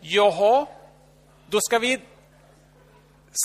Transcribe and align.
Jaha, 0.00 0.66
då 1.46 1.58
ska 1.60 1.78
vi 1.78 2.00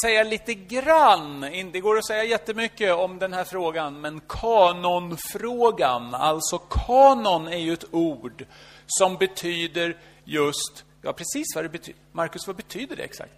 säga 0.04 0.24
lite 0.24 0.54
grann. 0.54 1.42
Det 1.74 1.80
går 1.80 1.98
att 1.98 2.08
säga 2.08 2.24
jättemycket 2.24 2.94
om 2.94 3.20
den 3.20 3.34
här 3.34 3.44
frågan, 3.44 4.02
men 4.02 4.22
kanonfrågan, 4.30 6.16
alltså 6.16 6.58
kanon 6.58 7.48
är 7.48 7.58
ju 7.58 7.74
ett 7.74 7.94
ord 7.94 8.46
som 8.88 9.18
betyder 9.18 9.98
just, 10.24 10.86
ja 11.02 11.14
precis 11.14 11.56
vad 11.56 11.64
det 11.64 11.70
betyder. 11.70 12.02
Markus, 12.12 12.48
vad 12.48 12.56
betyder 12.56 12.96
det 12.96 13.04
exakt? 13.04 13.34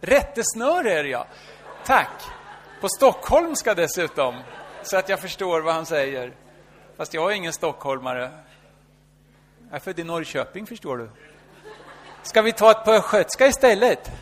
Rättesnöre 0.00 0.92
är 0.92 1.02
det 1.02 1.08
ja. 1.08 1.26
Tack. 1.84 2.22
På 2.80 2.88
stockholmska 2.88 3.74
dessutom, 3.74 4.34
så 4.82 4.96
att 4.96 5.08
jag 5.08 5.20
förstår 5.20 5.60
vad 5.60 5.74
han 5.74 5.86
säger. 5.86 6.34
Fast 6.96 7.14
jag 7.14 7.30
är 7.30 7.36
ingen 7.36 7.52
stockholmare. 7.52 8.30
Jag 9.68 9.76
är 9.76 9.80
född 9.80 9.98
i 9.98 10.04
Norrköping, 10.04 10.66
förstår 10.66 10.96
du. 10.96 11.10
Ska 12.22 12.42
vi 12.42 12.52
ta 12.52 12.70
ett 12.70 12.84
på 12.84 12.92
östgötska 12.92 13.46
istället? 13.46 14.10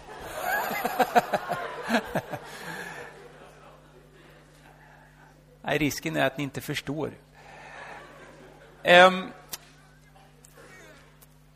Nej, 5.62 5.78
risken 5.78 6.16
är 6.16 6.26
att 6.26 6.38
ni 6.38 6.44
inte 6.44 6.60
förstår. 6.60 7.12
Um, 8.84 9.32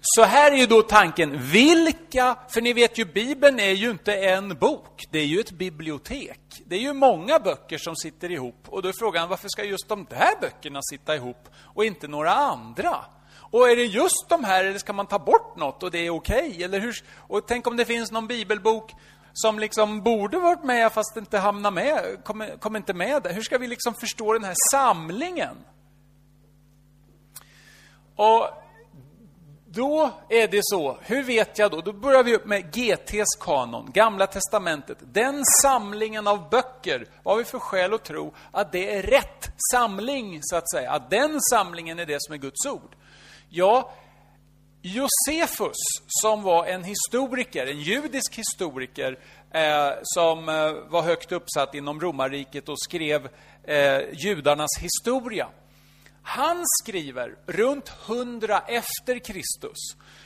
så 0.01 0.23
här 0.23 0.53
är 0.53 0.57
ju 0.57 0.67
då 0.67 0.83
tanken, 0.83 1.39
vilka, 1.39 2.37
för 2.49 2.61
ni 2.61 2.73
vet 2.73 2.99
ju 2.99 3.05
Bibeln 3.05 3.61
är 3.61 3.71
ju 3.71 3.91
inte 3.91 4.15
en 4.15 4.59
bok, 4.59 5.05
det 5.11 5.19
är 5.19 5.27
ju 5.27 5.41
ett 5.41 5.51
bibliotek. 5.51 6.41
Det 6.67 6.77
är 6.77 6.81
ju 6.81 6.93
många 6.93 7.39
böcker 7.39 7.79
som 7.79 7.97
sitter 7.97 8.31
ihop 8.31 8.69
och 8.69 8.83
då 8.83 8.89
är 8.89 8.93
frågan 8.99 9.29
varför 9.29 9.49
ska 9.49 9.65
just 9.65 9.89
de 9.89 10.07
där 10.11 10.41
böckerna 10.41 10.81
sitta 10.83 11.17
ihop 11.17 11.49
och 11.55 11.85
inte 11.85 12.09
några 12.09 12.31
andra? 12.31 12.97
Och 13.53 13.71
är 13.71 13.77
det 13.77 13.85
just 13.85 14.29
de 14.29 14.45
här 14.45 14.65
eller 14.65 14.79
ska 14.79 14.93
man 14.93 15.07
ta 15.07 15.19
bort 15.19 15.57
något 15.57 15.83
och 15.83 15.91
det 15.91 16.07
är 16.07 16.11
okej? 16.11 16.49
Okay? 16.49 16.63
Eller 16.63 16.81
hur? 16.81 17.05
Och 17.17 17.47
tänk 17.47 17.67
om 17.67 17.77
det 17.77 17.85
finns 17.85 18.11
någon 18.11 18.27
bibelbok 18.27 18.93
som 19.33 19.59
liksom 19.59 20.03
borde 20.03 20.39
varit 20.39 20.65
med 20.65 20.93
fast 20.93 21.17
inte 21.17 21.39
hamnar 21.39 21.71
med, 21.71 22.25
kommer, 22.25 22.57
kommer 22.57 22.79
inte 22.79 22.95
med 22.95 23.23
där. 23.23 23.33
Hur 23.33 23.43
ska 23.43 23.59
vi 23.59 23.67
liksom 23.67 23.95
förstå 23.95 24.33
den 24.33 24.45
här 24.45 24.55
samlingen? 24.73 25.57
Och 28.17 28.49
då 29.67 30.11
är 30.29 30.49
det 30.49 30.61
så, 30.63 30.99
hur 31.01 31.23
vet 31.23 31.59
jag 31.59 31.71
då? 31.71 31.81
Då 31.81 31.93
börjar 31.93 32.23
vi 32.23 32.37
upp 32.37 32.47
med 32.47 32.75
GTs 32.75 33.37
kanon, 33.41 33.91
Gamla 33.93 34.27
Testamentet. 34.27 34.99
Den 35.01 35.45
samlingen 35.63 36.27
av 36.27 36.51
böcker, 36.51 37.07
vad 37.23 37.35
har 37.35 37.39
vi 37.39 37.45
för 37.45 37.59
skäl 37.59 37.95
att 37.95 38.05
tro 38.05 38.35
att 38.51 38.73
det 38.73 38.97
är 38.97 39.03
rätt 39.03 39.53
samling, 39.73 40.39
så 40.43 40.57
att 40.57 40.71
säga? 40.71 40.91
Att 40.91 41.11
den 41.11 41.41
samlingen 41.51 41.99
är 41.99 42.07
det 42.07 42.17
som 42.19 42.35
är 42.35 42.39
Guds 42.39 42.67
ord? 42.67 42.97
Ja, 43.55 43.91
Josefus, 44.83 45.77
som 46.07 46.43
var 46.43 46.67
en 46.67 46.85
historiker, 46.85 47.67
en 47.67 47.81
judisk 47.81 48.39
historiker, 48.39 49.19
eh, 49.51 49.91
som 50.03 50.49
eh, 50.49 50.73
var 50.89 51.03
högt 51.03 51.33
uppsatt 51.33 51.75
inom 51.75 52.01
romarriket 52.01 52.69
och 52.69 52.81
skrev 52.81 53.29
eh, 53.65 54.01
judarnas 54.13 54.71
historia. 54.81 55.49
Han 56.23 56.65
skriver 56.83 57.39
runt 57.47 57.93
100 58.07 58.63
efter 58.67 59.19
Kristus, 59.19 59.79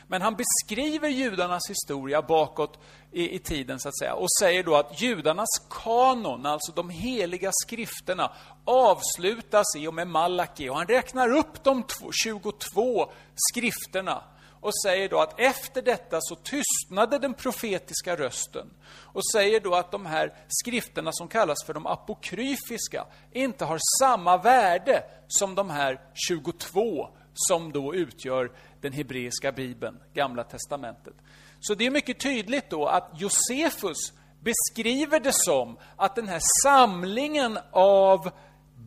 men 0.07 0.23
han 0.23 0.37
beskriver 0.37 1.09
judarnas 1.09 1.71
historia 1.71 2.23
bakåt 2.23 2.79
i, 3.13 3.35
i, 3.35 3.39
tiden, 3.39 3.81
så 3.81 3.89
att 3.89 3.99
säga, 3.99 4.15
och 4.15 4.33
säger 4.41 4.63
då 4.63 4.77
att 4.77 5.01
judarnas 5.01 5.63
kanon, 5.71 6.47
alltså 6.47 6.73
de 6.73 6.91
heliga 6.91 7.51
skrifterna, 7.53 8.33
avslutas 8.65 9.67
i 9.77 9.87
och 9.87 9.95
med 9.95 10.09
Malaki. 10.09 10.69
Och 10.69 10.77
han 10.77 10.87
räknar 10.87 11.37
upp 11.37 11.65
de 11.65 11.85
22 12.25 13.13
skrifterna 13.35 14.23
och 14.67 14.81
säger 14.83 15.09
då 15.09 15.21
att 15.21 15.41
efter 15.41 15.83
detta 15.83 16.19
så 16.21 16.35
tystnade 16.35 17.19
den 17.19 17.35
profetiska 17.35 18.17
rösten 18.17 18.71
och 19.03 19.27
säger 19.33 19.61
då 19.61 19.75
att 19.75 19.91
de 19.91 20.07
här 20.07 20.35
skrifterna 20.49 21.13
som 21.13 21.29
kallas 21.29 21.65
för 21.67 21.75
de 21.75 21.87
apokryfiska 21.87 23.07
inte 23.33 23.65
har 23.65 23.79
samma 24.01 24.37
värde 24.37 25.05
som 25.29 25.55
de 25.55 25.71
här 25.71 26.01
22 26.29 27.09
som 27.35 27.73
då 27.73 27.95
utgör 27.95 28.53
den 28.81 28.93
hebreiska 28.93 29.53
bibeln, 29.53 29.99
Gamla 30.15 30.45
testamentet. 30.45 31.15
Så 31.61 31.75
det 31.75 31.87
är 31.87 31.91
mycket 31.91 32.21
tydligt 32.21 32.71
då 32.71 32.87
att 32.87 33.11
Josefus 33.15 34.13
beskriver 34.41 35.21
det 35.21 35.35
som 35.35 35.77
att 35.97 36.17
den 36.17 36.29
här 36.29 36.43
samlingen 36.63 37.59
av 37.71 38.31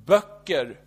böcker 0.05 0.79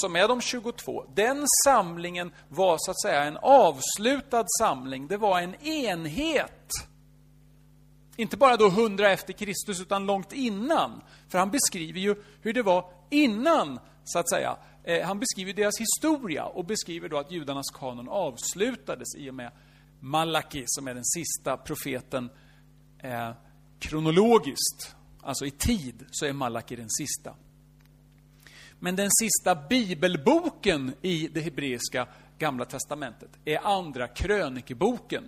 som 0.00 0.16
är 0.16 0.28
de 0.28 0.40
22, 0.40 1.04
den 1.14 1.44
samlingen 1.64 2.32
var 2.48 2.76
så 2.78 2.90
att 2.90 3.00
säga 3.02 3.24
en 3.24 3.36
avslutad 3.36 4.44
samling. 4.58 5.08
Det 5.08 5.16
var 5.16 5.40
en 5.40 5.54
enhet. 5.54 6.70
Inte 8.16 8.36
bara 8.36 8.56
då 8.56 8.66
100 8.66 9.10
efter 9.10 9.32
Kristus, 9.32 9.80
utan 9.80 10.06
långt 10.06 10.32
innan. 10.32 11.02
För 11.28 11.38
han 11.38 11.50
beskriver 11.50 12.00
ju 12.00 12.14
hur 12.40 12.52
det 12.52 12.62
var 12.62 12.90
innan, 13.10 13.80
så 14.04 14.18
att 14.18 14.30
säga. 14.30 14.56
Eh, 14.84 15.06
han 15.06 15.18
beskriver 15.18 15.52
deras 15.52 15.80
historia 15.80 16.44
och 16.44 16.64
beskriver 16.64 17.08
då 17.08 17.18
att 17.18 17.32
judarnas 17.32 17.70
kanon 17.74 18.08
avslutades 18.08 19.16
i 19.16 19.30
och 19.30 19.34
med 19.34 19.50
Malaki, 20.00 20.64
som 20.66 20.88
är 20.88 20.94
den 20.94 21.04
sista 21.04 21.56
profeten 21.56 22.30
eh, 22.98 23.30
kronologiskt. 23.78 24.96
Alltså 25.22 25.46
i 25.46 25.50
tid 25.50 26.04
så 26.10 26.26
är 26.26 26.32
Malaki 26.32 26.76
den 26.76 26.90
sista. 26.90 27.34
Men 28.86 28.96
den 28.96 29.10
sista 29.10 29.54
bibelboken 29.54 30.94
i 31.02 31.28
det 31.28 31.40
hebreiska 31.40 32.06
Gamla 32.38 32.64
Testamentet 32.64 33.30
är 33.44 33.58
Andra 33.66 34.08
krönikeboken. 34.08 35.24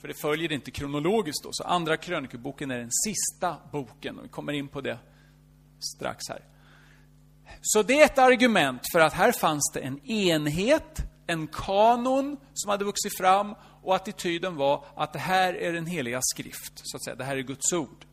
För 0.00 0.08
det 0.08 0.14
följer 0.14 0.52
inte 0.52 0.70
kronologiskt 0.70 1.44
då, 1.44 1.48
så 1.52 1.64
Andra 1.64 1.96
krönikeboken 1.96 2.70
är 2.70 2.78
den 2.78 2.90
sista 3.06 3.56
boken. 3.72 4.18
Och 4.18 4.24
vi 4.24 4.28
kommer 4.28 4.52
in 4.52 4.68
på 4.68 4.80
det 4.80 4.98
strax 5.96 6.28
här. 6.28 6.44
Så 7.60 7.82
det 7.82 8.00
är 8.00 8.04
ett 8.04 8.18
argument 8.18 8.82
för 8.92 9.00
att 9.00 9.12
här 9.12 9.32
fanns 9.32 9.70
det 9.74 9.80
en 9.80 10.10
enhet, 10.10 11.02
en 11.26 11.46
kanon 11.46 12.36
som 12.54 12.70
hade 12.70 12.84
vuxit 12.84 13.16
fram 13.18 13.54
och 13.82 13.94
attityden 13.94 14.56
var 14.56 14.84
att 14.96 15.12
det 15.12 15.18
här 15.18 15.54
är 15.54 15.72
den 15.72 15.86
heliga 15.86 16.20
skrift, 16.22 16.72
så 16.74 16.96
att 16.96 17.04
säga. 17.04 17.16
Det 17.16 17.24
här 17.24 17.36
är 17.36 17.42
Guds 17.42 17.72
ord. 17.72 18.06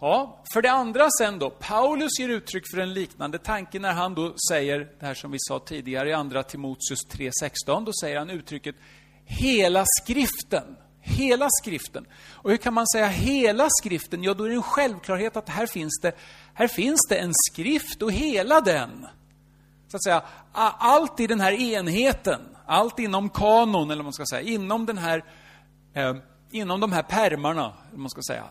Ja, 0.00 0.42
för 0.52 0.62
det 0.62 0.70
andra 0.70 1.08
sen 1.18 1.38
då, 1.38 1.50
Paulus 1.50 2.18
ger 2.18 2.28
uttryck 2.28 2.64
för 2.70 2.78
en 2.78 2.94
liknande 2.94 3.38
tanke 3.38 3.78
när 3.78 3.92
han 3.92 4.14
då 4.14 4.34
säger, 4.50 4.78
det 5.00 5.06
här 5.06 5.14
som 5.14 5.30
vi 5.30 5.38
sa 5.40 5.58
tidigare 5.58 6.10
i 6.10 6.12
andra 6.12 6.42
Timoteus 6.42 7.06
3.16, 7.10 7.84
då 7.84 7.92
säger 8.00 8.18
han 8.18 8.30
uttrycket 8.30 8.74
hela 9.24 9.84
skriften. 10.00 10.76
Hela 11.00 11.48
skriften. 11.62 12.06
Och 12.32 12.50
hur 12.50 12.56
kan 12.56 12.74
man 12.74 12.86
säga 12.86 13.06
hela 13.06 13.68
skriften? 13.70 14.22
Ja, 14.22 14.34
då 14.34 14.44
är 14.44 14.48
det 14.48 14.54
en 14.54 14.62
självklarhet 14.62 15.36
att 15.36 15.48
här 15.48 15.66
finns 15.66 16.00
det, 16.02 16.12
här 16.54 16.68
finns 16.68 17.00
det 17.08 17.16
en 17.16 17.32
skrift 17.50 18.02
och 18.02 18.12
hela 18.12 18.60
den. 18.60 19.06
Så 19.88 19.96
att 19.96 20.04
säga, 20.04 20.22
allt 20.78 21.20
i 21.20 21.26
den 21.26 21.40
här 21.40 21.52
enheten, 21.52 22.40
allt 22.66 22.98
inom 22.98 23.28
kanon, 23.28 23.90
eller 23.90 23.96
vad 23.96 24.04
man 24.04 24.12
ska 24.12 24.24
säga, 24.30 24.42
inom 24.42 24.86
den 24.86 24.98
här, 24.98 25.24
eh, 25.94 26.14
inom 26.50 26.80
de 26.80 26.92
här 26.92 27.02
permarna, 27.02 27.72
man 27.94 28.10
ska 28.10 28.22
säga, 28.22 28.44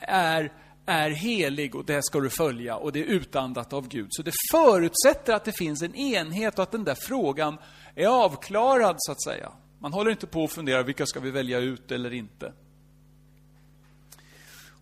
är 0.00 0.52
är 0.86 1.10
helig 1.10 1.74
och 1.74 1.84
det 1.84 2.04
ska 2.04 2.20
du 2.20 2.30
följa 2.30 2.76
och 2.76 2.92
det 2.92 3.00
är 3.00 3.04
utandat 3.04 3.72
av 3.72 3.88
Gud. 3.88 4.06
Så 4.10 4.22
det 4.22 4.32
förutsätter 4.52 5.32
att 5.32 5.44
det 5.44 5.52
finns 5.58 5.82
en 5.82 5.94
enhet 5.94 6.58
och 6.58 6.62
att 6.62 6.72
den 6.72 6.84
där 6.84 6.94
frågan 6.94 7.58
är 7.94 8.06
avklarad, 8.06 8.96
så 8.98 9.12
att 9.12 9.22
säga. 9.22 9.52
Man 9.78 9.92
håller 9.92 10.10
inte 10.10 10.26
på 10.26 10.44
att 10.44 10.52
fundera, 10.52 10.82
vilka 10.82 11.06
ska 11.06 11.20
vi 11.20 11.30
välja 11.30 11.58
ut 11.58 11.92
eller 11.92 12.12
inte? 12.12 12.52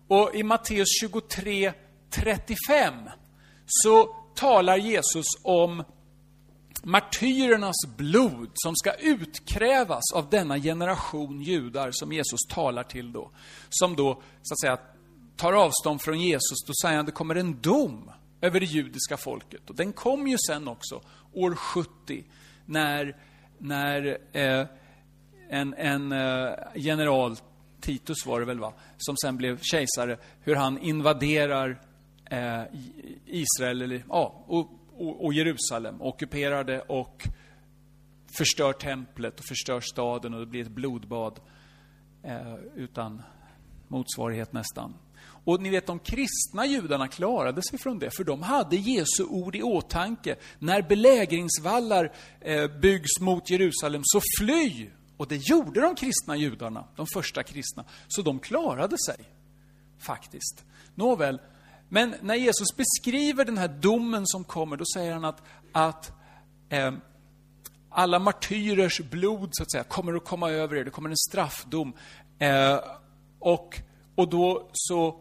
Och 0.07 0.35
i 0.35 0.43
Matteus 0.43 0.87
23, 1.01 1.73
35 2.09 2.93
så 3.65 4.15
talar 4.35 4.77
Jesus 4.77 5.25
om 5.43 5.83
martyrernas 6.83 7.75
blod 7.97 8.51
som 8.53 8.75
ska 8.75 8.93
utkrävas 8.93 10.03
av 10.13 10.29
denna 10.29 10.59
generation 10.59 11.41
judar 11.41 11.89
som 11.91 12.11
Jesus 12.11 12.39
talar 12.49 12.83
till 12.83 13.11
då. 13.11 13.31
Som 13.69 13.95
då, 13.95 14.21
så 14.41 14.53
att 14.53 14.59
säga, 14.59 14.79
tar 15.41 15.53
avstånd 15.53 16.01
från 16.01 16.19
Jesus, 16.19 16.63
då 16.67 16.73
säger 16.81 16.95
han 16.95 16.99
att 16.99 17.05
det 17.05 17.11
kommer 17.11 17.35
en 17.35 17.61
dom 17.61 18.11
över 18.41 18.59
det 18.59 18.65
judiska 18.65 19.17
folket. 19.17 19.69
Och 19.69 19.75
den 19.75 19.93
kom 19.93 20.27
ju 20.27 20.37
sen 20.47 20.67
också, 20.67 21.01
år 21.33 21.55
70, 21.55 22.23
när, 22.65 23.17
när 23.57 24.17
eh, 24.31 24.67
en, 25.49 25.73
en 25.73 26.11
eh, 26.11 26.53
general, 26.75 27.35
Titus 27.79 28.25
var 28.25 28.39
det 28.39 28.45
väl 28.45 28.59
va, 28.59 28.73
som 28.97 29.15
sen 29.17 29.37
blev 29.37 29.59
kejsare, 29.61 30.17
hur 30.41 30.55
han 30.55 30.77
invaderar 30.77 31.81
eh, 32.25 32.63
Israel, 33.25 33.81
eller, 33.81 34.03
ja, 34.09 34.43
och, 34.47 34.71
och, 34.97 35.25
och 35.25 35.33
Jerusalem, 35.33 36.01
ockuperar 36.01 36.63
det 36.63 36.81
och 36.81 37.27
förstör 38.37 38.73
templet 38.73 39.39
och 39.39 39.45
förstör 39.45 39.81
staden 39.81 40.33
och 40.33 40.39
det 40.39 40.45
blir 40.45 40.61
ett 40.61 40.71
blodbad 40.71 41.39
eh, 42.23 42.55
utan 42.75 43.21
motsvarighet 43.87 44.53
nästan. 44.53 44.93
Och 45.43 45.61
ni 45.61 45.69
vet, 45.69 45.87
de 45.87 45.99
kristna 45.99 46.65
judarna 46.65 47.07
klarade 47.07 47.61
sig 47.63 47.79
från 47.79 47.99
det, 47.99 48.11
för 48.11 48.23
de 48.23 48.41
hade 48.43 48.75
Jesu 48.75 49.23
ord 49.23 49.55
i 49.55 49.63
åtanke. 49.63 50.35
När 50.59 50.81
belägringsvallar 50.81 52.11
eh, 52.41 52.67
byggs 52.67 53.19
mot 53.19 53.49
Jerusalem, 53.49 54.01
så 54.05 54.21
fly 54.39 54.89
Och 55.17 55.27
det 55.27 55.35
gjorde 55.35 55.81
de 55.81 55.95
kristna 55.95 56.35
judarna, 56.35 56.85
de 56.95 57.07
första 57.13 57.43
kristna. 57.43 57.85
Så 58.07 58.21
de 58.21 58.39
klarade 58.39 58.97
sig, 58.97 59.17
faktiskt. 59.99 60.63
Nåväl, 60.95 61.39
men 61.89 62.15
när 62.21 62.35
Jesus 62.35 62.67
beskriver 62.77 63.45
den 63.45 63.57
här 63.57 63.67
domen 63.67 64.27
som 64.27 64.43
kommer, 64.43 64.77
då 64.77 64.85
säger 64.93 65.13
han 65.13 65.25
att, 65.25 65.43
att 65.71 66.11
eh, 66.69 66.91
alla 67.89 68.19
martyrers 68.19 68.99
blod, 68.99 69.49
så 69.51 69.63
att 69.63 69.71
säga, 69.71 69.83
kommer 69.83 70.13
att 70.13 70.25
komma 70.25 70.49
över 70.49 70.75
er. 70.75 70.83
Det 70.83 70.91
kommer 70.91 71.09
en 71.09 71.17
straffdom. 71.17 71.93
Eh, 72.39 72.79
och, 73.39 73.81
och 74.21 74.29
då 74.29 74.69
så, 74.73 75.15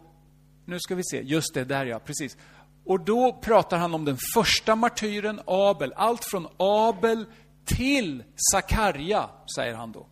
nu 0.64 0.80
ska 0.80 0.94
vi 0.94 1.04
se, 1.04 1.22
just 1.22 1.54
det, 1.54 1.64
där 1.64 1.86
ja, 1.86 1.98
precis. 1.98 2.36
Och 2.84 3.00
då 3.00 3.32
pratar 3.32 3.78
han 3.78 3.94
om 3.94 4.04
den 4.04 4.18
första 4.34 4.76
martyren, 4.76 5.40
Abel. 5.46 5.92
Allt 5.96 6.24
från 6.24 6.48
Abel 6.56 7.26
till 7.64 8.24
Sakarja, 8.52 9.30
säger 9.56 9.74
han 9.74 9.92
då. 9.92 10.06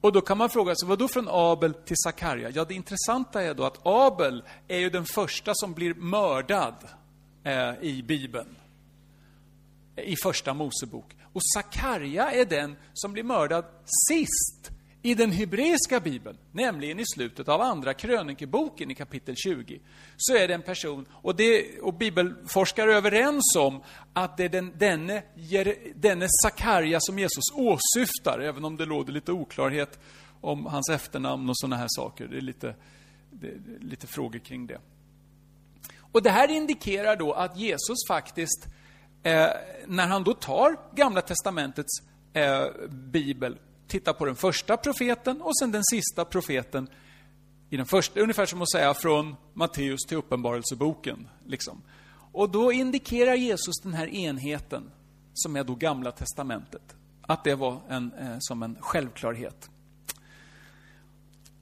Och 0.00 0.12
då 0.12 0.20
kan 0.20 0.38
man 0.38 0.50
fråga 0.50 0.74
sig, 0.74 0.96
då 0.96 1.08
från 1.08 1.28
Abel 1.30 1.74
till 1.74 1.96
Sakarja? 1.96 2.50
Ja, 2.50 2.64
det 2.64 2.74
intressanta 2.74 3.42
är 3.42 3.54
då 3.54 3.64
att 3.64 3.80
Abel 3.82 4.42
är 4.68 4.78
ju 4.78 4.90
den 4.90 5.04
första 5.04 5.52
som 5.54 5.72
blir 5.72 5.94
mördad 5.94 6.74
eh, 7.44 7.74
i 7.80 8.02
Bibeln. 8.02 8.56
I 9.96 10.16
första 10.22 10.54
Mosebok. 10.54 11.16
Och 11.32 11.40
Sakarja 11.54 12.30
är 12.30 12.44
den 12.44 12.76
som 12.92 13.12
blir 13.12 13.22
mördad 13.22 13.64
sist 14.08 14.72
i 15.02 15.14
den 15.14 15.30
hebreiska 15.30 16.00
bibeln, 16.00 16.38
nämligen 16.52 17.00
i 17.00 17.04
slutet 17.14 17.48
av 17.48 17.60
andra 17.60 17.94
krönikeboken 17.94 18.90
i 18.90 18.94
kapitel 18.94 19.36
20, 19.36 19.80
så 20.16 20.36
är 20.36 20.48
det 20.48 20.54
en 20.54 20.62
person, 20.62 21.06
och, 21.12 21.36
det, 21.36 21.80
och 21.80 21.94
bibelforskare 21.94 22.92
är 22.92 22.96
överens 22.96 23.56
om 23.58 23.82
att 24.12 24.36
det 24.36 24.44
är 24.44 24.48
den, 24.48 24.72
denne, 24.78 25.22
denne 25.94 26.26
Sakarja 26.42 26.98
som 27.00 27.18
Jesus 27.18 27.44
åsyftar, 27.54 28.38
även 28.38 28.64
om 28.64 28.76
det 28.76 28.84
råder 28.84 29.12
lite 29.12 29.32
oklarhet 29.32 29.98
om 30.40 30.66
hans 30.66 30.88
efternamn 30.88 31.48
och 31.48 31.58
sådana 31.58 31.76
här 31.76 31.88
saker. 31.88 32.26
Det 32.26 32.36
är 32.36 32.40
lite, 32.40 32.74
det 33.30 33.46
är 33.46 33.58
lite 33.80 34.06
frågor 34.06 34.38
kring 34.38 34.66
det. 34.66 34.78
Och 36.12 36.22
Det 36.22 36.30
här 36.30 36.50
indikerar 36.50 37.16
då 37.16 37.32
att 37.32 37.56
Jesus 37.56 37.98
faktiskt, 38.08 38.66
eh, 39.22 39.48
när 39.86 40.06
han 40.06 40.24
då 40.24 40.34
tar 40.34 40.76
Gamla 40.94 41.20
Testamentets 41.20 42.02
eh, 42.32 42.64
bibel 42.88 43.58
titta 43.88 44.12
på 44.12 44.24
den 44.24 44.36
första 44.36 44.76
profeten 44.76 45.42
och 45.42 45.58
sen 45.58 45.72
den 45.72 45.84
sista 45.84 46.24
profeten. 46.24 46.88
I 47.70 47.76
den 47.76 47.86
första, 47.86 48.20
ungefär 48.20 48.46
som 48.46 48.62
att 48.62 48.70
säga 48.70 48.94
från 48.94 49.36
Matteus 49.54 50.00
till 50.08 50.16
Uppenbarelseboken. 50.16 51.28
Liksom. 51.46 51.82
Och 52.32 52.50
då 52.50 52.72
indikerar 52.72 53.34
Jesus 53.34 53.74
den 53.82 53.94
här 53.94 54.06
enheten, 54.06 54.90
som 55.34 55.56
är 55.56 55.64
då 55.64 55.74
Gamla 55.74 56.12
Testamentet. 56.12 56.96
Att 57.22 57.44
det 57.44 57.54
var 57.54 57.80
en, 57.88 58.12
eh, 58.12 58.36
som 58.40 58.62
en 58.62 58.76
självklarhet. 58.80 59.70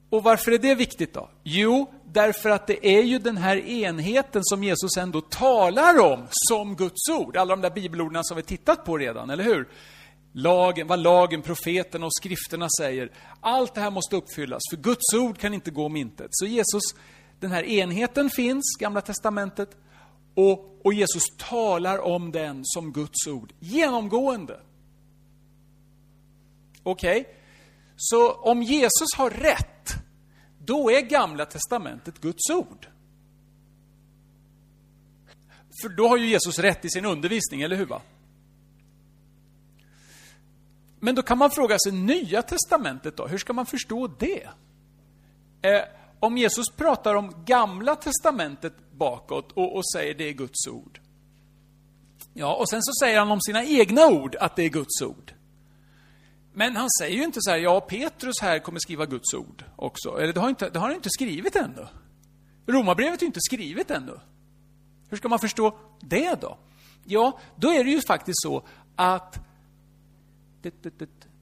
Och 0.09 0.23
varför 0.23 0.51
är 0.51 0.57
det 0.57 0.75
viktigt 0.75 1.13
då? 1.13 1.29
Jo, 1.43 1.93
därför 2.05 2.49
att 2.49 2.67
det 2.67 2.87
är 2.87 3.03
ju 3.03 3.19
den 3.19 3.37
här 3.37 3.57
enheten 3.57 4.41
som 4.43 4.63
Jesus 4.63 4.97
ändå 4.97 5.21
talar 5.21 5.99
om 5.99 6.27
som 6.29 6.75
Guds 6.75 7.09
ord. 7.09 7.37
Alla 7.37 7.55
de 7.55 7.61
där 7.61 7.69
bibelorden 7.69 8.23
som 8.23 8.37
vi 8.37 8.43
tittat 8.43 8.85
på 8.85 8.97
redan, 8.97 9.29
eller 9.29 9.43
hur? 9.43 9.69
Lagen, 10.33 10.87
vad 10.87 10.99
lagen, 10.99 11.41
profeterna 11.41 12.05
och 12.05 12.13
skrifterna 12.13 12.67
säger. 12.79 13.11
Allt 13.39 13.75
det 13.75 13.81
här 13.81 13.91
måste 13.91 14.15
uppfyllas, 14.15 14.61
för 14.71 14.77
Guds 14.77 15.13
ord 15.13 15.37
kan 15.37 15.53
inte 15.53 15.71
gå 15.71 15.85
om 15.85 15.95
intet. 15.95 16.27
Så 16.31 16.45
Jesus, 16.45 16.81
den 17.39 17.51
här 17.51 17.63
enheten 17.63 18.29
finns, 18.29 18.77
Gamla 18.79 19.01
Testamentet, 19.01 19.77
och, 20.35 20.85
och 20.85 20.93
Jesus 20.93 21.23
talar 21.37 21.99
om 21.99 22.31
den 22.31 22.61
som 22.63 22.93
Guds 22.93 23.27
ord, 23.27 23.53
genomgående. 23.59 24.59
Okej? 26.83 27.21
Okay? 27.21 27.33
Så 27.95 28.31
om 28.31 28.63
Jesus 28.63 29.07
har 29.17 29.29
rätt, 29.29 29.93
då 30.59 30.91
är 30.91 31.01
Gamla 31.01 31.45
Testamentet 31.45 32.21
Guds 32.21 32.49
ord. 32.49 32.87
För 35.81 35.89
då 35.89 36.07
har 36.07 36.17
ju 36.17 36.27
Jesus 36.27 36.59
rätt 36.59 36.85
i 36.85 36.89
sin 36.89 37.05
undervisning, 37.05 37.61
eller 37.61 37.75
hur? 37.75 37.85
Va? 37.85 38.01
Men 41.03 41.15
då 41.15 41.21
kan 41.21 41.37
man 41.37 41.51
fråga 41.51 41.77
sig, 41.79 41.91
Nya 41.91 42.41
Testamentet 42.41 43.17
då, 43.17 43.27
hur 43.27 43.37
ska 43.37 43.53
man 43.53 43.65
förstå 43.65 44.07
det? 44.07 44.49
Eh, 45.61 45.81
om 46.19 46.37
Jesus 46.37 46.65
pratar 46.69 47.15
om 47.15 47.33
Gamla 47.45 47.95
Testamentet 47.95 48.73
bakåt 48.91 49.51
och, 49.51 49.75
och 49.75 49.91
säger 49.93 50.13
det 50.13 50.29
är 50.29 50.33
Guds 50.33 50.67
ord. 50.67 50.99
Ja, 52.33 52.55
och 52.55 52.69
sen 52.69 52.83
så 52.83 52.91
säger 53.05 53.19
han 53.19 53.31
om 53.31 53.41
sina 53.41 53.63
egna 53.63 54.07
ord 54.07 54.35
att 54.35 54.55
det 54.55 54.63
är 54.63 54.69
Guds 54.69 55.01
ord. 55.01 55.33
Men 56.53 56.75
han 56.75 56.89
säger 56.99 57.17
ju 57.17 57.23
inte 57.23 57.39
så 57.41 57.51
här, 57.51 57.57
ja, 57.57 57.79
Petrus 57.79 58.41
här 58.41 58.59
kommer 58.59 58.79
skriva 58.79 59.05
Guds 59.05 59.33
ord 59.33 59.63
också. 59.75 60.19
Eller 60.19 60.33
det 60.33 60.39
har, 60.39 60.49
inte, 60.49 60.69
det 60.69 60.79
har 60.79 60.87
han 60.87 60.95
inte 60.95 61.09
skrivit 61.09 61.55
ännu. 61.55 61.87
Romarbrevet 62.67 63.21
är 63.21 63.25
inte 63.25 63.39
skrivet 63.41 63.91
ännu. 63.91 64.19
Hur 65.09 65.17
ska 65.17 65.29
man 65.29 65.39
förstå 65.39 65.77
det 65.99 66.41
då? 66.41 66.57
Ja, 67.03 67.39
då 67.55 67.71
är 67.71 67.83
det 67.83 67.89
ju 67.89 68.01
faktiskt 68.01 68.41
så 68.41 68.63
att 68.95 69.39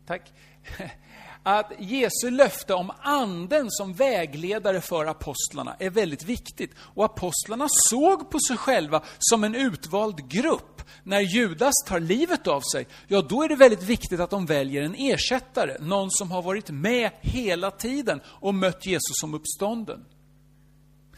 Tack. 0.08 0.32
Att 1.44 1.72
Jesu 1.80 2.30
löfte 2.30 2.74
om 2.74 2.92
anden 3.00 3.68
som 3.70 3.94
vägledare 3.94 4.82
för 4.82 5.06
apostlarna 5.06 5.76
är 5.80 5.90
väldigt 5.90 6.24
viktigt. 6.24 6.72
Och 6.78 7.06
apostlarna 7.06 7.68
såg 7.90 8.30
på 8.30 8.40
sig 8.40 8.58
själva 8.58 9.04
som 9.20 9.44
en 9.44 9.56
utvald 9.56 10.30
grupp. 10.30 10.82
När 11.04 11.20
Judas 11.20 11.74
tar 11.88 12.00
livet 12.00 12.48
av 12.48 12.62
sig, 12.74 12.88
ja 13.08 13.22
då 13.22 13.44
är 13.44 13.50
det 13.50 13.56
väldigt 13.56 13.84
viktigt 13.84 14.20
att 14.20 14.30
de 14.30 14.46
väljer 14.46 14.84
en 14.84 14.96
ersättare. 14.96 15.78
Någon 15.80 16.12
som 16.12 16.32
har 16.32 16.42
varit 16.42 16.70
med 16.70 17.12
hela 17.22 17.72
tiden 17.72 18.22
och 18.26 18.56
mött 18.56 18.86
Jesus 18.86 19.20
som 19.22 19.34
uppstånden. 19.34 20.06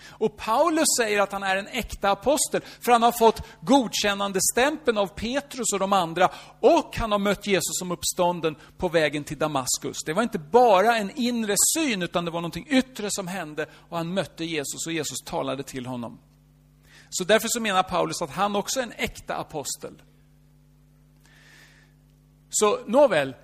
Och 0.10 0.38
Paulus 0.38 0.86
säger 0.98 1.20
att 1.20 1.32
han 1.32 1.44
är 1.44 1.58
en 1.58 1.68
äkta 1.68 2.12
apostel, 2.12 2.62
för 2.82 2.92
han 2.92 3.04
har 3.04 3.12
fått 3.12 3.42
godkännande 3.62 4.40
stämpeln 4.54 4.98
av 4.98 5.08
Petrus 5.08 5.74
och 5.74 5.80
de 5.80 5.94
andra, 5.94 6.30
och 6.60 6.98
han 6.98 7.12
har 7.12 7.20
mött 7.20 7.48
Jesus 7.48 7.80
som 7.80 7.92
uppstånden 7.92 8.56
på 8.78 8.90
vägen 8.90 9.24
till 9.24 9.38
Damaskus. 9.38 9.98
Det 10.06 10.14
var 10.14 10.24
inte 10.24 10.40
bara 10.40 10.98
en 10.98 11.12
inre 11.16 11.56
syn, 11.78 12.02
utan 12.02 12.26
det 12.26 12.32
var 12.32 12.42
någonting 12.42 12.68
yttre 12.70 13.08
som 13.10 13.28
hände, 13.28 13.66
och 13.90 13.98
han 13.98 14.14
mötte 14.14 14.46
Jesus, 14.46 14.88
och 14.88 14.94
Jesus 14.94 15.20
talade 15.26 15.64
till 15.64 15.86
honom. 15.86 16.20
Så 17.10 17.24
därför 17.24 17.48
så 17.52 17.60
menar 17.60 17.84
Paulus 17.84 18.22
att 18.22 18.32
han 18.32 18.56
också 18.56 18.80
är 18.80 18.84
en 18.84 18.94
äkta 18.98 19.36
apostel. 19.36 20.02
Så 22.50 22.80
nåväl, 22.86 23.36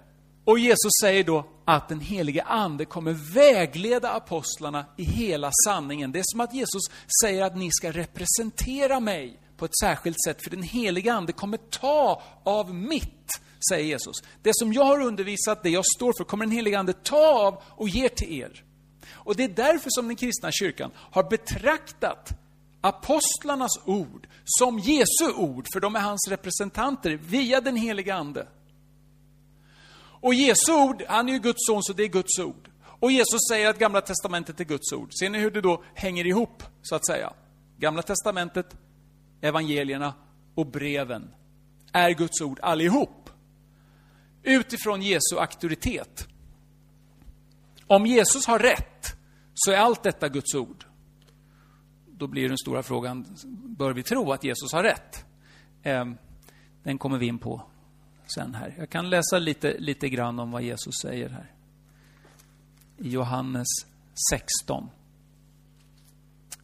och 0.47 0.59
Jesus 0.59 0.91
säger 1.01 1.23
då 1.23 1.45
att 1.65 1.89
den 1.89 1.99
helige 1.99 2.43
Ande 2.43 2.85
kommer 2.85 3.33
vägleda 3.33 4.11
apostlarna 4.11 4.85
i 4.97 5.03
hela 5.03 5.51
sanningen. 5.65 6.11
Det 6.11 6.19
är 6.19 6.23
som 6.25 6.41
att 6.41 6.53
Jesus 6.53 6.81
säger 7.21 7.43
att 7.43 7.57
ni 7.57 7.71
ska 7.71 7.91
representera 7.91 8.99
mig 8.99 9.39
på 9.57 9.65
ett 9.65 9.77
särskilt 9.81 10.17
sätt, 10.25 10.43
för 10.43 10.49
den 10.49 10.63
helige 10.63 11.13
Ande 11.13 11.31
kommer 11.33 11.57
ta 11.57 12.21
av 12.43 12.73
mitt, 12.73 13.41
säger 13.69 13.85
Jesus. 13.85 14.15
Det 14.41 14.51
som 14.53 14.73
jag 14.73 14.85
har 14.85 15.01
undervisat, 15.01 15.63
det 15.63 15.69
jag 15.69 15.85
står 15.85 16.13
för, 16.17 16.23
kommer 16.23 16.45
den 16.45 16.55
helige 16.55 16.79
Ande 16.79 16.93
ta 16.93 17.47
av 17.47 17.61
och 17.65 17.89
ger 17.89 18.09
till 18.09 18.41
er. 18.41 18.63
Och 19.13 19.35
det 19.35 19.43
är 19.43 19.49
därför 19.49 19.89
som 19.89 20.07
den 20.07 20.15
kristna 20.15 20.51
kyrkan 20.51 20.91
har 20.95 21.23
betraktat 21.23 22.29
apostlarnas 22.81 23.79
ord 23.85 24.27
som 24.45 24.79
Jesu 24.79 25.33
ord, 25.35 25.67
för 25.73 25.79
de 25.79 25.95
är 25.95 25.99
hans 25.99 26.27
representanter 26.29 27.19
via 27.23 27.61
den 27.61 27.75
helige 27.75 28.15
Ande. 28.15 28.47
Och 30.21 30.33
Jesu 30.33 30.73
ord, 30.73 31.03
han 31.07 31.29
är 31.29 31.33
ju 31.33 31.39
Guds 31.39 31.67
son, 31.67 31.83
så 31.83 31.93
det 31.93 32.03
är 32.03 32.07
Guds 32.07 32.39
ord. 32.39 32.69
Och 32.99 33.11
Jesus 33.11 33.39
säger 33.49 33.69
att 33.69 33.79
Gamla 33.79 34.01
Testamentet 34.01 34.59
är 34.59 34.63
Guds 34.63 34.93
ord. 34.93 35.09
Ser 35.19 35.29
ni 35.29 35.39
hur 35.39 35.51
det 35.51 35.61
då 35.61 35.83
hänger 35.93 36.27
ihop, 36.27 36.63
så 36.81 36.95
att 36.95 37.05
säga? 37.05 37.33
Gamla 37.77 38.01
Testamentet, 38.01 38.77
evangelierna 39.41 40.13
och 40.55 40.65
breven 40.65 41.33
är 41.93 42.11
Guds 42.11 42.41
ord 42.41 42.59
allihop. 42.61 43.29
Utifrån 44.43 45.01
Jesu 45.01 45.37
auktoritet. 45.39 46.27
Om 47.87 48.05
Jesus 48.05 48.45
har 48.45 48.59
rätt, 48.59 49.15
så 49.53 49.71
är 49.71 49.77
allt 49.77 50.03
detta 50.03 50.29
Guds 50.29 50.55
ord. 50.55 50.85
Då 52.07 52.27
blir 52.27 52.47
den 52.47 52.57
stora 52.57 52.83
frågan, 52.83 53.25
bör 53.77 53.93
vi 53.93 54.03
tro 54.03 54.31
att 54.31 54.43
Jesus 54.43 54.73
har 54.73 54.83
rätt? 54.83 55.25
Ehm, 55.83 56.17
den 56.83 56.97
kommer 56.97 57.17
vi 57.17 57.27
in 57.27 57.39
på 57.39 57.63
sen 58.27 58.55
här. 58.55 58.75
Jag 58.77 58.89
kan 58.89 59.09
läsa 59.09 59.39
lite, 59.39 59.77
lite 59.79 60.09
grann 60.09 60.39
om 60.39 60.51
vad 60.51 60.61
Jesus 60.61 60.95
säger 61.01 61.29
här. 61.29 61.51
I 62.97 63.09
Johannes 63.09 63.67
16. 64.31 64.89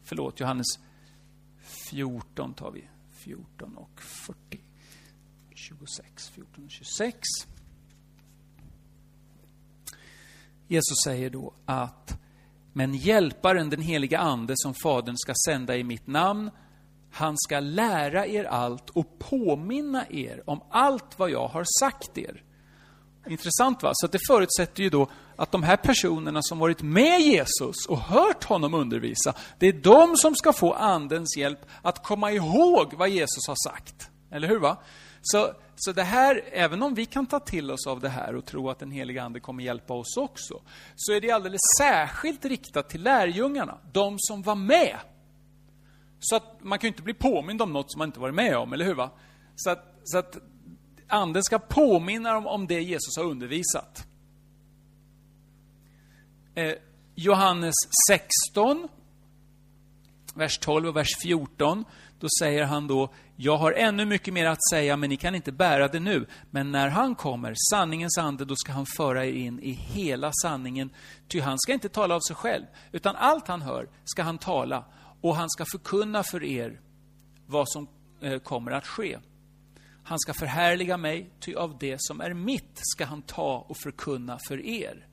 Förlåt, 0.03 0.39
Johannes 0.39 0.79
14 1.89 2.53
tar 2.53 2.71
vi. 2.71 2.83
14 3.11 3.77
och 3.77 4.01
40. 4.01 4.59
26, 5.55 6.29
14 6.29 6.65
och 6.65 6.71
26. 6.71 7.17
Jesus 10.67 10.97
säger 11.05 11.29
då 11.29 11.53
att 11.65 12.19
men 12.73 12.93
hjälparen, 12.93 13.69
den 13.69 13.81
heliga 13.81 14.19
Ande 14.19 14.53
som 14.57 14.73
Fadern 14.73 15.17
ska 15.17 15.33
sända 15.45 15.77
i 15.77 15.83
mitt 15.83 16.07
namn, 16.07 16.51
han 17.13 17.37
ska 17.37 17.59
lära 17.59 18.27
er 18.27 18.43
allt 18.43 18.89
och 18.89 19.19
påminna 19.19 20.05
er 20.09 20.43
om 20.45 20.63
allt 20.69 21.19
vad 21.19 21.29
jag 21.29 21.47
har 21.47 21.65
sagt 21.79 22.17
er. 22.17 22.43
Intressant 23.27 23.83
va? 23.83 23.91
Så 23.93 24.07
det 24.07 24.19
förutsätter 24.27 24.83
ju 24.83 24.89
då 24.89 25.09
att 25.35 25.51
de 25.51 25.63
här 25.63 25.77
personerna 25.77 26.39
som 26.41 26.59
varit 26.59 26.81
med 26.81 27.21
Jesus 27.21 27.75
och 27.89 27.97
hört 27.97 28.43
honom 28.43 28.73
undervisa, 28.73 29.33
det 29.59 29.67
är 29.67 29.73
de 29.73 30.15
som 30.15 30.35
ska 30.35 30.53
få 30.53 30.73
Andens 30.73 31.37
hjälp 31.37 31.59
att 31.81 32.03
komma 32.03 32.31
ihåg 32.31 32.93
vad 32.93 33.09
Jesus 33.09 33.47
har 33.47 33.69
sagt. 33.69 34.09
Eller 34.31 34.47
hur? 34.47 34.59
va? 34.59 34.77
Så, 35.21 35.51
så 35.75 35.91
det 35.91 36.03
här, 36.03 36.43
även 36.51 36.83
om 36.83 36.93
vi 36.93 37.05
kan 37.05 37.25
ta 37.25 37.39
till 37.39 37.71
oss 37.71 37.87
av 37.87 37.99
det 37.99 38.09
här 38.09 38.35
och 38.35 38.45
tro 38.45 38.69
att 38.69 38.79
den 38.79 38.91
heliga 38.91 39.23
Ande 39.23 39.39
kommer 39.39 39.63
hjälpa 39.63 39.93
oss 39.93 40.17
också, 40.17 40.61
så 40.95 41.13
är 41.13 41.21
det 41.21 41.31
alldeles 41.31 41.61
särskilt 41.79 42.45
riktat 42.45 42.89
till 42.89 43.03
lärjungarna, 43.03 43.77
de 43.91 44.15
som 44.19 44.41
var 44.41 44.55
med. 44.55 44.97
Så 46.23 46.35
att 46.35 46.63
man 46.63 46.79
kan 46.79 46.87
ju 46.87 46.91
inte 46.91 47.03
bli 47.03 47.13
påmind 47.13 47.61
om 47.61 47.73
något 47.73 47.91
som 47.91 47.99
man 47.99 48.07
inte 48.09 48.19
varit 48.19 48.35
med 48.35 48.57
om, 48.57 48.73
eller 48.73 48.85
hur? 48.85 48.93
va? 48.93 49.09
Så 49.55 49.69
att, 49.69 50.01
så 50.03 50.17
att 50.17 50.37
Anden 51.07 51.43
ska 51.43 51.59
påminna 51.59 52.33
dem 52.33 52.47
om 52.47 52.67
det 52.67 52.81
Jesus 52.81 53.17
har 53.17 53.23
undervisat. 53.23 54.07
Eh, 56.55 56.73
Johannes 57.15 57.75
16, 58.09 58.87
vers 60.33 60.57
12 60.57 60.87
och 60.87 60.95
vers 60.95 61.17
14. 61.21 61.85
Då 62.19 62.27
säger 62.39 62.63
han 62.63 62.87
då, 62.87 63.13
jag 63.35 63.57
har 63.57 63.71
ännu 63.71 64.05
mycket 64.05 64.33
mer 64.33 64.45
att 64.45 64.69
säga, 64.71 64.97
men 64.97 65.09
ni 65.09 65.17
kan 65.17 65.35
inte 65.35 65.51
bära 65.51 65.87
det 65.87 65.99
nu. 65.99 66.25
Men 66.51 66.71
när 66.71 66.87
han 66.87 67.15
kommer, 67.15 67.53
sanningens 67.71 68.17
ande, 68.17 68.45
då 68.45 68.55
ska 68.55 68.71
han 68.71 68.85
föra 68.85 69.25
er 69.25 69.33
in 69.33 69.59
i 69.59 69.71
hela 69.71 70.31
sanningen. 70.41 70.89
Ty 71.27 71.39
han 71.39 71.59
ska 71.59 71.73
inte 71.73 71.89
tala 71.89 72.15
av 72.15 72.19
sig 72.19 72.35
själv, 72.35 72.65
utan 72.91 73.15
allt 73.15 73.47
han 73.47 73.61
hör 73.61 73.89
ska 74.05 74.23
han 74.23 74.37
tala. 74.37 74.85
Och 75.23 75.35
han 75.35 75.49
ska 75.49 75.65
förkunna 75.65 76.23
för 76.23 76.43
er 76.43 76.81
vad 77.45 77.69
som 77.69 77.87
eh, 78.21 78.39
kommer 78.39 78.71
att 78.71 78.87
ske. 78.87 79.19
Han 80.03 80.19
ska 80.19 80.33
förhärliga 80.33 80.97
mig, 80.97 81.33
ty 81.39 81.55
av 81.55 81.77
det 81.79 81.97
som 81.99 82.21
är 82.21 82.33
mitt 82.33 82.79
ska 82.81 83.05
han 83.05 83.21
ta 83.21 83.65
och 83.69 83.77
förkunna 83.77 84.39
för 84.47 84.65
er. 84.65 85.07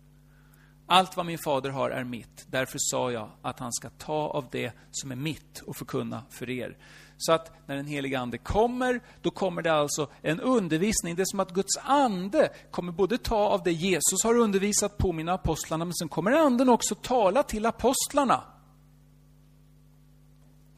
Allt 0.86 1.16
vad 1.16 1.26
min 1.26 1.38
fader 1.38 1.70
har 1.70 1.90
är 1.90 2.04
mitt. 2.04 2.46
Därför 2.50 2.78
sa 2.80 3.12
jag 3.12 3.30
att 3.42 3.58
han 3.58 3.72
ska 3.72 3.90
ta 3.90 4.28
av 4.28 4.48
det 4.50 4.72
som 4.90 5.12
är 5.12 5.16
mitt 5.16 5.62
och 5.66 5.76
förkunna 5.76 6.22
för 6.30 6.50
er. 6.50 6.76
Så 7.16 7.32
att 7.32 7.52
när 7.66 7.76
den 7.76 7.86
heliga 7.86 8.20
Ande 8.20 8.38
kommer, 8.38 9.00
då 9.22 9.30
kommer 9.30 9.62
det 9.62 9.72
alltså 9.72 10.08
en 10.22 10.40
undervisning. 10.40 11.16
Det 11.16 11.22
är 11.22 11.30
som 11.30 11.40
att 11.40 11.54
Guds 11.54 11.76
ande 11.82 12.50
kommer 12.70 12.92
både 12.92 13.18
ta 13.18 13.36
av 13.36 13.62
det 13.62 13.72
Jesus 13.72 14.24
har 14.24 14.38
undervisat, 14.38 14.98
påminna 14.98 15.32
apostlarna, 15.32 15.84
men 15.84 15.94
sen 15.94 16.08
kommer 16.08 16.32
Anden 16.32 16.68
också 16.68 16.94
tala 16.94 17.42
till 17.42 17.66
apostlarna. 17.66 18.59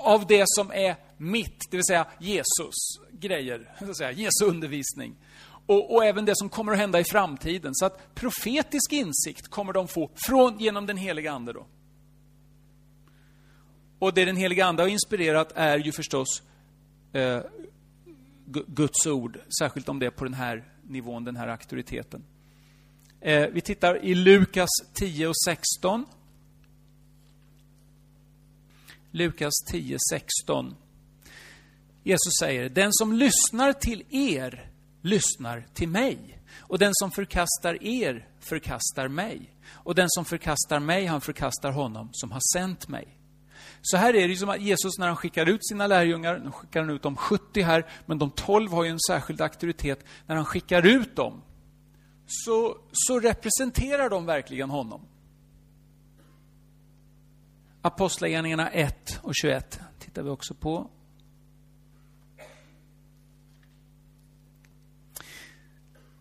Av 0.02 0.26
det 0.26 0.44
som 0.47 0.71
är 0.71 0.97
mitt, 1.16 1.71
det 1.71 1.76
vill 1.76 1.85
säga 1.85 2.06
Jesus 2.18 2.75
grejer, 3.12 3.75
så 3.78 3.90
att 3.90 3.97
säga, 3.97 4.12
Jesu 4.12 4.44
undervisning. 4.44 5.16
Och, 5.66 5.94
och, 5.94 6.04
även 6.04 6.25
det 6.25 6.37
som 6.37 6.49
kommer 6.49 6.73
att 6.73 6.78
hända 6.78 7.00
i 7.00 7.04
framtiden. 7.04 7.75
Så 7.75 7.87
att 7.87 8.14
profetisk 8.14 8.92
insikt 8.92 9.49
kommer 9.49 9.73
de 9.73 9.88
få 9.88 10.11
från, 10.26 10.59
genom 10.59 10.87
den 10.87 10.97
heliga 10.97 11.32
Ande. 11.32 11.52
Då. 11.52 11.66
Och 13.99 14.14
det 14.14 14.25
den 14.25 14.37
heliga 14.37 14.66
Ande 14.66 14.82
har 14.82 14.88
inspirerat 14.88 15.52
är 15.54 15.78
ju 15.78 15.92
förstås 15.92 16.42
eh, 17.12 17.40
Guds 18.66 19.06
ord, 19.06 19.38
särskilt 19.59 19.88
om 19.88 19.99
det 19.99 20.06
är 20.06 20.11
på 20.11 20.25
den 20.25 20.35
här 20.35 20.64
nivån, 20.82 21.25
den 21.25 21.37
här 21.37 21.49
auktoriteten. 21.49 22.25
Eh, 23.21 23.47
vi 23.52 23.61
tittar 23.61 24.04
i 24.04 24.14
Lukas 24.14 24.71
10 24.94 25.28
och 25.28 25.37
16. 25.44 26.06
Lukas 29.12 29.52
10, 29.71 29.99
16. 30.11 30.75
Jesus 32.02 32.33
säger, 32.40 32.69
den 32.69 32.88
som 32.92 33.12
lyssnar 33.12 33.73
till 33.73 34.04
er 34.11 34.71
lyssnar 35.02 35.66
till 35.75 35.88
mig. 35.88 36.38
Och 36.59 36.78
den 36.78 36.90
som 36.95 37.11
förkastar 37.11 37.83
er 37.83 38.28
förkastar 38.40 39.09
mig. 39.09 39.54
Och 39.71 39.95
den 39.95 40.07
som 40.11 40.25
förkastar 40.25 40.81
mig, 40.81 41.07
han 41.07 41.21
förkastar 41.21 41.71
honom 41.71 42.09
som 42.12 42.31
har 42.31 42.40
sänt 42.54 42.88
mig. 42.88 43.09
Så 43.83 43.97
här 43.97 44.16
är 44.16 44.28
det 44.28 44.37
som 44.37 44.49
att 44.49 44.61
Jesus 44.61 44.99
när 44.99 45.07
han 45.07 45.16
skickar 45.16 45.49
ut 45.49 45.66
sina 45.69 45.87
lärjungar, 45.87 46.38
nu 46.38 46.50
skickar 46.50 46.81
han 46.81 46.90
ut 46.90 47.02
de 47.02 47.16
70 47.16 47.62
här, 47.62 47.87
men 48.07 48.19
de 48.19 48.31
12 48.31 48.73
har 48.73 48.85
ju 48.85 48.90
en 48.90 49.00
särskild 49.09 49.40
auktoritet. 49.40 50.04
När 50.26 50.37
han 50.37 50.45
skickar 50.45 50.87
ut 50.87 51.16
dem, 51.16 51.42
så, 52.26 52.76
så 52.92 53.21
representerar 53.21 54.11
de 54.11 54.26
verkligen 54.26 54.71
honom. 54.71 55.00
Apostlagärningarna 57.82 58.70
1 58.70 59.20
och 59.22 59.32
21 59.34 59.80
tittar 59.98 60.22
vi 60.22 60.30
också 60.30 60.54
på. 60.54 60.90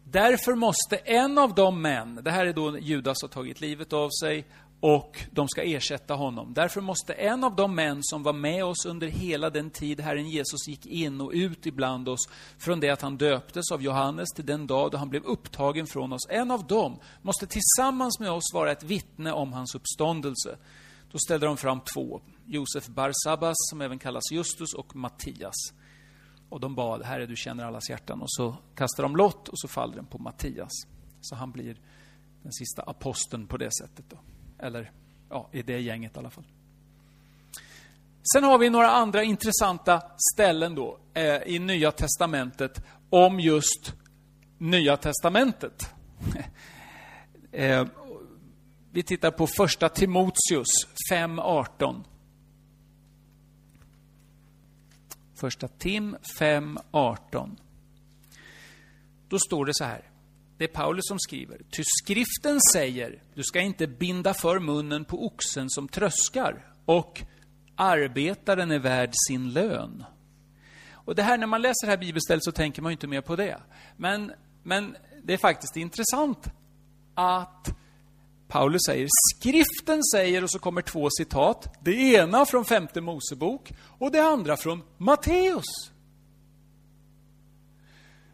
Därför 0.03 0.55
måste 0.55 0.97
en 0.97 1.37
av 1.37 1.55
de 1.55 1.81
män, 1.81 2.19
det 2.23 2.31
här 2.31 2.45
är 2.45 2.53
då 2.53 2.79
Judas 2.79 3.21
har 3.21 3.29
tagit 3.29 3.61
livet 3.61 3.93
av 3.93 4.09
sig 4.21 4.45
och 4.79 5.19
de 5.31 5.47
ska 5.47 5.63
ersätta 5.63 6.13
honom. 6.13 6.53
Därför 6.53 6.81
måste 6.81 7.13
en 7.13 7.43
av 7.43 7.55
de 7.55 7.75
män 7.75 7.99
som 8.01 8.23
var 8.23 8.33
med 8.33 8.65
oss 8.65 8.85
under 8.85 9.07
hela 9.07 9.49
den 9.49 9.69
tid 9.69 9.99
Herren 9.99 10.29
Jesus 10.29 10.67
gick 10.67 10.85
in 10.85 11.21
och 11.21 11.31
ut 11.33 11.65
ibland 11.65 12.09
oss, 12.09 12.29
från 12.57 12.79
det 12.79 12.89
att 12.89 13.01
han 13.01 13.17
döptes 13.17 13.71
av 13.71 13.81
Johannes 13.81 14.29
till 14.35 14.45
den 14.45 14.67
dag 14.67 14.91
då 14.91 14.97
han 14.97 15.09
blev 15.09 15.23
upptagen 15.23 15.87
från 15.87 16.13
oss, 16.13 16.27
en 16.29 16.51
av 16.51 16.67
dem 16.67 16.99
måste 17.21 17.47
tillsammans 17.47 18.19
med 18.19 18.31
oss 18.31 18.53
vara 18.53 18.71
ett 18.71 18.83
vittne 18.83 19.31
om 19.31 19.53
hans 19.53 19.75
uppståndelse. 19.75 20.57
Då 21.11 21.19
ställde 21.19 21.45
de 21.45 21.57
fram 21.57 21.79
två, 21.93 22.21
Josef 22.45 22.87
Barsabbas, 22.87 23.55
som 23.57 23.81
även 23.81 23.99
kallas 23.99 24.31
Justus, 24.31 24.73
och 24.73 24.95
Mattias. 24.95 25.73
Och 26.49 26.59
de 26.59 26.75
bad, 26.75 27.03
Herre 27.03 27.25
du 27.25 27.35
känner 27.35 27.65
allas 27.65 27.89
hjärtan. 27.89 28.21
Och 28.21 28.31
så 28.31 28.55
kastar 28.75 29.03
de 29.03 29.15
lott 29.15 29.47
och 29.47 29.59
så 29.59 29.67
faller 29.67 29.95
den 29.95 30.05
på 30.05 30.17
Mattias. 30.17 30.71
Så 31.21 31.35
han 31.35 31.51
blir 31.51 31.77
den 32.43 32.51
sista 32.51 32.81
aposteln 32.81 33.47
på 33.47 33.57
det 33.57 33.69
sättet. 33.81 34.05
Då. 34.09 34.19
Eller, 34.59 34.91
ja, 35.29 35.49
i 35.51 35.61
det 35.61 35.79
gänget 35.79 36.15
i 36.15 36.19
alla 36.19 36.29
fall. 36.29 36.45
Sen 38.33 38.43
har 38.43 38.57
vi 38.57 38.69
några 38.69 38.89
andra 38.89 39.23
intressanta 39.23 40.01
ställen 40.33 40.75
då 40.75 40.97
eh, 41.13 41.35
i 41.35 41.59
Nya 41.59 41.91
Testamentet 41.91 42.83
om 43.09 43.39
just 43.39 43.93
Nya 44.57 44.97
Testamentet. 44.97 45.93
eh, 47.51 47.85
vi 48.91 49.03
tittar 49.03 49.31
på 49.31 49.47
första 49.47 49.89
Timoteus 49.89 50.67
5.18. 51.11 52.03
Första 55.35 55.67
Tim 55.67 56.15
5.18. 56.39 57.57
Då 59.27 59.39
står 59.39 59.65
det 59.65 59.73
så 59.73 59.83
här. 59.83 60.09
Det 60.57 60.63
är 60.63 60.67
Paulus 60.67 61.07
som 61.07 61.19
skriver. 61.19 61.57
Ty 61.57 61.83
skriften 61.85 62.59
säger, 62.73 63.23
du 63.33 63.43
ska 63.43 63.59
inte 63.59 63.87
binda 63.87 64.33
för 64.33 64.59
munnen 64.59 65.05
på 65.05 65.25
oxen 65.25 65.69
som 65.69 65.87
tröskar 65.87 66.65
och 66.85 67.21
arbetaren 67.75 68.71
är 68.71 68.79
värd 68.79 69.11
sin 69.27 69.53
lön. 69.53 70.03
Och 70.91 71.15
det 71.15 71.23
här, 71.23 71.37
när 71.37 71.47
man 71.47 71.61
läser 71.61 71.85
det 71.85 71.91
här 71.91 71.97
bibelstället 71.97 72.43
så 72.43 72.51
tänker 72.51 72.81
man 72.81 72.91
ju 72.91 72.93
inte 72.93 73.07
mer 73.07 73.21
på 73.21 73.35
det. 73.35 73.61
Men, 73.97 74.31
men 74.63 74.95
det 75.23 75.33
är 75.33 75.37
faktiskt 75.37 75.77
intressant 75.77 76.47
att 77.13 77.75
Paulus 78.51 78.81
säger, 78.85 79.07
skriften 79.35 80.03
säger, 80.03 80.43
och 80.43 80.51
så 80.51 80.59
kommer 80.59 80.81
två 80.81 81.09
citat. 81.09 81.73
Det 81.83 81.91
ena 81.91 82.45
från 82.45 82.65
femte 82.65 83.01
Mosebok 83.01 83.71
och 83.99 84.11
det 84.11 84.19
andra 84.19 84.57
från 84.57 84.83
Matteus. 84.97 85.91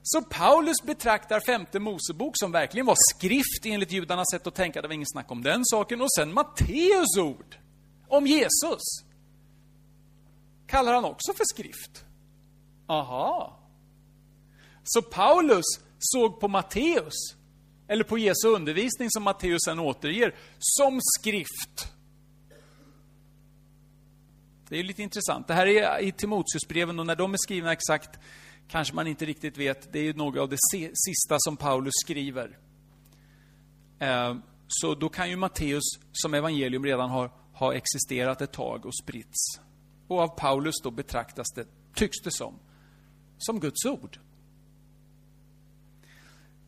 Så 0.03 0.21
Paulus 0.21 0.83
betraktar 0.83 1.39
femte 1.45 1.79
Mosebok 1.79 2.31
som 2.35 2.51
verkligen 2.51 2.85
var 2.85 2.95
skrift 3.15 3.65
enligt 3.65 3.91
judarnas 3.91 4.31
sätt 4.31 4.47
att 4.47 4.55
tänka, 4.55 4.81
det 4.81 4.87
var 4.87 4.95
inget 4.95 5.11
snack 5.11 5.31
om 5.31 5.43
den 5.43 5.65
saken. 5.65 6.01
Och 6.01 6.11
sen 6.11 6.33
Matteus 6.33 7.17
ord 7.17 7.57
om 8.07 8.27
Jesus 8.27 8.81
kallar 10.67 10.93
han 10.93 11.05
också 11.05 11.33
för 11.33 11.45
skrift. 11.45 12.05
Aha. 12.87 13.59
Så 14.83 15.01
Paulus 15.01 15.65
såg 15.99 16.39
på 16.39 16.47
Matteus 16.47 17.35
eller 17.87 18.03
på 18.03 18.17
Jesu 18.17 18.47
undervisning 18.47 19.11
som 19.11 19.23
Matteus 19.23 19.61
sen 19.65 19.79
återger, 19.79 20.35
som 20.59 20.99
skrift. 21.01 21.93
Det 24.69 24.79
är 24.79 24.83
lite 24.83 25.03
intressant. 25.03 25.47
Det 25.47 25.53
här 25.53 25.67
är 25.67 26.03
i 26.03 26.11
Timoteusbreven 26.11 26.99
och 26.99 27.05
när 27.05 27.15
de 27.15 27.33
är 27.33 27.37
skrivna 27.37 27.71
exakt 27.71 28.19
kanske 28.67 28.95
man 28.95 29.07
inte 29.07 29.25
riktigt 29.25 29.57
vet. 29.57 29.93
Det 29.93 29.99
är 29.99 30.03
ju 30.03 30.13
några 30.13 30.41
av 30.41 30.49
det 30.49 30.57
sista 30.93 31.35
som 31.39 31.57
Paulus 31.57 31.93
skriver. 32.03 32.57
Eh, 33.99 34.35
så 34.67 34.95
då 34.95 35.09
kan 35.09 35.29
ju 35.29 35.35
Matteus 35.35 35.83
som 36.11 36.33
evangelium 36.33 36.85
redan 36.85 37.09
ha, 37.09 37.29
ha 37.53 37.73
existerat 37.73 38.41
ett 38.41 38.51
tag 38.51 38.85
och 38.85 38.97
spritts. 39.03 39.59
Och 40.07 40.19
av 40.19 40.27
Paulus 40.27 40.75
då 40.83 40.91
betraktas 40.91 41.47
det, 41.55 41.65
tycks 41.95 42.21
det 42.23 42.31
som, 42.31 42.59
som 43.37 43.59
Guds 43.59 43.85
ord. 43.85 44.19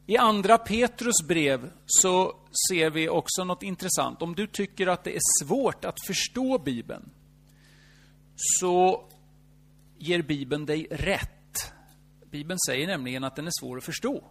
I 0.09 0.17
andra 0.17 0.57
Petrus 0.57 1.27
brev 1.27 1.71
så 1.85 2.35
ser 2.69 2.89
vi 2.89 3.09
också 3.09 3.43
något 3.43 3.63
intressant. 3.63 4.21
Om 4.21 4.35
du 4.35 4.47
tycker 4.47 4.87
att 4.87 5.03
det 5.03 5.15
är 5.15 5.21
svårt 5.43 5.85
att 5.85 6.05
förstå 6.07 6.57
Bibeln, 6.57 7.09
så 8.35 9.05
ger 9.97 10.21
Bibeln 10.21 10.65
dig 10.65 10.87
rätt. 10.91 11.73
Bibeln 12.31 12.59
säger 12.67 12.87
nämligen 12.87 13.23
att 13.23 13.35
den 13.35 13.47
är 13.47 13.51
svår 13.59 13.77
att 13.77 13.83
förstå. 13.83 14.23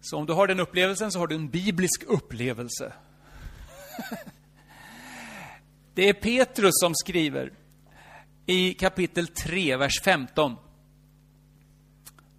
Så 0.00 0.16
om 0.16 0.26
du 0.26 0.32
har 0.32 0.46
den 0.46 0.60
upplevelsen 0.60 1.12
så 1.12 1.18
har 1.18 1.26
du 1.26 1.34
en 1.34 1.48
biblisk 1.48 2.04
upplevelse. 2.06 2.92
Det 5.94 6.08
är 6.08 6.14
Petrus 6.14 6.74
som 6.80 6.94
skriver 6.94 7.52
i 8.46 8.74
kapitel 8.74 9.26
3, 9.26 9.76
vers 9.76 10.00
15. 10.04 10.56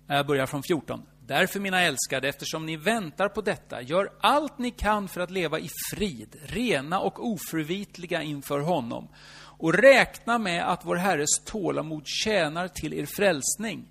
Jag 0.07 0.27
börjar 0.27 0.45
från 0.45 0.63
14. 0.63 1.01
Därför, 1.27 1.59
mina 1.59 1.81
älskade, 1.81 2.29
eftersom 2.29 2.65
ni 2.65 2.77
väntar 2.77 3.29
på 3.29 3.41
detta, 3.41 3.81
gör 3.81 4.11
allt 4.21 4.57
ni 4.57 4.71
kan 4.71 5.07
för 5.07 5.21
att 5.21 5.31
leva 5.31 5.59
i 5.59 5.69
frid, 5.93 6.35
rena 6.45 6.99
och 6.99 7.27
oförvitliga 7.27 8.21
inför 8.21 8.59
honom 8.59 9.07
och 9.59 9.73
räkna 9.73 10.37
med 10.37 10.71
att 10.71 10.85
vår 10.85 10.95
Herres 10.95 11.39
tålamod 11.45 12.07
tjänar 12.07 12.67
till 12.67 12.93
er 12.93 13.05
frälsning. 13.05 13.85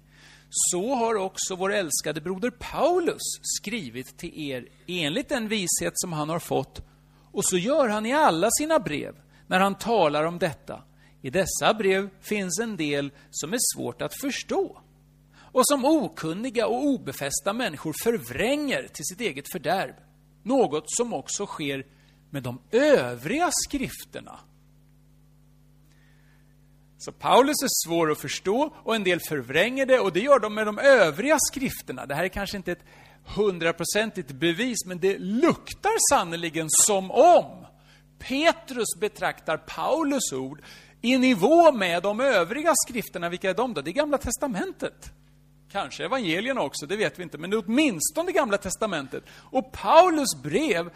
Så 0.51 0.95
har 0.95 1.15
också 1.15 1.57
vår 1.57 1.73
älskade 1.73 2.21
broder 2.21 2.51
Paulus 2.51 3.23
skrivit 3.43 4.19
till 4.19 4.51
er 4.51 4.69
enligt 4.87 5.29
den 5.29 5.49
vishet 5.49 5.93
som 5.95 6.13
han 6.13 6.29
har 6.29 6.39
fått, 6.39 6.81
och 7.33 7.45
så 7.45 7.57
gör 7.57 7.89
han 7.89 8.07
i 8.07 8.13
alla 8.13 8.49
sina 8.51 8.79
brev 8.79 9.15
när 9.47 9.61
han 9.61 9.75
talar 9.75 10.25
om 10.25 10.39
detta. 10.39 10.83
I 11.23 11.31
dessa 11.31 11.75
brev 11.75 12.09
finns 12.21 12.59
en 12.59 12.77
del 12.77 13.11
som 13.31 13.53
är 13.53 13.59
svårt 13.75 14.03
att 14.03 14.21
förstå 14.21 14.83
och 15.57 15.67
som 15.67 15.85
okunniga 15.85 16.67
och 16.67 16.85
obefästa 16.85 17.53
människor 17.53 17.95
förvränger 18.03 18.89
till 18.93 19.05
sitt 19.05 19.21
eget 19.21 19.53
fördärv. 19.53 19.95
Något 20.43 20.85
som 20.87 21.15
också 21.15 21.47
sker 21.47 21.87
med 22.31 22.43
de 22.43 22.61
övriga 22.71 23.51
skrifterna. 23.53 24.39
Så 26.99 27.13
Paulus 27.13 27.63
är 27.63 27.87
svår 27.87 28.11
att 28.11 28.21
förstå 28.21 28.75
och 28.85 28.95
en 28.95 29.05
del 29.05 29.21
förvränger 29.29 29.87
det 29.87 30.01
och 30.01 30.13
det 30.13 30.21
gör 30.21 30.39
de 30.39 30.55
med 30.55 30.67
de 30.67 30.79
övriga 30.79 31.37
skrifterna. 31.51 32.07
Det 32.07 32.15
här 32.15 32.25
är 32.25 32.29
kanske 32.29 32.57
inte 32.57 32.73
ett 32.73 32.85
hundraprocentigt 33.37 34.33
bevis, 34.33 34.79
men 34.87 34.99
det 34.99 35.19
luktar 35.19 36.15
sannerligen 36.15 36.67
som 36.71 37.11
om 37.11 37.67
Petrus 38.19 39.01
betraktar 39.01 39.57
Paulus 39.57 40.33
ord 40.33 40.63
i 41.01 41.19
nivå 41.19 41.73
med 41.73 42.03
de 42.03 42.21
övriga 42.21 42.73
skrifterna. 42.87 43.29
Vilka 43.29 43.51
är 43.51 43.55
de 43.55 43.75
då? 43.75 43.81
Det 43.81 43.91
är 43.91 43.93
Gamla 43.93 44.19
Testamentet. 44.19 45.13
Kanske 45.73 46.05
evangelierna 46.05 46.63
också, 46.63 46.87
det 46.87 46.97
vet 46.97 47.19
vi 47.19 47.23
inte, 47.23 47.39
men 47.39 47.51
det 47.51 47.57
är 47.57 47.65
åtminstone 47.67 48.33
Gamla 48.33 48.59
Testamentet. 48.59 49.25
Och 49.51 49.73
Paulus 49.73 50.43
brev 50.43 50.91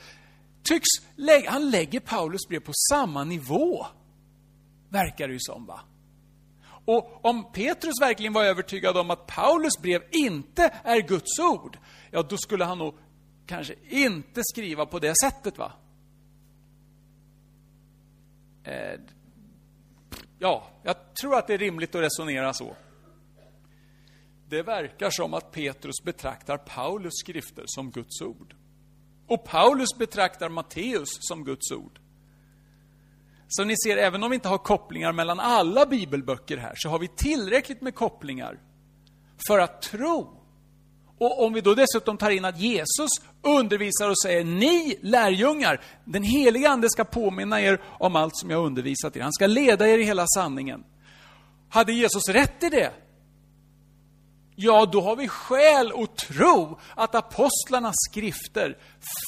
tycks, 0.62 0.89
han 1.49 1.71
lägger 1.71 2.00
Paulus 2.00 2.49
brev 2.49 2.61
på 2.61 2.73
samma 2.91 3.25
nivå. 3.25 3.87
Verkar 4.89 5.29
det 5.29 5.33
ju 5.33 5.41
som, 5.41 5.67
va? 5.67 5.81
Och 6.85 7.25
om 7.25 7.53
Petrus 7.53 8.00
verkligen 8.00 8.33
var 8.33 8.45
övertygad 8.45 8.97
om 8.97 9.11
att 9.11 9.27
Paulus 9.27 9.79
brev 9.83 10.03
inte 10.11 10.75
är 10.85 11.00
Guds 11.00 11.39
ord, 11.39 11.79
ja, 12.11 12.23
då 12.23 12.37
skulle 12.37 12.65
han 12.65 12.79
nog 12.79 12.95
kanske 13.47 13.75
inte 13.89 14.41
skriva 14.45 14.87
på 14.87 14.99
det 14.99 15.15
sättet, 15.23 15.59
va? 15.59 15.73
Eh, 18.65 19.00
ja, 20.39 20.67
jag 20.83 21.15
tror 21.15 21.39
att 21.39 21.47
det 21.47 21.55
är 21.55 21.59
rimligt 21.59 21.95
att 21.95 22.03
resonera 22.03 22.53
så. 22.53 22.77
Det 24.50 24.62
verkar 24.62 25.11
som 25.11 25.35
att 25.35 25.52
Petrus 25.52 26.02
betraktar 26.04 26.57
Paulus 26.57 27.12
skrifter 27.14 27.64
som 27.66 27.90
Guds 27.90 28.23
ord. 28.23 28.54
Och 29.26 29.45
Paulus 29.45 29.99
betraktar 29.99 30.49
Matteus 30.49 31.09
som 31.21 31.45
Guds 31.45 31.73
ord. 31.73 31.99
Så 33.49 33.64
ni 33.64 33.75
ser, 33.76 33.97
även 33.97 34.23
om 34.23 34.30
vi 34.30 34.35
inte 34.35 34.49
har 34.49 34.59
kopplingar 34.59 35.12
mellan 35.12 35.40
alla 35.40 35.87
bibelböcker 35.87 36.57
här, 36.57 36.73
så 36.76 36.88
har 36.88 36.99
vi 36.99 37.09
tillräckligt 37.09 37.80
med 37.80 37.95
kopplingar 37.95 38.61
för 39.49 39.59
att 39.59 39.83
tro. 39.83 40.37
Och 41.19 41.45
om 41.45 41.52
vi 41.52 41.61
då 41.61 41.75
dessutom 41.75 42.16
tar 42.16 42.30
in 42.30 42.45
att 42.45 42.59
Jesus 42.59 43.11
undervisar 43.42 44.11
och 44.11 44.21
säger, 44.23 44.45
ni 44.45 44.99
lärjungar, 45.02 45.80
den 46.04 46.23
heliga 46.23 46.71
Ande 46.71 46.90
ska 46.90 47.04
påminna 47.04 47.61
er 47.61 47.81
om 47.98 48.16
allt 48.16 48.37
som 48.37 48.51
jag 48.51 48.66
undervisat 48.66 49.16
er. 49.16 49.20
Han 49.20 49.33
ska 49.33 49.46
leda 49.46 49.88
er 49.88 49.98
i 49.98 50.05
hela 50.05 50.27
sanningen. 50.27 50.85
Hade 51.68 51.92
Jesus 51.92 52.29
rätt 52.29 52.62
i 52.62 52.68
det? 52.68 52.92
Ja, 54.62 54.87
då 54.87 55.01
har 55.01 55.16
vi 55.16 55.29
skäl 55.29 55.92
att 56.03 56.16
tro 56.16 56.79
att 56.94 57.14
apostlarnas 57.14 57.94
skrifter 58.11 58.79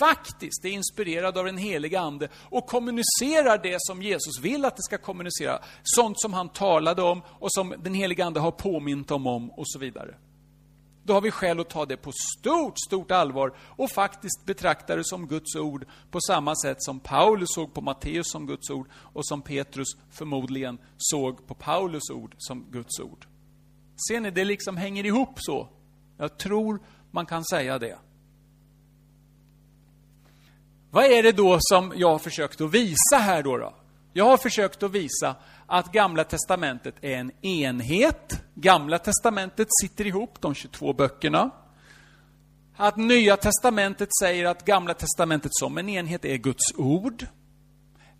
faktiskt 0.01 0.65
är 0.65 0.69
inspirerade 0.69 1.39
av 1.41 1.47
den 1.47 1.57
heliga 1.57 2.01
Ande 2.01 2.29
och 2.51 2.67
kommunicerar 2.67 3.63
det 3.63 3.77
som 3.79 4.03
Jesus 4.03 4.41
vill 4.41 4.65
att 4.65 4.77
det 4.77 4.83
ska 4.83 4.99
kommunicera. 4.99 5.59
Sånt 5.83 6.21
som 6.21 6.33
han 6.33 6.49
talade 6.49 7.03
om 7.03 7.23
och 7.27 7.53
som 7.53 7.75
den 7.83 7.95
heliga 7.95 8.25
Ande 8.25 8.41
har 8.41 8.51
påmint 8.51 9.09
dem 9.09 9.27
om 9.27 9.51
och 9.51 9.69
så 9.69 9.79
vidare. 9.79 10.15
Då 11.05 11.13
har 11.13 11.21
vi 11.21 11.31
skäl 11.31 11.61
att 11.61 11.71
ta 11.71 11.87
det 11.87 11.97
på 11.97 12.13
stort, 12.39 12.79
stort 12.87 13.11
allvar 13.11 13.55
och 13.77 13.91
faktiskt 13.91 14.45
betrakta 14.45 14.97
det 14.97 15.05
som 15.05 15.27
Guds 15.27 15.57
ord 15.57 15.87
på 16.11 16.21
samma 16.21 16.57
sätt 16.57 16.77
som 16.81 17.01
Paulus 17.01 17.49
såg 17.55 17.75
på 17.75 17.81
Matteus 17.81 18.31
som 18.31 18.47
Guds 18.47 18.71
ord 18.71 18.89
och 18.93 19.27
som 19.27 19.43
Petrus 19.43 19.89
förmodligen 20.11 20.79
såg 20.97 21.47
på 21.47 21.55
Paulus 21.55 22.11
ord 22.11 22.35
som 22.39 22.67
Guds 22.71 23.01
ord. 23.01 23.27
Ser 24.09 24.21
ni, 24.21 24.31
det 24.31 24.45
liksom 24.45 24.77
hänger 24.77 25.07
ihop 25.07 25.35
så. 25.37 25.69
Jag 26.19 26.39
tror 26.39 26.81
man 27.11 27.27
kan 27.27 27.45
säga 27.45 27.79
det. 27.79 27.99
Vad 30.91 31.05
är 31.05 31.23
det 31.23 31.33
då 31.33 31.59
som 31.61 31.93
jag 31.97 32.11
har 32.11 32.19
försökt 32.19 32.61
att 32.61 32.71
visa 32.71 33.17
här 33.17 33.43
då? 33.43 33.57
då? 33.57 33.75
Jag 34.13 34.25
har 34.25 34.37
försökt 34.37 34.83
att 34.83 34.91
visa 34.91 35.37
att 35.67 35.93
Gamla 35.93 36.25
Testamentet 36.25 36.95
är 37.01 37.17
en 37.17 37.45
enhet. 37.45 38.43
Gamla 38.55 38.99
Testamentet 38.99 39.69
sitter 39.83 40.07
ihop, 40.07 40.41
de 40.41 40.55
22 40.55 40.93
böckerna. 40.93 41.51
Att 42.77 42.97
Nya 42.97 43.37
Testamentet 43.37 44.09
säger 44.23 44.45
att 44.45 44.65
Gamla 44.65 44.95
Testamentet 44.95 45.51
som 45.55 45.79
en 45.79 45.89
enhet 45.89 46.25
är 46.25 46.37
Guds 46.37 46.75
ord. 46.77 47.27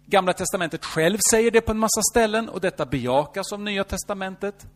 Gamla 0.07 0.33
Testamentet 0.33 0.85
själv 0.85 1.19
säger 1.31 1.51
det 1.51 1.61
på 1.61 1.73
en 1.73 1.79
massa 1.79 2.03
ställen 2.13 2.49
och 2.49 2.61
detta 2.61 2.87
bejakas 2.87 3.53
av 3.53 3.61
Nya 3.61 3.85
Testamentet. 3.85 4.67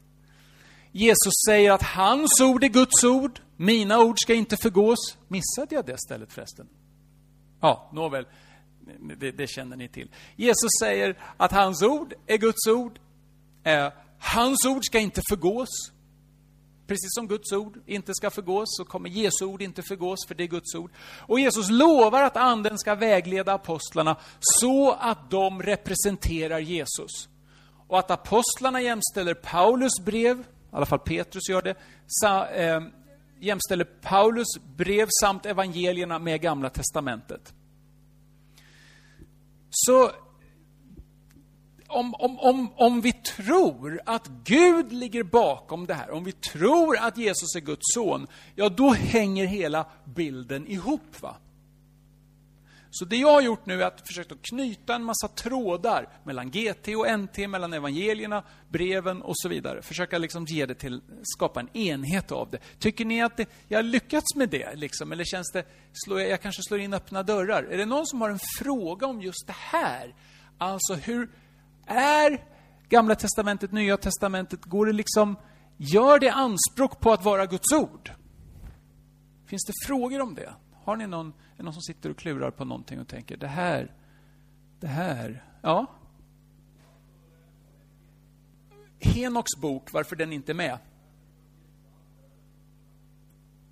Jesus 0.96 1.32
säger 1.46 1.70
att 1.70 1.82
hans 1.82 2.40
ord 2.40 2.64
är 2.64 2.68
Guds 2.68 3.04
ord, 3.04 3.40
mina 3.56 4.00
ord 4.00 4.16
ska 4.18 4.34
inte 4.34 4.56
förgås. 4.56 5.16
Missade 5.28 5.74
jag 5.74 5.86
det 5.86 5.98
stället 5.98 6.32
förresten? 6.32 6.68
Ja, 7.60 7.90
nåväl, 7.92 8.26
det, 9.16 9.30
det 9.30 9.46
känner 9.46 9.76
ni 9.76 9.88
till. 9.88 10.10
Jesus 10.36 10.70
säger 10.80 11.18
att 11.36 11.52
hans 11.52 11.82
ord 11.82 12.14
är 12.26 12.36
Guds 12.36 12.66
ord. 12.66 12.98
Eh, 13.64 13.92
hans 14.18 14.66
ord 14.66 14.84
ska 14.84 14.98
inte 14.98 15.20
förgås. 15.28 15.68
Precis 16.86 17.14
som 17.14 17.28
Guds 17.28 17.52
ord 17.52 17.78
inte 17.86 18.12
ska 18.14 18.30
förgås, 18.30 18.66
så 18.66 18.84
kommer 18.84 19.08
Jesu 19.08 19.44
ord 19.44 19.62
inte 19.62 19.82
förgås, 19.82 20.26
för 20.28 20.34
det 20.34 20.44
är 20.44 20.48
Guds 20.48 20.74
ord. 20.74 20.90
Och 21.18 21.40
Jesus 21.40 21.70
lovar 21.70 22.22
att 22.22 22.36
Anden 22.36 22.78
ska 22.78 22.94
vägleda 22.94 23.52
apostlarna 23.52 24.16
så 24.40 24.92
att 24.92 25.30
de 25.30 25.62
representerar 25.62 26.58
Jesus. 26.58 27.28
Och 27.88 27.98
att 27.98 28.10
apostlarna 28.10 28.80
jämställer 28.80 29.34
Paulus 29.34 29.92
brev 30.04 30.44
i 30.76 30.78
alla 30.78 30.86
fall 30.86 30.98
Petrus 30.98 31.48
gör 31.48 31.62
det, 31.62 31.74
sa, 32.06 32.46
eh, 32.46 32.80
jämställer 33.40 33.84
Paulus 33.84 34.46
brev 34.76 35.08
samt 35.20 35.46
evangelierna 35.46 36.18
med 36.18 36.40
Gamla 36.40 36.70
Testamentet. 36.70 37.54
Så 39.70 40.10
om, 41.86 42.14
om, 42.14 42.38
om, 42.38 42.72
om 42.76 43.00
vi 43.00 43.12
tror 43.12 44.00
att 44.06 44.26
Gud 44.44 44.92
ligger 44.92 45.22
bakom 45.22 45.86
det 45.86 45.94
här, 45.94 46.10
om 46.10 46.24
vi 46.24 46.32
tror 46.32 46.98
att 46.98 47.16
Jesus 47.16 47.56
är 47.56 47.60
Guds 47.60 47.94
son, 47.94 48.26
ja 48.54 48.68
då 48.68 48.90
hänger 48.90 49.46
hela 49.46 49.86
bilden 50.04 50.66
ihop. 50.66 51.22
va? 51.22 51.36
Så 52.98 53.04
det 53.04 53.16
jag 53.16 53.32
har 53.32 53.40
gjort 53.40 53.66
nu 53.66 53.82
är 53.82 53.86
att 53.86 54.06
försöka 54.06 54.34
knyta 54.42 54.94
en 54.94 55.04
massa 55.04 55.28
trådar 55.28 56.08
mellan 56.24 56.50
GT 56.50 56.88
och 56.88 57.20
NT, 57.20 57.48
mellan 57.48 57.72
evangelierna, 57.72 58.42
breven 58.68 59.22
och 59.22 59.32
så 59.36 59.48
vidare. 59.48 59.82
Försöka 59.82 60.18
liksom 60.18 60.44
ge 60.44 60.66
det 60.66 60.74
till, 60.74 61.00
skapa 61.22 61.60
en 61.60 61.76
enhet 61.76 62.32
av 62.32 62.50
det. 62.50 62.58
Tycker 62.78 63.04
ni 63.04 63.22
att 63.22 63.36
det, 63.36 63.48
jag 63.68 63.78
har 63.78 63.82
lyckats 63.82 64.34
med 64.34 64.48
det? 64.48 64.74
Liksom? 64.74 65.12
Eller 65.12 65.24
känns 65.24 65.52
det, 65.52 65.64
slår 65.92 66.20
jag, 66.20 66.30
jag 66.30 66.42
kanske 66.42 66.62
slår 66.62 66.80
in 66.80 66.94
öppna 66.94 67.22
dörrar? 67.22 67.62
Är 67.62 67.78
det 67.78 67.86
någon 67.86 68.06
som 68.06 68.20
har 68.20 68.30
en 68.30 68.40
fråga 68.58 69.06
om 69.06 69.20
just 69.20 69.46
det 69.46 69.56
här? 69.56 70.14
Alltså 70.58 70.94
hur 70.94 71.30
är 71.86 72.44
Gamla 72.88 73.14
Testamentet, 73.14 73.72
Nya 73.72 73.96
Testamentet, 73.96 74.64
går 74.64 74.86
det 74.86 74.92
liksom, 74.92 75.36
gör 75.76 76.18
det 76.18 76.30
anspråk 76.30 77.00
på 77.00 77.12
att 77.12 77.24
vara 77.24 77.46
Guds 77.46 77.72
ord? 77.72 78.10
Finns 79.46 79.64
det 79.64 79.86
frågor 79.86 80.20
om 80.20 80.34
det? 80.34 80.54
Har 80.86 80.96
ni 80.96 81.06
någon 81.06 81.32
är 81.56 81.62
någon 81.62 81.72
som 81.72 81.82
sitter 81.82 82.10
och 82.10 82.16
klurar 82.16 82.50
på 82.50 82.64
någonting 82.64 83.00
och 83.00 83.08
tänker, 83.08 83.36
det 83.36 83.46
här, 83.46 83.94
det 84.80 84.86
här, 84.86 85.44
ja. 85.62 85.86
Henoks 88.98 89.56
bok, 89.60 89.92
varför 89.92 90.16
den 90.16 90.32
inte 90.32 90.52
är 90.52 90.54
med? 90.54 90.78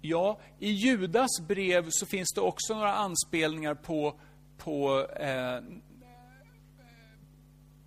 Ja, 0.00 0.40
i 0.58 0.70
Judas 0.70 1.40
brev 1.48 1.86
så 1.88 2.06
finns 2.06 2.32
det 2.34 2.40
också 2.40 2.74
några 2.74 2.94
anspelningar 2.94 3.74
på, 3.74 4.20
på, 4.58 5.06
eh, 5.06 5.60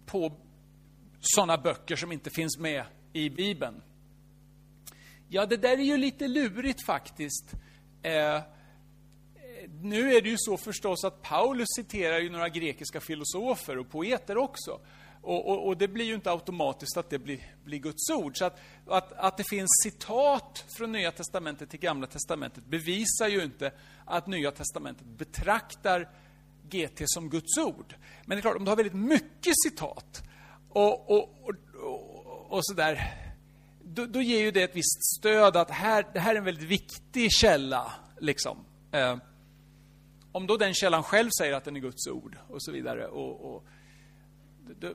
på 0.06 0.32
sådana 1.20 1.58
böcker 1.58 1.96
som 1.96 2.12
inte 2.12 2.30
finns 2.30 2.58
med 2.58 2.86
i 3.13 3.30
Bibeln. 3.30 3.82
Ja, 5.30 5.46
det 5.46 5.58
där 5.58 5.78
är 5.78 5.84
ju 5.84 5.98
lite 5.98 6.28
lurigt 6.28 6.86
faktiskt. 6.86 7.54
Eh, 8.02 8.42
nu 9.82 10.13
är 10.13 10.22
det 10.22 10.30
ju 10.30 10.36
så 10.38 10.58
förstås 10.58 11.04
att 11.04 11.22
Paulus 11.22 11.68
citerar 11.76 12.20
ju 12.20 12.30
några 12.30 12.50
grekiska 12.50 13.02
filosofer 13.02 13.78
och 13.78 13.90
poeter 13.90 14.38
också. 14.38 14.80
Och, 15.22 15.50
och, 15.50 15.68
och, 15.68 15.78
det 15.78 15.88
blir 15.88 16.06
ju 16.06 16.16
inte 16.16 16.32
automatiskt 16.32 16.98
att 16.98 17.10
det 17.10 17.20
blir, 17.20 17.56
blir 17.66 17.80
Guds 17.80 18.10
ord. 18.10 18.38
Så 18.38 18.46
att, 18.46 18.60
att, 18.88 19.13
att, 19.13 19.38
det 19.38 19.44
finns 19.44 19.70
citat 19.84 20.66
från 20.78 20.92
Nya 20.92 21.12
Testamentet 21.12 21.70
till 21.70 21.80
Gamla 21.80 22.08
Testamentet 22.08 22.66
bevisar 22.66 23.28
ju 23.28 23.44
inte 23.44 23.72
att 24.06 24.28
Nya 24.28 24.52
Testamentet 24.52 25.08
betraktar 25.08 26.10
GT 26.70 27.02
som 27.06 27.30
Guds 27.30 27.58
ord. 27.58 27.96
Men 28.26 28.36
det 28.36 28.40
är 28.40 28.42
klart, 28.42 28.58
om 28.58 28.63
du 28.66 28.72
har 28.72 28.76
väldigt 28.76 28.94
mycket 28.94 29.54
citat 29.63 30.22
och, 30.70 31.12
och, 31.12 31.36
och, 31.44 32.52
och 32.52 32.66
sådär, 32.66 33.13
då, 33.84 34.06
då, 34.06 34.22
ger 34.22 34.40
ju 34.40 34.52
det 34.52 34.63
ett 34.63 34.76
visst 34.76 35.18
stöd 35.18 35.58
att 35.58 35.72
här, 35.72 36.06
det 36.13 36.20
här 36.20 36.34
är 36.34 36.38
en 36.38 36.44
väldigt 36.44 36.70
viktig 36.70 37.32
källa. 37.32 37.94
Liksom. 38.20 38.66
Eh, 38.92 39.18
om 40.38 40.47
då 40.47 40.58
den 40.58 40.73
källan 40.73 41.04
själv 41.04 41.30
säger 41.39 41.54
att 41.54 41.63
den 41.63 41.76
är 41.76 41.80
Guds 41.80 42.08
ord 42.08 42.38
och 42.50 42.63
så 42.63 42.71
vidare. 42.71 43.08
Och, 43.08 43.56
och 43.56 43.65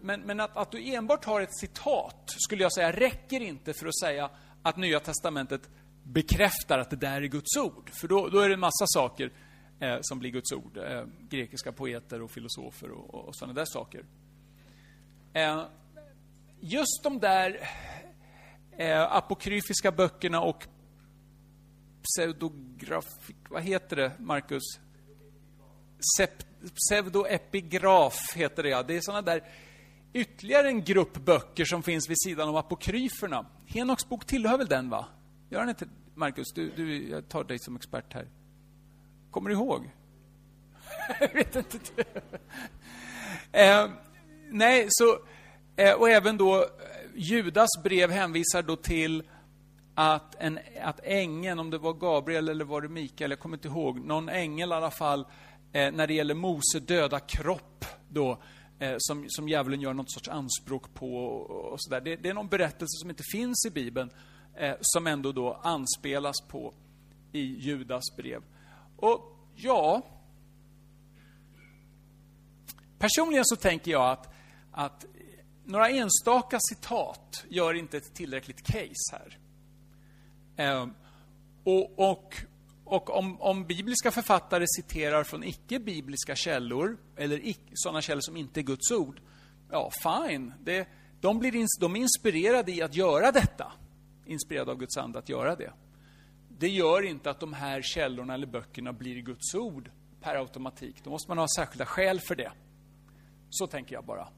men, 0.00 0.20
men 0.20 0.40
att, 0.40 0.56
att, 0.56 0.70
du 0.70 0.94
enbart 0.94 1.24
har 1.24 1.40
ett 1.40 1.56
citat, 1.58 2.24
skulle 2.26 2.62
jag 2.62 2.72
säga, 2.72 2.92
räcker 2.92 3.40
inte 3.40 3.72
för 3.72 3.86
att 3.86 3.98
säga 3.98 4.30
att 4.62 4.76
Nya 4.76 5.00
Testamentet 5.00 5.70
bekräftar 6.02 6.78
att 6.78 6.90
det 6.90 6.96
där 6.96 7.22
är 7.22 7.26
Guds 7.26 7.56
ord. 7.56 7.90
För 7.90 8.08
då, 8.08 8.28
då 8.28 8.38
är 8.38 8.48
det 8.48 8.54
en 8.54 8.60
massa 8.60 8.86
saker 8.86 9.32
eh, 9.80 9.98
som 10.00 10.18
blir 10.18 10.30
Guds 10.30 10.52
ord. 10.52 10.76
Eh, 10.76 11.04
grekiska 11.28 11.72
poeter 11.72 12.22
och 12.22 12.30
filosofer 12.30 12.90
och, 12.90 13.14
och 13.14 13.36
sådana 13.36 13.54
där 13.54 13.64
saker. 13.64 14.04
Eh, 15.32 15.64
just 16.60 17.00
de 17.02 17.18
där 17.18 17.68
eh, 18.76 19.02
apokryfiska 19.02 19.92
böckerna 19.92 20.40
och 20.40 20.66
pseudografik... 22.02 23.36
Vad 23.50 23.62
heter 23.62 23.96
det, 23.96 24.12
Marcus? 24.18 24.62
Pseudoepigraf 26.74 28.32
heter 28.34 28.62
det, 28.62 28.68
ja. 28.68 28.82
Det 28.82 28.96
är 28.96 29.00
sådana 29.00 29.22
där 29.22 29.42
ytterligare 30.12 30.68
en 30.68 30.84
grupp 30.84 31.14
böcker 31.24 31.64
som 31.64 31.82
finns 31.82 32.10
vid 32.10 32.20
sidan 32.22 32.48
om 32.48 32.56
apokryferna. 32.56 33.46
Henoks 33.66 34.08
bok 34.08 34.26
tillhör 34.26 34.58
väl 34.58 34.66
den, 34.66 34.90
va? 34.90 35.06
Gör 35.50 35.60
den 35.60 35.68
inte, 35.68 35.86
Marcus? 36.14 36.52
Du, 36.54 36.70
du, 36.76 37.08
jag 37.08 37.28
tar 37.28 37.44
dig 37.44 37.58
som 37.58 37.76
expert 37.76 38.14
här. 38.14 38.28
Kommer 39.30 39.50
du 39.50 39.56
ihåg? 39.56 39.90
jag 41.20 41.34
vet 41.34 41.56
inte. 41.56 42.04
eh, 43.52 43.90
nej, 44.50 44.86
så... 44.90 45.18
Eh, 45.76 45.92
och 45.92 46.10
även 46.10 46.36
då, 46.36 46.56
eh, 46.56 46.66
Judas 47.14 47.68
brev 47.82 48.10
hänvisar 48.10 48.62
då 48.62 48.76
till 48.76 49.22
att, 49.94 50.34
en, 50.38 50.58
att 50.82 51.00
ängeln, 51.02 51.58
om 51.58 51.70
det 51.70 51.78
var 51.78 51.92
Gabriel 51.92 52.48
eller 52.48 52.64
var 52.64 52.80
det 52.80 52.88
Mikael, 52.88 53.30
jag 53.30 53.40
kommer 53.40 53.56
inte 53.56 53.68
ihåg, 53.68 54.00
någon 54.00 54.28
ängel 54.28 54.70
i 54.70 54.74
alla 54.74 54.90
fall, 54.90 55.26
eh, 55.72 55.92
när 55.92 56.06
det 56.06 56.14
gäller 56.14 56.34
Mose 56.34 56.80
döda 56.80 57.20
kropp 57.20 57.84
då, 58.08 58.42
eh, 58.78 58.94
som, 58.98 59.24
som 59.28 59.48
djävulen 59.48 59.80
gör 59.80 59.94
något 59.94 60.12
sorts 60.12 60.28
anspråk 60.28 60.94
på 60.94 61.16
och, 61.16 61.72
och 61.72 61.82
sådär. 61.82 62.00
Det, 62.00 62.16
det, 62.16 62.28
är 62.28 62.34
någon 62.34 62.48
berättelse 62.48 63.00
som 63.00 63.10
inte 63.10 63.22
finns 63.32 63.66
i 63.66 63.70
Bibeln, 63.70 64.10
eh, 64.56 64.74
som 64.80 65.06
ändå 65.06 65.32
då 65.32 65.52
anspelas 65.52 66.36
på 66.48 66.74
i 67.32 67.40
Judas 67.40 68.04
brev. 68.16 68.42
Och 68.96 69.38
ja, 69.54 70.02
personligen 72.98 73.44
så 73.44 73.56
tänker 73.56 73.90
jag 73.90 74.10
att, 74.10 74.34
att 74.72 75.06
några 75.64 75.88
enstaka 75.88 76.58
citat 76.60 77.44
gör 77.48 77.74
inte 77.74 77.96
ett 77.96 78.14
tillräckligt 78.14 78.62
case 78.62 79.12
här. 79.12 79.38
Eh, 80.56 80.86
och, 81.64 82.10
och, 82.10 82.34
och 82.84 83.18
om, 83.18 83.40
om, 83.40 83.64
bibliska 83.64 84.10
författare 84.10 84.64
citerar 84.66 85.24
från 85.24 85.44
icke-bibliska 85.44 86.36
källor, 86.36 86.98
eller 87.16 87.54
sådana 87.72 88.02
källor 88.02 88.20
som 88.20 88.36
inte 88.36 88.60
är 88.60 88.62
Guds 88.62 88.90
ord, 88.90 89.20
ja, 89.70 89.90
fine. 90.02 90.54
Det, 90.60 90.88
de, 91.20 91.38
blir 91.38 91.80
de 91.80 91.96
är 91.96 92.00
inspirerade 92.00 92.72
i 92.72 92.82
att 92.82 92.94
göra 92.94 93.32
detta. 93.32 93.72
Inspirerade 94.26 94.70
av 94.70 94.78
Guds 94.78 94.96
ande 94.96 95.18
att 95.18 95.28
göra 95.28 95.56
det. 95.56 95.72
Det 96.48 96.68
gör 96.68 97.02
inte 97.02 97.30
att 97.30 97.40
de 97.40 97.52
här 97.52 97.82
källorna 97.82 98.34
eller 98.34 98.46
böckerna 98.46 98.92
blir 98.92 99.22
Guds 99.22 99.54
ord 99.54 99.90
per 100.20 100.34
automatik. 100.34 101.04
Då 101.04 101.10
måste 101.10 101.30
man 101.30 101.38
ha 101.38 101.46
särskilda 101.56 101.86
skäl 101.86 102.20
för 102.20 102.36
det. 102.36 102.52
Så 103.50 103.66
tänker 103.66 103.94
jag 103.94 104.04
bara 104.04 104.28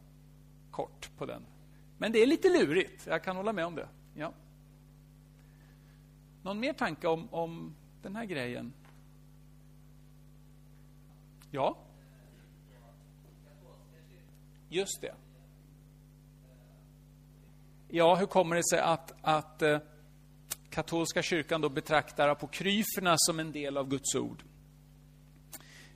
kort 0.70 1.10
på 1.18 1.26
den. 1.26 1.46
Men 1.98 2.12
det 2.12 2.22
är 2.22 2.26
lite 2.26 2.48
lurigt, 2.48 3.06
jag 3.06 3.24
kan 3.24 3.36
hålla 3.36 3.52
med 3.52 3.66
om 3.66 3.74
det. 3.74 3.88
Ja. 4.14 4.32
Någon 6.42 6.60
mer 6.60 6.72
tanke 6.72 7.08
om, 7.08 7.34
om 7.34 7.74
den 8.04 8.16
här 8.16 8.24
grejen? 8.24 8.72
Ja? 11.50 11.76
Just 14.68 15.00
det. 15.00 15.14
Ja, 17.88 18.14
hur 18.14 18.26
kommer 18.26 18.56
det 18.56 18.68
sig 18.70 18.78
att, 18.80 19.14
att 19.20 19.62
eh, 19.62 19.78
katolska 20.70 21.22
kyrkan 21.22 21.60
då 21.60 21.68
betraktar 21.68 22.28
apokryferna 22.28 23.14
som 23.16 23.40
en 23.40 23.52
del 23.52 23.76
av 23.76 23.88
Guds 23.88 24.14
ord? 24.14 24.42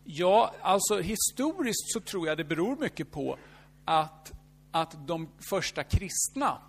Ja, 0.04 0.54
alltså 0.60 1.00
historiskt 1.00 1.92
så 1.92 2.00
tror 2.00 2.26
jag 2.28 2.36
det 2.38 2.44
beror 2.44 2.76
mycket 2.76 3.10
på 3.10 3.38
att, 3.84 4.32
att 4.70 5.06
de 5.06 5.28
första 5.50 5.84
kristna 5.84 6.62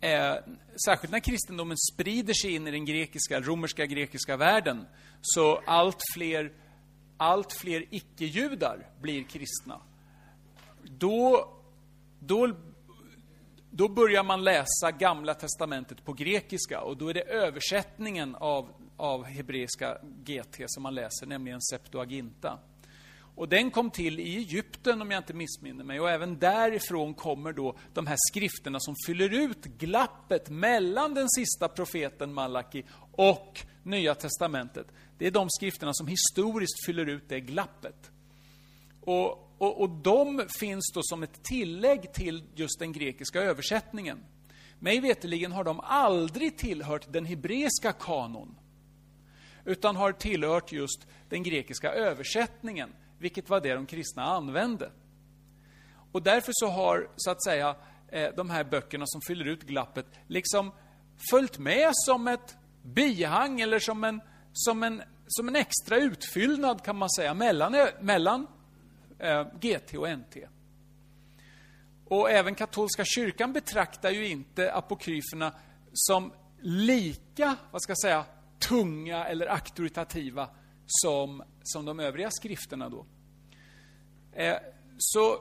Eh, 0.00 0.36
särskilt 0.84 1.12
när 1.12 1.20
kristendomen 1.20 1.76
sprider 1.92 2.34
sig 2.34 2.54
in 2.54 2.66
i 2.66 2.70
den 2.70 2.84
grekiska, 2.84 3.40
romerska 3.40 3.86
grekiska 3.86 4.36
världen, 4.36 4.86
så 5.20 5.62
allt 5.66 5.98
fler, 6.14 6.52
allt 7.16 7.52
fler 7.52 7.84
icke-judar 7.90 8.86
blir 9.00 9.24
kristna. 9.24 9.80
Då, 10.82 11.48
då, 12.20 12.56
då 13.70 13.88
börjar 13.88 14.24
man 14.24 14.44
läsa 14.44 14.90
Gamla 14.98 15.34
Testamentet 15.34 16.04
på 16.04 16.12
grekiska 16.12 16.80
och 16.80 16.96
då 16.96 17.08
är 17.08 17.14
det 17.14 17.22
översättningen 17.22 18.34
av, 18.34 18.68
av 18.96 19.24
hebreiska 19.24 19.98
GT 20.24 20.62
som 20.66 20.82
man 20.82 20.94
läser, 20.94 21.26
nämligen 21.26 21.60
Septuaginta. 21.60 22.58
Och 23.34 23.48
den 23.48 23.70
kom 23.70 23.90
till 23.90 24.20
i 24.20 24.36
Egypten 24.36 25.02
om 25.02 25.10
jag 25.10 25.20
inte 25.20 25.34
missminner 25.34 25.84
mig. 25.84 26.00
Och 26.00 26.10
även 26.10 26.38
därifrån 26.38 27.14
kommer 27.14 27.52
då 27.52 27.76
de 27.94 28.06
här 28.06 28.16
skrifterna 28.30 28.80
som 28.80 28.94
fyller 29.06 29.34
ut 29.34 29.64
glappet 29.64 30.50
mellan 30.50 31.14
den 31.14 31.28
sista 31.28 31.68
profeten 31.68 32.34
Malaki 32.34 32.84
och 33.12 33.60
Nya 33.82 34.14
Testamentet. 34.14 34.86
Det 35.18 35.26
är 35.26 35.30
de 35.30 35.46
skrifterna 35.50 35.94
som 35.94 36.06
historiskt 36.06 36.86
fyller 36.86 37.06
ut 37.06 37.28
det 37.28 37.40
glappet. 37.40 38.10
Och, 39.00 39.30
och, 39.58 39.80
och 39.80 39.90
de 39.90 40.42
finns 40.58 40.92
då 40.94 41.00
som 41.02 41.22
ett 41.22 41.42
tillägg 41.42 42.12
till 42.12 42.44
just 42.54 42.78
den 42.78 42.92
grekiska 42.92 43.42
översättningen. 43.42 44.18
Mig 44.78 45.00
veterligen 45.00 45.52
har 45.52 45.64
de 45.64 45.80
aldrig 45.80 46.58
tillhört 46.58 47.12
den 47.12 47.24
hebreiska 47.24 47.92
kanon 47.92 48.56
utan 49.64 49.96
har 49.96 50.12
tillhört 50.12 50.72
just 50.72 51.06
den 51.28 51.42
grekiska 51.42 51.92
översättningen 51.92 52.92
vilket 53.20 53.48
var 53.48 53.60
det 53.60 53.74
de 53.74 53.86
kristna 53.86 54.22
använde. 54.22 54.90
Och 56.12 56.22
därför 56.22 56.52
så 56.54 56.66
har, 56.66 57.08
så 57.16 57.30
att 57.30 57.44
säga, 57.44 57.76
eh, 58.08 58.28
de 58.36 58.50
här 58.50 58.64
böckerna 58.64 59.04
som 59.06 59.20
fyller 59.20 59.44
ut 59.44 59.62
glappet 59.62 60.06
liksom 60.26 60.72
följt 61.30 61.58
med 61.58 61.90
som 61.92 62.28
ett 62.28 62.56
bihang 62.82 63.60
eller 63.60 63.78
som 63.78 64.04
en, 64.04 64.20
som 64.52 64.82
en, 64.82 65.02
som 65.28 65.48
en 65.48 65.56
extra 65.56 65.96
utfyllnad 65.96 66.84
kan 66.84 66.96
man 66.96 67.10
säga 67.10 67.34
mellan, 67.34 67.76
mellan 68.00 68.46
eh, 69.18 69.46
GT 69.60 69.94
och 69.94 70.08
NT. 70.18 70.36
Och 72.04 72.30
även 72.30 72.54
katolska 72.54 73.04
kyrkan 73.04 73.52
betraktar 73.52 74.10
ju 74.10 74.26
inte 74.26 74.72
apokryferna 74.72 75.52
som 75.92 76.32
lika, 76.60 77.56
vad 77.70 77.82
ska 77.82 77.90
jag 77.90 78.00
säga, 78.00 78.24
tunga 78.58 79.26
eller 79.26 79.46
auktoritativa 79.46 80.48
som, 80.90 81.42
som 81.62 81.84
de 81.84 82.00
övriga 82.00 82.30
skrifterna 82.30 82.88
då. 82.88 83.06
Eh, 84.32 84.56
så, 84.98 85.38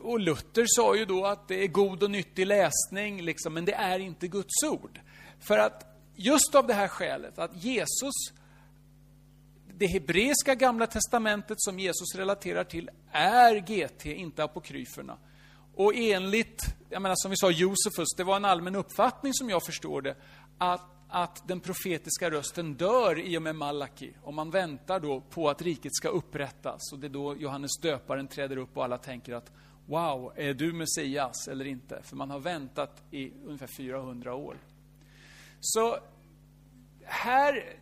och 0.00 0.20
Luther 0.20 0.64
sa 0.66 0.96
ju 0.96 1.04
då 1.04 1.26
att 1.26 1.48
det 1.48 1.64
är 1.64 1.68
god 1.68 2.02
och 2.02 2.10
nyttig 2.10 2.46
läsning, 2.46 3.22
liksom, 3.22 3.54
men 3.54 3.64
det 3.64 3.74
är 3.74 3.98
inte 3.98 4.28
Guds 4.28 4.62
ord. 4.64 5.00
För 5.40 5.58
att 5.58 5.86
just 6.14 6.54
av 6.54 6.66
det 6.66 6.74
här 6.74 6.88
skälet, 6.88 7.38
att 7.38 7.64
Jesus, 7.64 8.14
det 9.74 9.86
hebreiska 9.86 10.54
gamla 10.54 10.86
testamentet 10.86 11.56
som 11.60 11.78
Jesus 11.78 12.14
relaterar 12.14 12.64
till, 12.64 12.90
är 13.12 13.54
GT, 13.56 14.06
inte 14.06 14.44
apokryferna. 14.44 15.18
Och 15.74 15.92
enligt, 15.94 16.62
jag 16.90 17.02
menar 17.02 17.14
som 17.18 17.30
vi 17.30 17.36
sa, 17.36 17.50
Josefus, 17.50 18.08
det 18.16 18.24
var 18.24 18.36
en 18.36 18.44
allmän 18.44 18.76
uppfattning 18.76 19.34
som 19.34 19.50
jag 19.50 19.64
förstår 19.64 20.02
det, 20.02 20.16
att 20.58 20.95
att 21.16 21.48
den 21.48 21.60
profetiska 21.60 22.30
rösten 22.30 22.74
dör 22.74 23.18
i 23.18 23.38
och 23.38 23.42
med 23.42 23.56
Malaki. 23.56 24.12
Och 24.22 24.34
man 24.34 24.50
väntar 24.50 25.00
då 25.00 25.20
på 25.20 25.48
att 25.48 25.62
riket 25.62 25.94
ska 25.94 26.08
upprättas. 26.08 26.92
Och 26.92 26.98
det 26.98 27.06
är 27.06 27.08
då 27.08 27.36
Johannes 27.36 27.78
döparen 27.82 28.28
träder 28.28 28.56
upp 28.56 28.76
och 28.76 28.84
alla 28.84 28.98
tänker 28.98 29.34
att 29.34 29.52
Wow, 29.86 30.32
är 30.36 30.54
du 30.54 30.72
Messias 30.72 31.48
eller 31.48 31.64
inte? 31.64 32.02
För 32.02 32.16
man 32.16 32.30
har 32.30 32.38
väntat 32.38 33.02
i 33.10 33.32
ungefär 33.44 33.66
400 33.66 34.34
år. 34.34 34.56
Så 35.60 35.98
här 37.04 37.76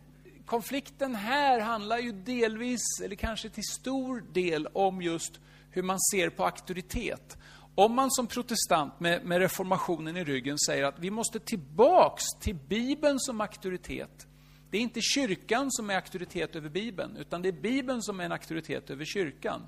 konflikten 0.45 1.15
här 1.15 1.59
handlar 1.59 1.97
ju 1.97 2.11
delvis, 2.11 2.83
eller 3.03 3.15
kanske 3.15 3.49
till 3.49 3.63
stor 3.63 4.23
del, 4.33 4.67
om 4.67 5.01
just 5.01 5.39
hur 5.71 5.83
man 5.83 5.99
ser 5.99 6.29
på 6.29 6.45
auktoritet. 6.45 7.37
Om 7.75 7.95
man 7.95 8.11
som 8.11 8.27
protestant 8.27 8.99
med, 8.99 9.25
med 9.25 9.39
reformationen 9.39 10.17
i 10.17 10.23
ryggen 10.23 10.59
säger 10.59 10.83
att 10.83 10.99
vi 10.99 11.11
måste 11.11 11.39
tillbaks 11.39 12.23
till 12.41 12.55
Bibeln 12.55 13.19
som 13.19 13.41
auktoritet. 13.41 14.27
Det 14.69 14.77
är 14.77 14.81
inte 14.81 15.01
kyrkan 15.01 15.71
som 15.71 15.89
är 15.89 15.95
auktoritet 15.95 16.55
över 16.55 16.69
Bibeln, 16.69 17.17
utan 17.17 17.41
det 17.41 17.47
är 17.47 17.61
Bibeln 17.61 18.03
som 18.03 18.19
är 18.19 18.23
en 18.23 18.31
auktoritet 18.31 18.89
över 18.89 19.05
kyrkan. 19.05 19.61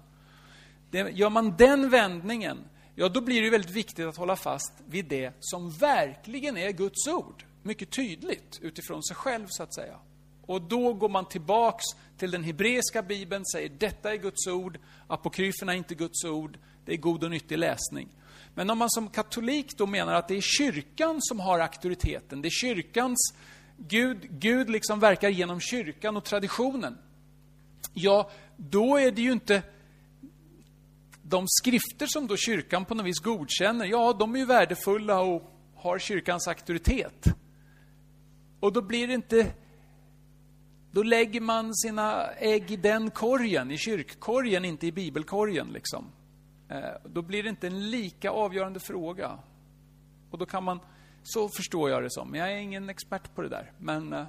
Det, 0.92 1.10
gör 1.10 1.30
man 1.30 1.56
den 1.58 1.90
vändningen, 1.90 2.58
ja 2.96 3.10
då 3.10 3.22
blir 3.22 3.42
det 3.42 3.50
väldigt 3.50 3.72
viktigt 3.72 4.06
att 4.06 4.18
hålla 4.18 4.36
fast 4.36 4.74
vid 4.86 5.06
det 5.06 5.34
som 5.40 5.72
verkligen 5.72 6.58
är 6.58 6.72
Guds 6.72 7.08
ord. 7.08 7.44
Mycket 7.64 7.92
tydligt 7.92 8.60
utifrån 8.62 9.04
sig 9.04 9.16
själv, 9.16 9.46
så 9.50 9.64
att 9.64 9.76
säga. 9.76 10.00
Och 10.46 10.62
då 10.62 10.94
går 10.94 11.10
man 11.10 11.26
tillbaks 11.26 11.84
till 12.18 12.32
den 12.32 12.44
hebreiska 12.44 13.02
bibeln, 13.02 13.46
säger 13.46 13.70
detta 13.70 14.14
är 14.14 14.18
Guds 14.18 14.48
ord, 14.48 14.80
apokryferna 15.08 15.74
är 15.74 15.78
inte 15.78 15.96
Guds 15.96 16.26
ord, 16.26 16.58
det 16.88 16.94
är 16.94 16.98
god 16.98 17.24
och 17.24 17.32
nyttig 17.32 17.58
läsning. 17.58 18.08
Men 18.56 18.70
om 18.70 18.78
man 18.78 18.90
som 18.90 19.10
katolik 19.10 19.78
då 19.78 19.86
menar 19.86 20.14
att 20.14 20.28
det 20.28 20.38
är 20.38 20.42
kyrkan 20.42 21.18
som 21.22 21.40
har 21.40 21.60
auktoriteten, 21.60 22.42
det 22.42 22.48
är 22.48 22.50
kyrkans 22.50 23.34
Gud, 23.78 24.28
Gud 24.30 24.70
liksom 24.70 25.00
verkar 25.00 25.30
genom 25.30 25.60
kyrkan 25.60 26.18
och 26.18 26.24
traditionen. 26.24 26.98
Ja, 27.94 28.30
då 28.58 28.98
är 28.98 29.12
det 29.12 29.22
ju 29.22 29.32
inte 29.32 29.62
de 31.22 31.46
skrifter 31.48 32.08
som 32.08 32.28
då 32.28 32.38
kyrkan 32.38 32.86
på 32.86 32.96
något 32.96 33.06
vis 33.06 33.20
godkänner, 33.20 33.86
ja, 33.86 34.14
de 34.14 34.36
är 34.36 34.40
ju 34.40 34.46
värdefulla 34.46 35.22
och 35.22 35.52
har 35.76 36.00
kyrkans 36.00 36.48
auktoritet. 36.48 37.26
Och 38.60 38.74
då 38.74 38.82
blir 38.82 39.08
det 39.08 39.14
inte 39.14 39.54
då 40.92 41.04
lägger 41.04 41.42
man 41.42 41.76
sina 41.76 42.28
ägg 42.32 42.72
i 42.72 42.76
den 42.76 43.12
korgen, 43.12 43.72
i 43.72 43.78
kyrkkorgen, 43.78 44.66
inte 44.66 44.88
i 44.88 44.92
bibelkorgen. 44.92 45.68
Liksom. 45.74 46.06
Eh, 46.70 46.90
då 47.04 47.22
blir 47.22 47.44
det 47.44 47.50
inte 47.50 47.68
en 47.68 47.90
lika 47.90 48.32
avgörande 48.32 48.80
fråga. 48.80 49.40
Och 50.32 50.38
då 50.38 50.46
kan 50.46 50.64
man, 50.64 50.80
så 51.24 51.50
förstår 51.50 51.90
jag 51.90 52.04
det 52.04 52.10
som. 52.10 52.36
Jag 52.36 52.52
är 52.52 52.58
ingen 52.58 52.90
expert 52.90 53.36
på 53.36 53.42
det 53.42 53.50
där. 53.50 53.72
Men 53.78 54.14
eh, 54.14 54.26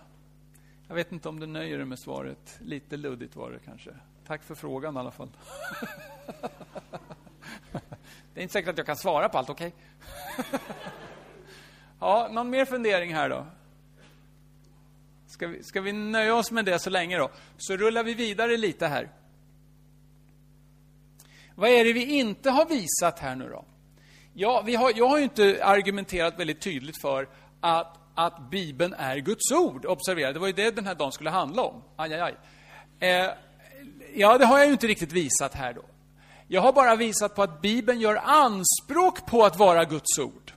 jag 0.88 0.94
vet 0.94 1.12
inte 1.12 1.28
om 1.28 1.40
du 1.40 1.46
nöjer 1.46 1.76
dig 1.76 1.86
med 1.86 1.98
svaret. 1.98 2.58
Lite 2.60 2.96
luddigt 2.96 3.36
var 3.36 3.50
det 3.50 3.58
kanske. 3.64 3.90
Tack 4.26 4.42
för 4.42 4.54
frågan 4.54 4.96
i 4.96 4.98
alla 4.98 5.10
fall. 5.10 5.30
det 8.34 8.40
är 8.40 8.42
inte 8.42 8.52
säkert 8.52 8.70
att 8.70 8.78
jag 8.78 8.86
kan 8.86 8.96
svara 8.96 9.28
på 9.28 9.38
allt, 9.38 9.50
okej? 9.50 9.74
Okay? 10.38 10.60
ja, 12.00 12.28
någon 12.32 12.50
mer 12.50 12.64
fundering 12.64 13.14
här 13.14 13.28
då? 13.28 13.46
Ska 15.26 15.46
vi, 15.46 15.62
ska 15.62 15.80
vi 15.80 15.92
nöja 15.92 16.34
oss 16.34 16.50
med 16.50 16.64
det 16.64 16.78
så 16.78 16.90
länge 16.90 17.18
då? 17.18 17.30
Så 17.56 17.76
rullar 17.76 18.04
vi 18.04 18.14
vidare 18.14 18.56
lite 18.56 18.86
här. 18.86 19.10
Vad 21.58 21.70
är 21.70 21.84
det 21.84 21.92
vi 21.92 22.18
inte 22.18 22.50
har 22.50 22.66
visat 22.66 23.18
här 23.18 23.36
nu 23.36 23.48
då? 23.48 23.64
Ja, 24.34 24.62
vi 24.66 24.74
har, 24.74 24.92
jag 24.96 25.08
har 25.08 25.18
ju 25.18 25.24
inte 25.24 25.64
argumenterat 25.64 26.38
väldigt 26.38 26.60
tydligt 26.60 27.00
för 27.00 27.28
att, 27.60 27.98
att 28.14 28.50
Bibeln 28.50 28.94
är 28.98 29.16
Guds 29.16 29.52
ord. 29.52 29.86
Observera, 29.86 30.32
det 30.32 30.38
var 30.38 30.46
ju 30.46 30.52
det 30.52 30.70
den 30.70 30.86
här 30.86 30.94
dagen 30.94 31.12
skulle 31.12 31.30
handla 31.30 31.62
om. 31.62 31.82
Aj, 31.96 32.14
aj, 32.14 32.20
aj. 32.20 32.34
Eh, 33.08 33.30
ja, 34.14 34.38
det 34.38 34.46
har 34.46 34.58
jag 34.58 34.66
ju 34.66 34.72
inte 34.72 34.86
riktigt 34.86 35.12
visat 35.12 35.54
här 35.54 35.72
då. 35.72 35.82
Jag 36.48 36.60
har 36.60 36.72
bara 36.72 36.96
visat 36.96 37.34
på 37.34 37.42
att 37.42 37.60
Bibeln 37.62 38.00
gör 38.00 38.16
anspråk 38.24 39.26
på 39.26 39.44
att 39.44 39.58
vara 39.58 39.84
Guds 39.84 40.18
ord. 40.18 40.52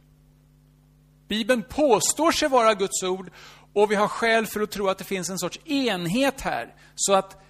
Bibeln 1.27 1.63
påstår 1.69 2.31
sig 2.31 2.49
vara 2.49 2.73
Guds 2.73 3.03
ord 3.03 3.31
och 3.73 3.91
vi 3.91 3.95
har 3.95 4.07
skäl 4.07 4.45
för 4.45 4.61
att 4.61 4.71
tro 4.71 4.87
att 4.87 4.97
det 4.97 5.03
finns 5.03 5.29
en 5.29 5.39
sorts 5.39 5.59
enhet 5.65 6.41
här. 6.41 6.75
Så 6.95 7.13
att, 7.13 7.41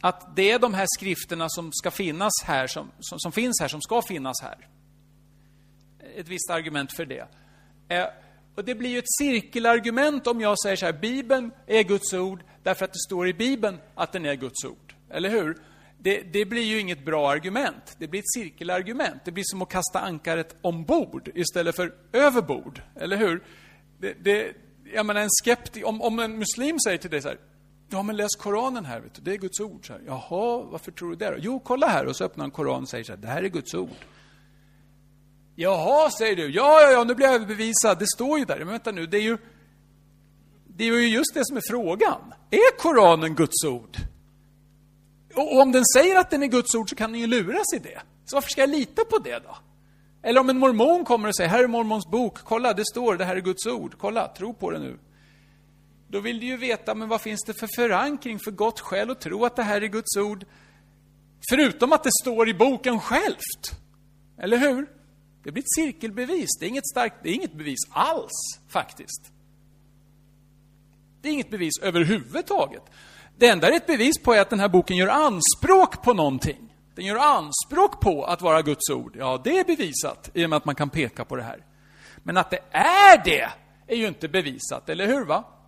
att 0.00 0.36
det 0.36 0.50
är 0.50 0.58
de 0.58 0.74
här 0.74 0.86
skrifterna 0.96 1.48
som 1.48 1.72
ska 1.72 1.90
finnas 1.90 2.32
här, 2.44 2.66
som, 2.66 2.90
som, 3.00 3.18
som 3.18 3.32
finns 3.32 3.60
här, 3.60 3.68
som 3.68 3.80
ska 3.80 4.02
finnas 4.02 4.36
här. 4.42 4.68
Ett 6.16 6.28
visst 6.28 6.50
argument 6.50 6.92
för 6.92 7.06
det. 7.06 7.28
Eh, 7.88 8.06
och 8.54 8.64
det 8.64 8.74
blir 8.74 8.90
ju 8.90 8.98
ett 8.98 9.12
cirkelargument 9.18 10.26
om 10.26 10.40
jag 10.40 10.60
säger 10.60 10.76
så 10.76 10.86
här, 10.86 10.92
Bibeln 10.92 11.50
är 11.66 11.82
Guds 11.82 12.12
ord 12.12 12.44
därför 12.62 12.84
att 12.84 12.92
det 12.92 12.98
står 12.98 13.28
i 13.28 13.34
Bibeln 13.34 13.78
att 13.94 14.12
den 14.12 14.26
är 14.26 14.34
Guds 14.34 14.64
ord. 14.64 14.94
Eller 15.10 15.30
hur? 15.30 15.56
Det, 15.98 16.20
det, 16.20 16.44
blir 16.44 16.62
ju 16.62 16.80
inget 16.80 17.04
bra 17.04 17.30
argument. 17.30 17.96
Det 17.98 18.08
blir 18.08 18.20
ett 18.20 18.32
cirkelargument. 18.34 19.24
Det 19.24 19.32
blir 19.32 19.44
som 19.46 19.62
att 19.62 19.68
kasta 19.68 20.00
ankaret 20.00 20.56
ombord 20.60 21.30
istället 21.34 21.76
för 21.76 21.94
överbord. 22.12 22.82
Eller 22.96 23.16
hur? 23.16 23.42
Det, 23.98 24.14
det, 24.20 24.52
jag 24.94 25.06
menar, 25.06 25.20
en 25.20 25.28
skeptik, 25.44 25.86
om, 25.86 26.02
om 26.02 26.18
en 26.18 26.38
muslim 26.38 26.78
säger 26.80 26.98
till 26.98 27.10
dig 27.10 27.22
så 27.22 27.28
här, 27.28 27.38
Ja, 27.92 28.02
men 28.02 28.16
läs 28.16 28.36
Koranen 28.36 28.84
här, 28.84 29.00
vet 29.00 29.14
du. 29.14 29.22
det 29.22 29.32
är 29.32 29.36
Guds 29.38 29.60
ord. 29.60 29.86
Så 29.86 29.92
här. 29.92 30.02
Jaha, 30.06 30.62
varför 30.70 30.92
tror 30.92 31.10
du 31.10 31.16
det? 31.16 31.30
Då? 31.30 31.36
Jo, 31.38 31.60
kolla 31.64 31.86
här. 31.86 32.06
Och 32.06 32.16
så 32.16 32.24
öppnar 32.24 32.44
han 32.44 32.50
Koranen 32.50 32.82
och 32.82 32.88
säger 32.88 33.04
så 33.04 33.12
här, 33.12 33.18
det 33.18 33.28
här 33.28 33.42
är 33.42 33.48
Guds 33.48 33.74
ord. 33.74 33.90
Jaha, 35.54 36.10
säger 36.10 36.36
du. 36.36 36.50
Ja, 36.50 36.80
ja, 36.82 36.90
ja, 36.90 37.04
nu 37.04 37.14
blir 37.14 37.26
jag 37.26 37.34
överbevisad. 37.34 37.98
Det 37.98 38.06
står 38.06 38.38
ju 38.38 38.44
där. 38.44 38.58
Men 38.58 38.68
vänta 38.68 38.90
nu, 38.92 39.06
det 39.06 39.16
är 39.16 39.22
ju, 39.22 39.38
det 40.66 40.84
är 40.84 40.92
ju 40.92 41.08
just 41.08 41.34
det 41.34 41.46
som 41.46 41.56
är 41.56 41.62
frågan. 41.68 42.34
Är 42.50 42.78
Koranen 42.78 43.34
Guds 43.34 43.64
ord? 43.64 43.96
Och 45.34 45.60
om 45.60 45.72
den 45.72 45.84
säger 45.96 46.18
att 46.18 46.30
den 46.30 46.42
är 46.42 46.46
Guds 46.46 46.74
ord 46.74 46.90
så 46.90 46.96
kan 46.96 47.12
den 47.12 47.20
ju 47.20 47.26
luras 47.26 47.74
i 47.76 47.78
det. 47.78 48.00
Så 48.24 48.36
varför 48.36 48.50
ska 48.50 48.60
jag 48.60 48.70
lita 48.70 49.04
på 49.04 49.18
det 49.18 49.38
då? 49.38 49.56
Eller 50.22 50.40
om 50.40 50.50
en 50.50 50.58
mormon 50.58 51.04
kommer 51.04 51.28
och 51.28 51.36
säger, 51.36 51.50
här 51.50 51.64
är 51.64 51.68
mormons 51.68 52.06
bok, 52.06 52.38
kolla, 52.44 52.72
det 52.72 52.84
står, 52.84 53.16
det 53.16 53.24
här 53.24 53.36
är 53.36 53.40
Guds 53.40 53.66
ord, 53.66 53.94
kolla, 53.98 54.28
tro 54.28 54.54
på 54.54 54.70
det 54.70 54.78
nu. 54.78 54.98
Då 56.10 56.20
vill 56.20 56.40
du 56.40 56.46
ju 56.46 56.56
veta, 56.56 56.94
men 56.94 57.08
vad 57.08 57.20
finns 57.20 57.44
det 57.44 57.54
för 57.54 57.68
förankring, 57.76 58.38
för 58.38 58.50
gott 58.50 58.80
skäl 58.80 59.10
att 59.10 59.20
tro 59.20 59.44
att 59.44 59.56
det 59.56 59.62
här 59.62 59.80
är 59.80 59.86
Guds 59.86 60.16
ord? 60.16 60.44
Förutom 61.50 61.92
att 61.92 62.04
det 62.04 62.10
står 62.22 62.48
i 62.48 62.54
boken 62.54 63.00
självt. 63.00 63.72
Eller 64.38 64.56
hur? 64.56 64.86
Det 65.42 65.52
blir 65.52 65.62
ett 65.62 65.74
cirkelbevis. 65.76 66.48
Det 66.60 66.66
är 66.66 66.68
inget 66.68 66.88
starkt, 66.88 67.16
det 67.22 67.30
är 67.30 67.34
inget 67.34 67.52
bevis 67.52 67.78
alls, 67.90 68.60
faktiskt. 68.68 69.32
Det 71.22 71.28
är 71.28 71.32
inget 71.32 71.50
bevis 71.50 71.78
överhuvudtaget. 71.82 72.82
Det 73.38 73.48
enda 73.48 73.66
det 73.66 73.72
är 73.72 73.76
ett 73.76 73.86
bevis 73.86 74.22
på 74.22 74.34
är 74.34 74.40
att 74.40 74.50
den 74.50 74.60
här 74.60 74.68
boken 74.68 74.96
gör 74.96 75.08
anspråk 75.08 76.02
på 76.02 76.12
någonting. 76.12 76.74
Den 76.94 77.04
gör 77.04 77.16
anspråk 77.16 78.00
på 78.00 78.24
att 78.24 78.42
vara 78.42 78.62
Guds 78.62 78.90
ord. 78.90 79.16
Ja, 79.18 79.40
det 79.44 79.58
är 79.58 79.64
bevisat 79.64 80.30
i 80.34 80.44
och 80.44 80.50
med 80.50 80.56
att 80.56 80.64
man 80.64 80.74
kan 80.74 80.90
peka 80.90 81.24
på 81.24 81.36
det 81.36 81.42
här. 81.42 81.64
Men 82.22 82.36
att 82.36 82.50
det 82.50 82.60
är 82.70 83.24
det, 83.24 83.50
är 83.86 83.96
ju 83.96 84.08
inte 84.08 84.28
bevisat, 84.28 84.88
eller 84.88 85.06
hur? 85.06 85.24
va? 85.24 85.59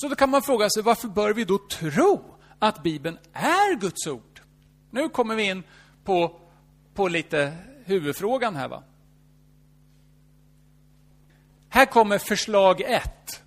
Så 0.00 0.08
då 0.08 0.14
kan 0.14 0.30
man 0.30 0.42
fråga 0.42 0.70
sig, 0.70 0.82
varför 0.82 1.08
bör 1.08 1.34
vi 1.34 1.44
då 1.44 1.58
tro 1.58 2.34
att 2.58 2.82
Bibeln 2.82 3.18
är 3.32 3.74
Guds 3.74 4.06
ord? 4.06 4.40
Nu 4.90 5.08
kommer 5.08 5.34
vi 5.34 5.42
in 5.42 5.62
på, 6.04 6.40
på 6.94 7.08
lite 7.08 7.56
huvudfrågan 7.84 8.56
här. 8.56 8.68
va? 8.68 8.82
Här 11.68 11.86
kommer 11.86 12.18
förslag 12.18 12.80
ett. 12.80 13.42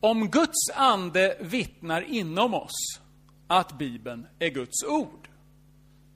Om 0.00 0.28
Guds 0.30 0.70
ande 0.74 1.36
vittnar 1.40 2.02
inom 2.02 2.54
oss 2.54 3.00
att 3.46 3.78
Bibeln 3.78 4.26
är 4.38 4.48
Guds 4.48 4.84
ord. 4.84 5.28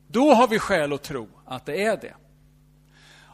Då 0.08 0.34
har 0.34 0.48
vi 0.48 0.58
skäl 0.58 0.92
att 0.92 1.02
tro 1.02 1.28
att 1.44 1.66
det 1.66 1.84
är 1.84 1.96
det. 1.96 2.14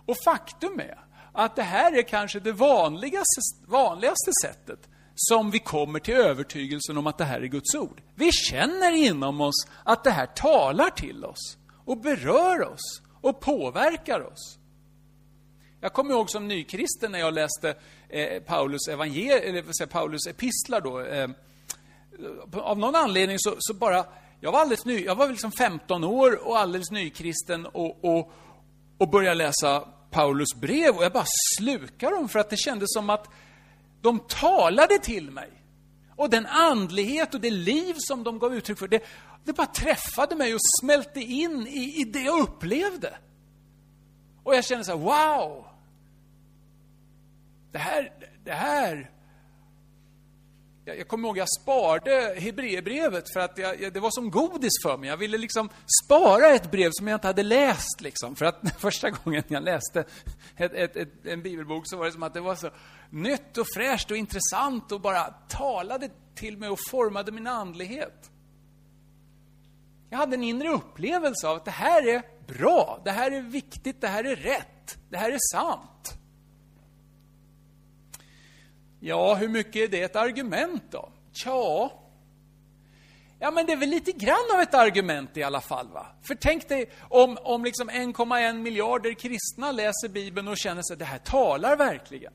Och 0.06 0.16
faktum 0.24 0.80
är 0.80 1.03
att 1.34 1.56
det 1.56 1.62
här 1.62 1.98
är 1.98 2.02
kanske 2.02 2.40
det 2.40 2.52
vanligaste, 2.52 3.40
vanligaste 3.66 4.30
sättet 4.42 4.88
som 5.14 5.50
vi 5.50 5.58
kommer 5.58 5.98
till 5.98 6.14
övertygelsen 6.14 6.98
om 6.98 7.06
att 7.06 7.18
det 7.18 7.24
här 7.24 7.40
är 7.40 7.46
Guds 7.46 7.74
ord. 7.74 8.02
Vi 8.14 8.32
känner 8.32 8.92
inom 8.92 9.40
oss 9.40 9.66
att 9.84 10.04
det 10.04 10.10
här 10.10 10.26
talar 10.26 10.90
till 10.90 11.24
oss 11.24 11.56
och 11.84 11.98
berör 11.98 12.62
oss 12.62 13.02
och 13.20 13.40
påverkar 13.40 14.20
oss. 14.20 14.58
Jag 15.80 15.92
kommer 15.92 16.10
ihåg 16.10 16.30
som 16.30 16.48
nykristen 16.48 17.12
när 17.12 17.18
jag 17.18 17.34
läste 17.34 17.76
eh, 18.08 18.42
Paulus, 18.42 18.88
evangel 18.88 19.42
eller, 19.42 19.86
Paulus 19.86 20.26
epistlar 20.26 20.80
då, 20.80 21.00
eh, 21.00 21.28
av 22.52 22.78
någon 22.78 22.94
anledning 22.94 23.38
så, 23.38 23.54
så, 23.58 23.74
bara... 23.74 24.04
Jag 24.40 24.52
var 24.52 24.60
alldeles 24.60 24.84
ny, 24.84 25.04
jag 25.04 25.14
var 25.14 25.28
liksom 25.28 25.52
15 25.52 26.04
år 26.04 26.48
och 26.48 26.58
alldeles 26.58 26.90
nykristen 26.90 27.66
och, 27.66 28.04
och, 28.04 28.32
och 28.98 29.08
började 29.08 29.34
läsa 29.34 29.84
Paulus 30.14 30.54
brev 30.54 30.96
och 30.96 31.04
jag 31.04 31.12
bara 31.12 31.26
slukade 31.56 32.16
dem 32.16 32.28
för 32.28 32.38
att 32.38 32.50
det 32.50 32.56
kändes 32.56 32.92
som 32.92 33.10
att 33.10 33.28
de 34.00 34.18
talade 34.18 34.98
till 34.98 35.30
mig. 35.30 35.50
Och 36.16 36.30
den 36.30 36.46
andlighet 36.46 37.34
och 37.34 37.40
det 37.40 37.50
liv 37.50 37.94
som 37.98 38.24
de 38.24 38.38
gav 38.38 38.54
uttryck 38.54 38.78
för, 38.78 38.88
det, 38.88 39.04
det 39.44 39.52
bara 39.52 39.66
träffade 39.66 40.36
mig 40.36 40.54
och 40.54 40.60
smälte 40.80 41.20
in 41.20 41.66
i, 41.66 42.00
i 42.00 42.04
det 42.04 42.20
jag 42.20 42.40
upplevde. 42.40 43.18
Och 44.42 44.54
jag 44.54 44.64
kände 44.64 44.84
så 44.84 44.90
här, 44.90 44.98
wow! 44.98 45.66
Det 47.72 47.78
här, 47.78 48.12
det 48.44 48.52
här 48.52 49.10
jag, 50.84 50.98
jag 50.98 51.08
kommer 51.08 51.28
ihåg 51.28 51.38
jag 51.38 51.48
sparade 51.60 52.34
Hebreerbrevet 52.38 53.32
för 53.32 53.40
att 53.40 53.58
jag, 53.58 53.92
det 53.92 54.00
var 54.00 54.10
som 54.10 54.30
godis 54.30 54.72
för 54.82 54.96
mig. 54.96 55.08
Jag 55.08 55.16
ville 55.16 55.38
liksom 55.38 55.68
spara 56.04 56.46
ett 56.46 56.70
brev 56.70 56.90
som 56.92 57.08
jag 57.08 57.16
inte 57.16 57.26
hade 57.26 57.42
läst. 57.42 58.00
Liksom. 58.00 58.36
För 58.36 58.44
att 58.44 58.60
första 58.80 59.10
gången 59.10 59.42
jag 59.48 59.62
läste 59.62 60.04
ett, 60.56 60.72
ett, 60.72 60.96
ett, 60.96 61.26
en 61.26 61.42
bibelbok 61.42 61.82
så 61.86 61.96
var 61.96 62.04
det 62.04 62.12
som 62.12 62.22
att 62.22 62.34
det 62.34 62.40
var 62.40 62.54
så 62.54 62.70
nytt 63.10 63.58
och 63.58 63.66
fräscht 63.74 64.10
och 64.10 64.16
intressant 64.16 64.92
och 64.92 65.00
bara 65.00 65.24
talade 65.48 66.10
till 66.34 66.58
mig 66.58 66.68
och 66.68 66.78
formade 66.90 67.32
min 67.32 67.46
andlighet. 67.46 68.30
Jag 70.10 70.18
hade 70.18 70.36
en 70.36 70.42
inre 70.42 70.68
upplevelse 70.68 71.48
av 71.48 71.56
att 71.56 71.64
det 71.64 71.70
här 71.70 72.08
är 72.08 72.22
bra, 72.46 73.00
det 73.04 73.10
här 73.10 73.30
är 73.30 73.40
viktigt, 73.40 74.00
det 74.00 74.08
här 74.08 74.24
är 74.24 74.36
rätt, 74.36 74.98
det 75.08 75.16
här 75.16 75.30
är 75.30 75.38
sant. 75.52 76.18
Ja, 79.06 79.34
hur 79.34 79.48
mycket 79.48 79.76
är 79.76 79.88
det 79.88 80.02
ett 80.02 80.16
argument 80.16 80.82
då? 80.90 81.08
Tja, 81.32 81.90
Ja, 83.38 83.50
men 83.50 83.66
det 83.66 83.72
är 83.72 83.76
väl 83.76 83.88
lite 83.88 84.12
grann 84.12 84.50
av 84.54 84.60
ett 84.60 84.74
argument 84.74 85.36
i 85.36 85.42
alla 85.42 85.60
fall. 85.60 85.88
va? 85.88 86.06
För 86.22 86.34
tänk 86.34 86.68
dig 86.68 86.90
om, 87.00 87.38
om 87.42 87.64
liksom 87.64 87.90
1,1 87.90 88.58
miljarder 88.58 89.14
kristna 89.14 89.72
läser 89.72 90.08
Bibeln 90.08 90.48
och 90.48 90.58
känner 90.58 90.82
sig 90.82 90.96
det 90.96 91.04
här 91.04 91.18
talar 91.18 91.76
verkligen. 91.76 92.32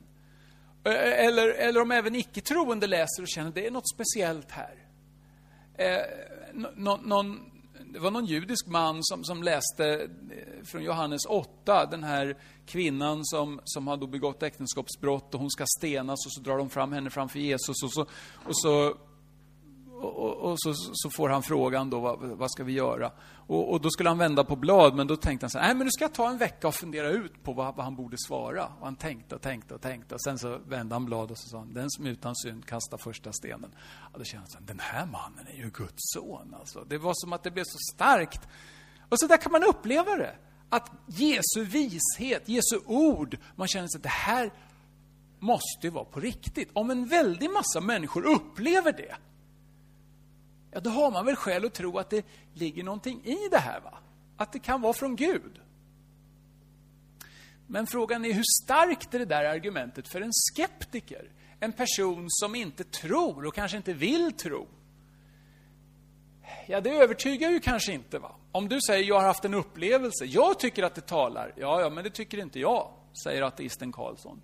Eller, 0.83 1.47
eller 1.47 1.81
om 1.81 1.91
även 1.91 2.15
icke-troende 2.15 2.87
läser 2.87 3.21
och 3.21 3.27
känner 3.27 3.51
det 3.51 3.67
är 3.67 3.71
något 3.71 3.89
speciellt 3.89 4.51
här. 4.51 4.75
Eh, 5.77 6.01
någon, 6.75 7.51
det 7.93 7.99
var 7.99 8.11
någon 8.11 8.25
judisk 8.25 8.67
man 8.67 8.99
som, 9.01 9.23
som 9.23 9.43
läste 9.43 10.09
från 10.65 10.83
Johannes 10.83 11.25
8, 11.25 11.85
den 11.85 12.03
här 12.03 12.37
kvinnan 12.65 13.25
som, 13.25 13.61
som 13.63 13.87
har 13.87 13.97
då 13.97 14.07
begått 14.07 14.43
äktenskapsbrott 14.43 15.33
och 15.33 15.39
hon 15.39 15.49
ska 15.49 15.65
stenas 15.79 16.25
och 16.25 16.31
så 16.31 16.41
drar 16.41 16.57
de 16.57 16.69
fram 16.69 16.93
henne 16.93 17.09
framför 17.09 17.39
Jesus 17.39 17.83
och 17.83 17.91
så, 17.91 18.01
och 18.45 18.57
så 18.57 18.95
och, 20.01 20.51
och 20.51 20.55
så, 20.59 20.73
så, 20.73 21.09
får 21.09 21.29
han 21.29 21.43
frågan 21.43 21.89
då, 21.89 21.99
vad, 21.99 22.19
vad 22.19 22.51
ska 22.51 22.63
vi 22.63 22.73
göra? 22.73 23.11
Och, 23.47 23.71
och, 23.71 23.81
då 23.81 23.89
skulle 23.89 24.09
han 24.09 24.17
vända 24.17 24.43
på 24.43 24.55
blad, 24.55 24.95
men 24.95 25.07
då 25.07 25.15
tänkte 25.15 25.43
han 25.43 25.49
så 25.49 25.57
här, 25.57 25.65
nej 25.65 25.75
men 25.75 25.85
nu 25.85 25.91
ska 25.91 26.03
jag 26.03 26.13
ta 26.13 26.29
en 26.29 26.37
vecka 26.37 26.67
och 26.67 26.75
fundera 26.75 27.09
ut 27.09 27.43
på 27.43 27.53
vad, 27.53 27.75
vad, 27.75 27.85
han 27.85 27.95
borde 27.95 28.17
svara. 28.17 28.65
Och 28.79 28.85
han 28.85 28.95
tänkte 28.95 29.35
och 29.35 29.41
tänkte 29.41 29.75
och 29.75 29.81
tänkte. 29.81 30.15
Och 30.15 30.21
sen 30.21 30.39
så 30.39 30.57
vände 30.67 30.95
han 30.95 31.05
blad 31.05 31.31
och 31.31 31.37
så 31.37 31.49
sa 31.49 31.57
han, 31.57 31.73
den 31.73 31.89
som 31.89 32.05
utan 32.05 32.35
synd 32.35 32.65
kastar 32.65 32.97
första 32.97 33.33
stenen. 33.33 33.75
Ja, 34.13 34.17
då 34.17 34.23
kände 34.23 34.47
han, 34.53 34.65
den 34.65 34.79
här 34.79 35.05
mannen 35.05 35.47
är 35.47 35.57
ju 35.57 35.69
Guds 35.69 36.13
son. 36.13 36.55
Alltså. 36.59 36.85
Det 36.89 36.97
var 36.97 37.13
som 37.15 37.33
att 37.33 37.43
det 37.43 37.51
blev 37.51 37.63
så 37.63 37.77
starkt. 37.95 38.47
Och 39.09 39.19
så 39.19 39.27
där 39.27 39.37
kan 39.37 39.51
man 39.51 39.63
uppleva 39.63 40.15
det. 40.15 40.35
Att 40.69 40.91
Jesu 41.07 41.63
vishet, 41.63 42.49
Jesu 42.49 42.79
ord, 42.85 43.37
man 43.55 43.67
känner 43.67 43.87
sig 43.87 43.97
att 43.97 44.03
det 44.03 44.09
här 44.09 44.51
måste 45.39 45.87
ju 45.87 45.89
vara 45.89 46.05
på 46.05 46.19
riktigt. 46.19 46.69
Om 46.73 46.89
en 46.89 47.05
väldig 47.05 47.49
massa 47.49 47.81
människor 47.81 48.25
upplever 48.25 48.91
det, 48.91 49.15
ja, 50.71 50.79
då 50.79 50.89
har 50.89 51.11
man 51.11 51.25
väl 51.25 51.35
skäl 51.35 51.65
att 51.65 51.73
tro 51.73 51.97
att 51.97 52.09
det 52.09 52.25
ligger 52.53 52.83
någonting 52.83 53.25
i 53.25 53.37
det 53.51 53.57
här. 53.57 53.79
va? 53.79 53.97
Att 54.37 54.53
det 54.53 54.59
kan 54.59 54.81
vara 54.81 54.93
från 54.93 55.15
Gud. 55.15 55.61
Men 57.67 57.87
frågan 57.87 58.25
är 58.25 58.33
hur 58.33 58.43
starkt 58.63 59.13
är 59.13 59.19
det 59.19 59.25
där 59.25 59.45
argumentet 59.45 60.07
för 60.07 60.21
en 60.21 60.31
skeptiker? 60.33 61.31
En 61.59 61.73
person 61.73 62.25
som 62.29 62.55
inte 62.55 62.83
tror 62.83 63.45
och 63.45 63.53
kanske 63.53 63.77
inte 63.77 63.93
vill 63.93 64.33
tro. 64.33 64.67
Ja, 66.71 66.81
det 66.81 66.89
övertygar 66.89 67.49
ju 67.49 67.59
kanske 67.59 67.93
inte. 67.93 68.19
va? 68.19 68.35
Om 68.51 68.69
du 68.69 68.79
säger 68.87 69.03
jag 69.03 69.15
har 69.15 69.27
haft 69.27 69.45
en 69.45 69.53
upplevelse, 69.53 70.25
jag 70.25 70.59
tycker 70.59 70.83
att 70.83 70.95
det 70.95 71.07
talar. 71.07 71.53
Ja, 71.55 71.81
ja, 71.81 71.89
men 71.89 72.03
det 72.03 72.09
tycker 72.09 72.37
inte 72.37 72.59
jag, 72.59 72.91
säger 73.23 73.41
ateisten 73.41 73.91
Karlsson. 73.91 74.41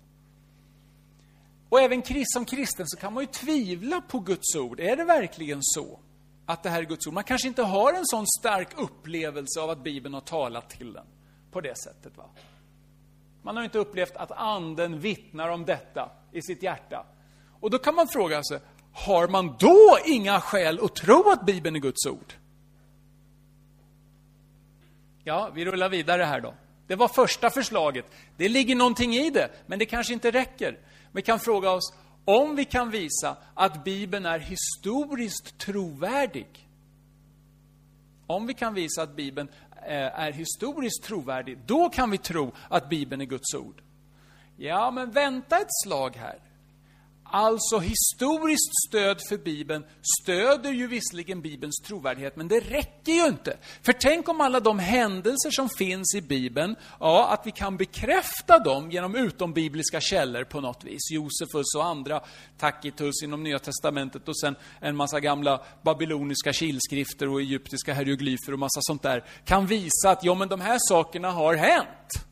Och 1.68 1.80
även 1.80 2.02
som 2.26 2.44
kristen 2.44 2.86
så 2.88 2.96
kan 2.96 3.12
man 3.12 3.22
ju 3.22 3.26
tvivla 3.26 4.00
på 4.00 4.18
Guds 4.18 4.56
ord. 4.56 4.80
Är 4.80 4.96
det 4.96 5.04
verkligen 5.04 5.58
så? 5.62 5.98
att 6.46 6.62
det 6.62 6.70
här 6.70 6.78
är 6.78 6.84
Guds 6.86 7.06
ord. 7.06 7.14
Man 7.14 7.24
kanske 7.24 7.48
inte 7.48 7.62
har 7.62 7.92
en 7.92 8.06
sån 8.06 8.26
stark 8.40 8.68
upplevelse 8.76 9.60
av 9.60 9.70
att 9.70 9.84
Bibeln 9.84 10.14
har 10.14 10.20
talat 10.20 10.70
till 10.70 10.92
den 10.92 11.06
på 11.50 11.60
det 11.60 11.78
sättet. 11.78 12.16
Va? 12.16 12.24
Man 13.42 13.56
har 13.56 13.64
inte 13.64 13.78
upplevt 13.78 14.16
att 14.16 14.32
anden 14.32 15.00
vittnar 15.00 15.48
om 15.48 15.64
detta 15.64 16.10
i 16.32 16.42
sitt 16.42 16.62
hjärta. 16.62 17.06
Och 17.60 17.70
då 17.70 17.78
kan 17.78 17.94
man 17.94 18.08
fråga 18.08 18.42
sig, 18.42 18.60
har 18.96 19.28
man 19.28 19.56
då 19.58 19.98
inga 20.04 20.40
skäl 20.40 20.80
att 20.82 20.94
tro 20.94 21.30
att 21.30 21.46
Bibeln 21.46 21.76
är 21.76 21.80
Guds 21.80 22.06
ord? 22.06 22.34
Ja, 25.24 25.50
vi 25.54 25.64
rullar 25.64 25.88
vidare 25.88 26.22
här 26.22 26.40
då. 26.40 26.54
Det 26.86 26.94
var 26.94 27.08
första 27.08 27.50
förslaget. 27.50 28.04
Det 28.36 28.48
ligger 28.48 28.76
någonting 28.76 29.14
i 29.14 29.30
det, 29.30 29.50
men 29.66 29.78
det 29.78 29.86
kanske 29.86 30.12
inte 30.12 30.30
räcker. 30.30 30.78
Vi 31.12 31.22
kan 31.22 31.40
fråga 31.40 31.70
oss, 31.70 31.94
om 32.24 32.56
vi 32.56 32.64
kan 32.64 32.90
visa 32.90 33.36
att 33.54 33.84
Bibeln 33.84 34.26
är 34.26 34.38
historiskt 34.38 35.58
trovärdig, 35.58 36.68
om 38.26 38.46
vi 38.46 38.54
kan 38.54 38.74
visa 38.74 39.02
att 39.02 39.16
Bibeln 39.16 39.48
eh, 39.86 40.20
är 40.20 40.32
historiskt 40.32 41.04
trovärdig, 41.04 41.58
då 41.66 41.88
kan 41.88 42.10
vi 42.10 42.18
tro 42.18 42.52
att 42.68 42.88
Bibeln 42.88 43.20
är 43.20 43.26
Guds 43.26 43.54
ord. 43.54 43.82
Ja, 44.56 44.90
men 44.90 45.10
vänta 45.10 45.58
ett 45.58 45.82
slag 45.84 46.16
här. 46.16 46.38
Alltså 47.30 47.78
historiskt 47.78 48.72
stöd 48.88 49.20
för 49.28 49.38
Bibeln 49.38 49.84
stöder 50.22 50.70
ju 50.70 50.86
visserligen 50.86 51.40
Bibelns 51.42 51.76
trovärdighet, 51.86 52.36
men 52.36 52.48
det 52.48 52.60
räcker 52.60 53.12
ju 53.12 53.26
inte. 53.26 53.56
För 53.82 53.92
tänk 53.92 54.28
om 54.28 54.40
alla 54.40 54.60
de 54.60 54.78
händelser 54.78 55.50
som 55.50 55.68
finns 55.68 56.14
i 56.14 56.22
Bibeln, 56.22 56.76
ja, 57.00 57.28
att 57.28 57.46
vi 57.46 57.50
kan 57.50 57.76
bekräfta 57.76 58.58
dem 58.58 58.90
genom 58.90 59.14
utombibliska 59.14 60.00
källor 60.00 60.44
på 60.44 60.60
något 60.60 60.84
vis. 60.84 61.10
Josefus 61.10 61.74
och 61.76 61.84
andra, 61.84 62.20
Tacitus 62.58 63.22
inom 63.22 63.42
Nya 63.42 63.58
Testamentet 63.58 64.28
och 64.28 64.40
sen 64.40 64.56
en 64.80 64.96
massa 64.96 65.20
gamla 65.20 65.62
babyloniska 65.82 66.52
kilskrifter 66.52 67.28
och 67.28 67.40
egyptiska 67.40 67.94
hieroglyfer 67.94 68.52
och 68.52 68.58
massa 68.58 68.80
sånt 68.82 69.02
där, 69.02 69.24
kan 69.44 69.66
visa 69.66 70.10
att 70.10 70.24
ja, 70.24 70.34
men 70.34 70.48
de 70.48 70.60
här 70.60 70.78
sakerna 70.88 71.30
har 71.30 71.54
hänt. 71.54 72.26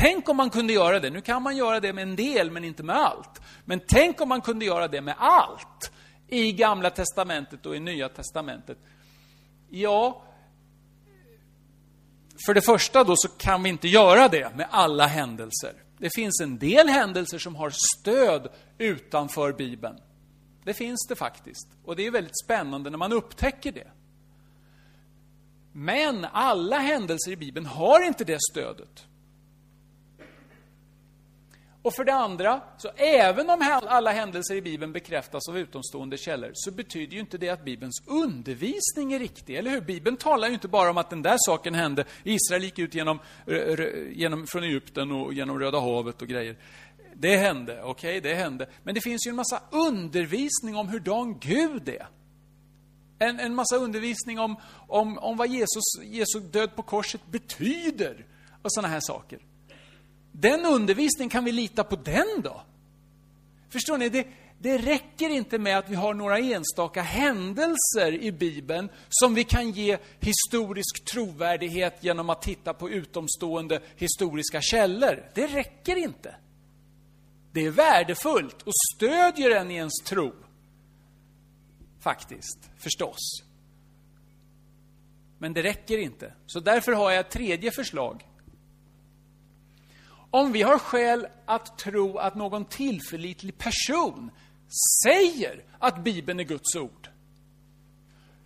Tänk 0.00 0.28
om 0.28 0.36
man 0.36 0.50
kunde 0.50 0.72
göra 0.72 1.00
det. 1.00 1.10
Nu 1.10 1.20
kan 1.20 1.42
man 1.42 1.56
göra 1.56 1.80
det 1.80 1.92
med 1.92 2.02
en 2.02 2.16
del, 2.16 2.50
men 2.50 2.64
inte 2.64 2.82
med 2.82 2.96
allt. 2.96 3.40
Men 3.64 3.80
tänk 3.88 4.20
om 4.20 4.28
man 4.28 4.40
kunde 4.40 4.64
göra 4.64 4.88
det 4.88 5.00
med 5.00 5.14
allt 5.18 5.92
i 6.28 6.52
Gamla 6.52 6.90
Testamentet 6.90 7.66
och 7.66 7.76
i 7.76 7.80
Nya 7.80 8.08
Testamentet. 8.08 8.78
Ja, 9.70 10.22
för 12.46 12.54
det 12.54 12.62
första 12.62 13.04
då 13.04 13.14
så 13.16 13.28
kan 13.28 13.62
vi 13.62 13.68
inte 13.68 13.88
göra 13.88 14.28
det 14.28 14.56
med 14.56 14.66
alla 14.70 15.06
händelser. 15.06 15.72
Det 15.98 16.10
finns 16.14 16.40
en 16.40 16.58
del 16.58 16.88
händelser 16.88 17.38
som 17.38 17.56
har 17.56 17.72
stöd 17.98 18.48
utanför 18.78 19.52
Bibeln. 19.52 19.98
Det 20.64 20.74
finns 20.74 21.06
det 21.08 21.16
faktiskt. 21.16 21.68
Och 21.84 21.96
det 21.96 22.06
är 22.06 22.10
väldigt 22.10 22.38
spännande 22.44 22.90
när 22.90 22.98
man 22.98 23.12
upptäcker 23.12 23.72
det. 23.72 23.90
Men 25.72 26.24
alla 26.32 26.78
händelser 26.78 27.32
i 27.32 27.36
Bibeln 27.36 27.66
har 27.66 28.06
inte 28.06 28.24
det 28.24 28.38
stödet. 28.50 29.06
Och 31.82 31.94
för 31.94 32.04
det 32.04 32.14
andra, 32.14 32.60
så 32.78 32.88
även 32.96 33.50
om 33.50 33.80
alla 33.86 34.10
händelser 34.10 34.54
i 34.54 34.62
Bibeln 34.62 34.92
bekräftas 34.92 35.48
av 35.48 35.58
utomstående 35.58 36.16
källor, 36.16 36.50
så 36.54 36.70
betyder 36.70 37.14
ju 37.14 37.20
inte 37.20 37.38
det 37.38 37.48
att 37.48 37.64
Bibelns 37.64 38.02
undervisning 38.06 39.12
är 39.12 39.18
riktig, 39.18 39.56
eller 39.56 39.70
hur? 39.70 39.80
Bibeln 39.80 40.16
talar 40.16 40.48
ju 40.48 40.54
inte 40.54 40.68
bara 40.68 40.90
om 40.90 40.98
att 40.98 41.10
den 41.10 41.22
där 41.22 41.36
saken 41.38 41.74
hände. 41.74 42.04
Israel 42.24 42.64
gick 42.64 42.78
ut 42.78 42.94
genom, 42.94 43.18
genom, 44.12 44.46
från 44.46 44.62
Egypten 44.62 45.12
och 45.12 45.34
genom 45.34 45.58
Röda 45.58 45.80
havet 45.80 46.22
och 46.22 46.28
grejer. 46.28 46.56
Det 47.14 47.36
hände, 47.36 47.82
okej, 47.82 48.18
okay, 48.18 48.30
det 48.30 48.34
hände. 48.34 48.68
Men 48.82 48.94
det 48.94 49.00
finns 49.00 49.26
ju 49.26 49.30
en 49.30 49.36
massa 49.36 49.62
undervisning 49.70 50.76
om 50.76 50.88
hur 50.88 51.00
dan 51.00 51.38
Gud 51.38 51.88
är. 51.88 52.08
En, 53.18 53.40
en 53.40 53.54
massa 53.54 53.76
undervisning 53.76 54.38
om, 54.38 54.56
om, 54.88 55.18
om 55.18 55.36
vad 55.36 55.48
Jesus, 55.48 55.84
Jesu 56.02 56.40
död 56.40 56.76
på 56.76 56.82
korset 56.82 57.26
betyder 57.26 58.26
och 58.62 58.72
sådana 58.72 58.88
här 58.88 59.00
saker. 59.00 59.38
Den 60.32 60.66
undervisningen, 60.66 61.30
kan 61.30 61.44
vi 61.44 61.52
lita 61.52 61.84
på 61.84 61.96
den 61.96 62.42
då? 62.42 62.62
Förstår 63.68 63.98
ni? 63.98 64.08
Det, 64.08 64.26
det 64.58 64.78
räcker 64.78 65.30
inte 65.30 65.58
med 65.58 65.78
att 65.78 65.88
vi 65.88 65.94
har 65.94 66.14
några 66.14 66.38
enstaka 66.38 67.02
händelser 67.02 68.12
i 68.12 68.32
Bibeln 68.32 68.88
som 69.08 69.34
vi 69.34 69.44
kan 69.44 69.70
ge 69.70 69.98
historisk 70.20 71.04
trovärdighet 71.04 72.04
genom 72.04 72.30
att 72.30 72.42
titta 72.42 72.74
på 72.74 72.90
utomstående 72.90 73.82
historiska 73.96 74.60
källor. 74.60 75.30
Det 75.34 75.46
räcker 75.46 75.96
inte. 75.96 76.34
Det 77.52 77.66
är 77.66 77.70
värdefullt 77.70 78.62
och 78.62 78.72
stödjer 78.96 79.50
en 79.50 79.70
i 79.70 79.74
ens 79.74 79.94
tro. 80.04 80.32
Faktiskt, 82.00 82.58
förstås. 82.78 83.42
Men 85.38 85.52
det 85.52 85.62
räcker 85.62 85.98
inte. 85.98 86.34
Så 86.46 86.60
därför 86.60 86.92
har 86.92 87.10
jag 87.10 87.20
ett 87.20 87.30
tredje 87.30 87.70
förslag. 87.70 88.26
Om 90.30 90.52
vi 90.52 90.62
har 90.62 90.78
skäl 90.78 91.26
att 91.46 91.78
tro 91.78 92.18
att 92.18 92.34
någon 92.34 92.64
tillförlitlig 92.64 93.58
person 93.58 94.30
säger 95.04 95.64
att 95.78 96.04
Bibeln 96.04 96.40
är 96.40 96.44
Guds 96.44 96.76
ord, 96.76 97.08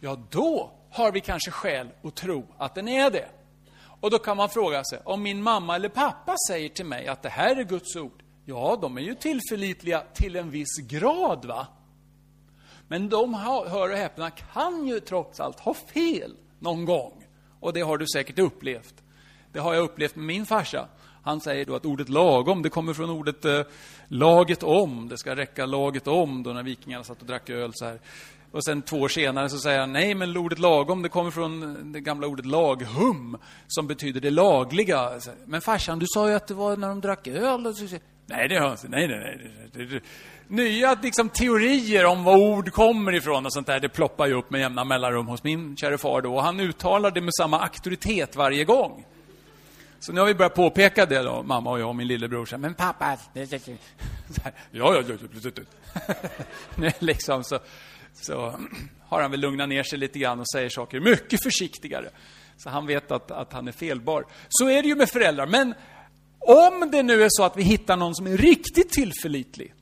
ja, 0.01 0.19
då 0.31 0.71
har 0.91 1.13
vi 1.13 1.21
kanske 1.21 1.51
skäl 1.51 1.89
att 2.03 2.15
tro 2.15 2.47
att 2.59 2.75
den 2.75 2.89
är 2.89 3.11
det. 3.11 3.29
Och 4.01 4.11
då 4.11 4.19
kan 4.19 4.37
man 4.37 4.49
fråga 4.49 4.85
sig, 4.85 5.01
om 5.05 5.23
min 5.23 5.43
mamma 5.43 5.77
eller 5.77 5.89
pappa 5.89 6.37
säger 6.49 6.69
till 6.69 6.87
mig 6.87 7.07
att 7.07 7.23
det 7.23 7.29
här 7.29 7.57
är 7.57 7.65
Guds 7.65 7.97
ord, 7.97 8.23
ja, 8.45 8.79
de 8.81 8.99
är 8.99 9.03
ju 9.03 9.15
tillförlitliga 9.15 10.03
till 10.15 10.37
en 10.37 10.51
viss 10.51 10.77
grad, 10.77 11.45
va? 11.45 11.67
Men 12.89 13.09
de, 13.09 13.35
hör 13.35 13.91
och 13.91 13.97
häpna, 13.97 14.31
kan 14.31 14.87
ju 14.87 15.01
trots 15.01 15.41
allt 15.41 15.61
ha 15.61 15.75
fel 15.75 16.37
någon 16.59 16.85
gång. 16.85 17.27
Och 17.61 17.73
det 17.73 17.81
har 17.81 17.99
du 17.99 18.07
säkert 18.07 18.39
upplevt. 18.39 18.95
Det 19.53 19.59
har 19.59 19.75
jag 19.75 19.85
upplevt 19.85 20.17
med 20.17 20.25
min 20.25 20.47
farsa. 20.47 20.89
Han 21.25 21.41
säger 21.41 21.65
då 21.65 21.75
att 21.75 21.87
ordet 21.87 22.09
lagom, 22.09 22.63
det 22.63 22.69
kommer 22.69 22.95
från 22.95 23.11
ordet 23.11 23.45
eh, 23.45 23.61
laget 24.09 24.63
om. 24.63 25.09
Det 25.09 25.19
ska 25.19 25.37
räcka 25.37 25.67
laget 25.67 26.07
om, 26.07 26.43
då 26.43 26.51
när 26.51 26.63
vikingarna 26.63 27.05
satt 27.05 27.21
och 27.21 27.27
drack 27.27 27.51
öl 27.51 27.71
så 27.75 27.85
här. 27.85 27.99
Och 28.51 28.65
sen 28.65 28.83
två 28.83 28.97
år 28.97 29.09
senare 29.09 29.49
så 29.49 29.59
säger 29.59 29.81
han, 29.81 29.93
nej 29.93 30.15
men 30.15 30.37
ordet 30.37 30.59
lagom, 30.59 31.03
det 31.03 31.09
kommer 31.09 31.31
från 31.31 31.93
det 31.93 32.01
gamla 32.01 32.27
ordet 32.27 32.47
laghum, 32.47 33.37
som 33.67 33.87
betyder 33.87 34.21
det 34.21 34.31
lagliga. 34.31 35.11
Men 35.47 35.61
farsan, 35.61 35.99
du 35.99 36.07
sa 36.09 36.29
ju 36.29 36.35
att 36.35 36.47
det 36.47 36.55
var 36.55 36.77
när 36.77 36.89
de 36.89 37.01
drack 37.01 37.27
öl. 37.27 37.75
Nej, 38.27 38.49
det 38.49 38.59
har 38.59 38.71
inte. 38.71 38.89
Nej, 38.89 39.09
nej, 39.09 39.41
nej. 39.75 40.01
Nya 40.49 40.99
liksom, 41.03 41.29
teorier 41.29 42.05
om 42.07 42.25
var 42.25 42.37
ord 42.37 42.73
kommer 42.73 43.15
ifrån 43.15 43.47
och 43.47 43.53
sånt 43.53 43.67
där, 43.67 43.81
det 43.81 43.89
ploppar 43.89 44.27
ju 44.27 44.35
upp 44.35 44.51
med 44.51 44.61
jämna 44.61 44.85
mellanrum 44.85 45.27
hos 45.27 45.45
min 45.45 45.77
kära 45.77 45.99
far 45.99 46.23
då. 46.23 46.35
Och 46.35 46.43
han 46.43 46.61
uttalar 46.61 47.11
det 47.11 47.21
med 47.21 47.35
samma 47.39 47.61
auktoritet 47.61 48.37
varje 48.37 48.65
gång. 48.65 49.05
Så 50.05 50.13
nu 50.13 50.21
har 50.21 50.27
vi 50.27 50.35
börjat 50.35 50.55
påpeka 50.55 51.07
det 51.07 51.23
då, 51.23 51.43
mamma 51.43 51.71
och 51.71 51.81
jag 51.81 51.89
och 51.89 51.97
min 51.97 52.07
lillebror. 52.07 52.47
Så, 52.47 52.59
men 52.59 52.75
pappa... 52.75 53.19
ja, 54.71 54.97
ja, 54.97 55.03
ja. 56.77 56.91
liksom 56.99 57.45
så, 57.45 57.59
så 58.15 58.59
har 59.01 59.23
han 59.23 59.31
väl 59.31 59.41
lugnat 59.41 59.69
ner 59.69 59.83
sig 59.83 59.99
lite 59.99 60.19
grann 60.19 60.41
och 60.41 60.49
säger 60.49 60.69
saker 60.69 61.01
mycket 61.01 61.43
försiktigare. 61.43 62.11
Så 62.57 62.71
han 62.71 62.87
vet 62.87 63.11
att, 63.11 63.31
att 63.31 63.53
han 63.53 63.69
är 63.69 63.73
felbar. 63.73 64.27
Så 64.49 64.69
är 64.69 64.83
det 64.83 64.89
ju 64.89 64.95
med 64.95 65.09
föräldrar. 65.09 65.47
Men 65.47 65.75
om 66.39 66.91
det 66.93 67.03
nu 67.03 67.23
är 67.23 67.29
så 67.31 67.45
att 67.45 67.57
vi 67.57 67.63
hittar 67.63 67.97
någon 67.97 68.15
som 68.15 68.27
är 68.27 68.37
riktigt 68.37 68.91
tillförlitlig 68.91 69.75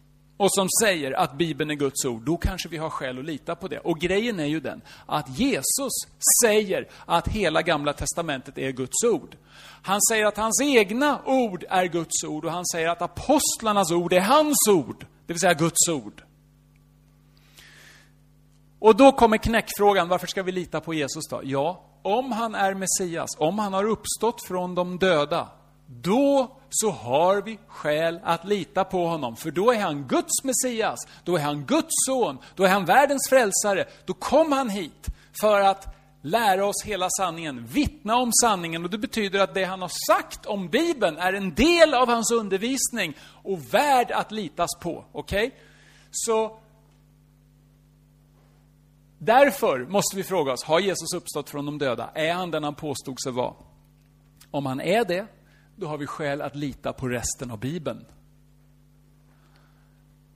och 0.42 0.52
som 0.52 0.68
säger 0.82 1.12
att 1.12 1.38
Bibeln 1.38 1.70
är 1.70 1.74
Guds 1.74 2.04
ord, 2.04 2.22
då 2.22 2.36
kanske 2.36 2.68
vi 2.68 2.76
har 2.76 2.90
skäl 2.90 3.18
att 3.18 3.24
lita 3.24 3.54
på 3.54 3.68
det. 3.68 3.78
Och 3.78 3.98
grejen 3.98 4.40
är 4.40 4.46
ju 4.46 4.60
den 4.60 4.82
att 5.06 5.38
Jesus 5.38 5.92
säger 6.44 6.88
att 7.06 7.28
hela 7.28 7.62
Gamla 7.62 7.92
Testamentet 7.92 8.58
är 8.58 8.70
Guds 8.70 9.04
ord. 9.04 9.36
Han 9.82 10.02
säger 10.08 10.26
att 10.26 10.36
hans 10.36 10.60
egna 10.62 11.20
ord 11.24 11.64
är 11.68 11.84
Guds 11.84 12.24
ord 12.24 12.44
och 12.44 12.52
han 12.52 12.66
säger 12.66 12.88
att 12.88 13.02
apostlarnas 13.02 13.90
ord 13.90 14.12
är 14.12 14.20
hans 14.20 14.68
ord, 14.70 15.06
det 15.26 15.32
vill 15.32 15.40
säga 15.40 15.54
Guds 15.54 15.88
ord. 15.88 16.22
Och 18.78 18.96
då 18.96 19.12
kommer 19.12 19.36
knäckfrågan, 19.36 20.08
varför 20.08 20.26
ska 20.26 20.42
vi 20.42 20.52
lita 20.52 20.80
på 20.80 20.94
Jesus 20.94 21.28
då? 21.30 21.40
Ja, 21.44 21.84
om 22.02 22.32
han 22.32 22.54
är 22.54 22.74
Messias, 22.74 23.30
om 23.38 23.58
han 23.58 23.72
har 23.72 23.84
uppstått 23.84 24.46
från 24.46 24.74
de 24.74 24.98
döda, 24.98 25.48
då 25.86 26.56
så 26.72 26.90
har 26.90 27.42
vi 27.42 27.58
skäl 27.68 28.20
att 28.24 28.44
lita 28.44 28.84
på 28.84 29.06
honom. 29.06 29.36
För 29.36 29.50
då 29.50 29.72
är 29.72 29.80
han 29.80 30.08
Guds 30.08 30.44
Messias, 30.44 30.98
då 31.24 31.36
är 31.36 31.40
han 31.40 31.64
Guds 31.64 31.94
son, 32.06 32.38
då 32.54 32.64
är 32.64 32.68
han 32.68 32.84
världens 32.84 33.28
frälsare. 33.28 33.84
Då 34.04 34.14
kom 34.14 34.52
han 34.52 34.68
hit 34.68 35.06
för 35.40 35.60
att 35.60 35.96
lära 36.22 36.66
oss 36.66 36.82
hela 36.84 37.08
sanningen, 37.10 37.66
vittna 37.66 38.16
om 38.16 38.30
sanningen. 38.42 38.84
Och 38.84 38.90
det 38.90 38.98
betyder 38.98 39.40
att 39.40 39.54
det 39.54 39.64
han 39.64 39.82
har 39.82 39.92
sagt 40.06 40.46
om 40.46 40.68
Bibeln 40.68 41.18
är 41.18 41.32
en 41.32 41.54
del 41.54 41.94
av 41.94 42.08
hans 42.08 42.30
undervisning 42.30 43.16
och 43.42 43.74
värd 43.74 44.10
att 44.10 44.32
litas 44.32 44.70
på. 44.80 45.04
Okej? 45.12 45.46
Okay? 45.46 45.58
Så 46.10 46.58
Därför 49.24 49.86
måste 49.86 50.16
vi 50.16 50.22
fråga 50.22 50.52
oss, 50.52 50.64
har 50.64 50.80
Jesus 50.80 51.14
uppstått 51.14 51.50
från 51.50 51.66
de 51.66 51.78
döda? 51.78 52.10
Är 52.14 52.32
han 52.32 52.50
den 52.50 52.64
han 52.64 52.74
påstod 52.74 53.20
sig 53.22 53.32
vara? 53.32 53.54
Om 54.50 54.66
han 54.66 54.80
är 54.80 55.04
det, 55.04 55.26
då 55.76 55.86
har 55.86 55.98
vi 55.98 56.06
skäl 56.06 56.42
att 56.42 56.56
lita 56.56 56.92
på 56.92 57.08
resten 57.08 57.50
av 57.50 57.58
Bibeln. 57.58 58.04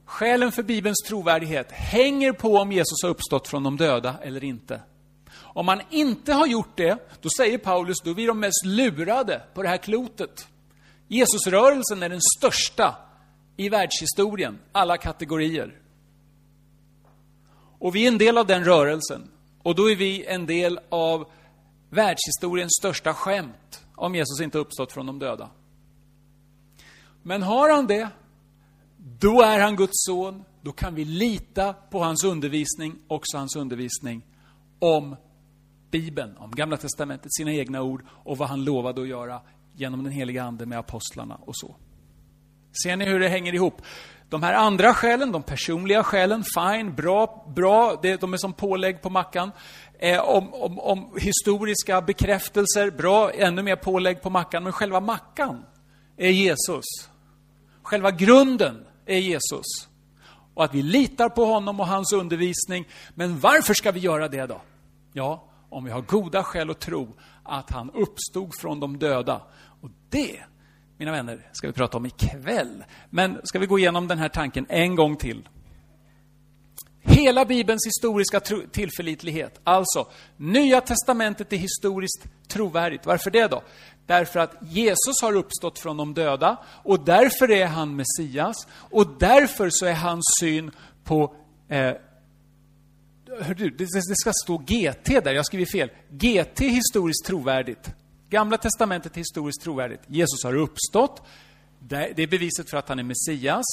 Skälen 0.05 0.53
för 0.53 0.63
Bibelns 0.63 0.99
trovärdighet 1.07 1.73
hänger 1.73 2.33
på 2.33 2.57
om 2.57 2.73
Jesus 2.73 3.03
har 3.03 3.11
uppstått 3.11 3.49
från 3.49 3.63
de 3.63 3.77
döda 3.77 4.19
eller 4.23 4.45
inte. 4.45 4.81
Om 5.33 5.67
man 5.67 5.81
inte 5.91 6.33
har 6.33 6.47
gjort 6.47 6.77
det, 6.77 6.99
då 7.21 7.29
säger 7.37 7.59
Paulus, 7.59 8.01
då 8.05 8.11
är 8.11 8.15
vi 8.15 8.27
de 8.27 8.41
mest 8.41 8.65
lurade 8.65 9.43
på 9.55 9.63
det 9.63 9.69
här 9.69 9.77
klotet. 9.77 10.49
Jesusrörelsen 11.09 12.03
är 12.03 12.09
den 12.09 12.21
största 12.39 12.97
i 13.57 13.69
världshistorien, 13.69 14.59
alla 14.73 14.97
kategorier. 14.97 15.81
Och 17.79 17.95
vi 17.95 18.05
är 18.05 18.09
en 18.09 18.19
del 18.19 18.39
av 18.39 18.47
den 18.47 18.65
rörelsen. 18.65 19.31
Och 19.63 19.75
då 19.75 19.91
är 19.91 19.97
vi 19.97 20.25
en 20.25 20.47
del 20.47 20.81
av 20.89 21.29
världshistoriens 21.91 22.73
största 22.79 23.15
skämt 23.15 23.85
om 23.95 24.15
Jesus 24.15 24.41
inte 24.41 24.59
uppstått 24.59 24.93
från 24.93 25.07
de 25.07 25.19
döda. 25.19 25.51
Men 27.23 27.43
har 27.43 27.75
han 27.75 27.87
det, 27.87 28.09
då 28.97 29.43
är 29.43 29.61
han 29.61 29.77
Guds 29.77 30.05
son. 30.07 30.45
Då 30.63 30.73
kan 30.73 30.95
vi 30.95 31.05
lita 31.05 31.73
på 31.73 31.99
hans 31.99 32.25
undervisning, 32.25 32.95
också 33.09 33.39
hans 33.39 33.57
undervisning 33.57 34.23
om 34.79 35.17
Bibeln, 35.91 36.37
om 36.37 36.51
Gamla 36.51 36.77
Testamentet, 36.77 37.35
sina 37.35 37.53
egna 37.53 37.83
ord 37.83 38.05
och 38.09 38.39
vad 38.39 38.49
han 38.49 38.65
lovade 38.65 39.03
att 39.03 39.09
göra 39.09 39.41
genom 39.75 40.05
den 40.05 40.13
heliga 40.13 40.45
Ande 40.45 40.67
med 40.67 40.79
apostlarna 40.79 41.35
och 41.35 41.57
så. 41.57 41.77
Ser 42.83 42.97
ni 42.97 43.05
hur 43.05 43.21
det 43.21 43.29
hänger 43.29 43.55
ihop? 43.55 43.83
De 44.29 44.43
här 44.43 44.55
andra 44.55 44.95
skälen, 44.95 45.33
de 45.33 45.43
personliga 45.43 46.03
skälen, 46.03 46.45
fine, 46.55 46.95
bra, 46.95 47.47
bra, 47.57 47.97
de 48.21 48.33
är 48.33 48.37
som 48.37 48.53
pålägg 48.53 49.03
på 49.03 49.11
mackan. 49.11 49.53
Eh, 49.99 50.21
om, 50.21 50.55
om, 50.55 50.79
om, 50.79 51.11
historiska 51.21 52.01
bekräftelser, 52.01 52.91
bra, 52.91 53.31
ännu 53.31 53.63
mer 53.63 53.77
pålägg 53.77 54.23
på 54.23 54.31
mackan. 54.31 54.63
Men 54.63 54.73
själva 54.73 55.01
mackan 55.01 55.65
är 56.17 56.31
Jesus. 56.31 56.85
Själva 57.83 58.11
grunden 58.11 58.87
är 59.07 59.19
Jesus. 59.19 59.67
Och 60.55 60.65
att 60.65 60.75
vi 60.75 60.83
litar 60.83 61.29
på 61.29 61.45
honom 61.45 61.81
och 61.81 61.87
hans 61.87 62.13
undervisning. 62.13 62.89
Men 63.15 63.41
varför 63.41 63.75
ska 63.75 63.93
vi 63.93 64.01
göra 64.01 64.29
det 64.29 64.47
då? 64.47 64.61
Ja, 65.13 65.45
om 65.69 65.85
vi 65.85 65.91
har 65.91 66.01
goda 66.01 66.43
skäl 66.43 66.71
att 66.71 66.81
tro 66.81 67.17
att 67.43 67.71
han 67.71 67.91
uppstod 67.91 68.55
från 68.61 68.81
de 68.81 68.99
döda. 68.99 69.43
Och 69.81 69.91
det 70.11 70.41
mina 70.99 71.13
vänner, 71.13 71.51
ska 71.53 71.67
vi 71.67 71.73
prata 71.73 71.97
om 71.97 72.07
ikväll. 72.07 72.85
Men 73.11 73.41
ska 73.45 73.59
vi 73.59 73.67
gå 73.67 73.79
igenom 73.79 74.09
den 74.09 74.19
här 74.19 74.29
tanken 74.29 74.67
en 74.69 74.95
gång 74.95 75.17
till. 75.17 75.49
Hela 77.03 77.45
Bibelns 77.45 77.87
historiska 77.87 78.41
tillförlitlighet. 78.73 79.61
Alltså, 79.65 80.07
Nya 80.37 80.81
Testamentet 80.81 81.53
är 81.53 81.57
historiskt 81.57 82.27
trovärdigt. 82.49 83.07
Varför 83.07 83.31
det 83.31 83.47
då? 83.47 83.63
Därför 84.07 84.41
att 84.41 84.55
Jesus 84.63 85.23
har 85.23 85.37
uppstått 85.37 85.79
från 85.79 85.97
de 85.97 86.15
döda 86.15 86.57
och 86.67 87.05
därför 87.05 87.51
är 87.51 87.67
han 87.67 87.97
Messias 87.97 88.67
och 88.71 89.19
därför 89.19 89.69
så 89.71 89.87
är 89.87 89.95
hans 89.95 90.25
syn 90.41 90.71
på 91.05 91.35
eh, 91.69 91.93
du, 93.57 93.71
det, 93.71 93.85
det 93.85 94.17
ska 94.17 94.33
stå 94.45 94.59
GT 94.59 95.25
där, 95.25 95.35
jag 95.35 95.47
skriver 95.47 95.67
fel. 95.67 95.91
GT 96.11 96.61
historiskt 96.61 97.27
trovärdigt. 97.27 97.91
Gamla 98.31 98.59
testamentet 98.59 99.13
är 99.13 99.21
historiskt 99.21 99.63
trovärdigt. 99.63 100.01
Jesus 100.07 100.45
har 100.45 100.55
uppstått. 100.55 101.23
Det 101.79 102.19
är 102.23 102.27
beviset 102.27 102.71
för 102.71 102.77
att 102.77 102.89
han 102.89 102.99
är 102.99 103.03
Messias. 103.03 103.65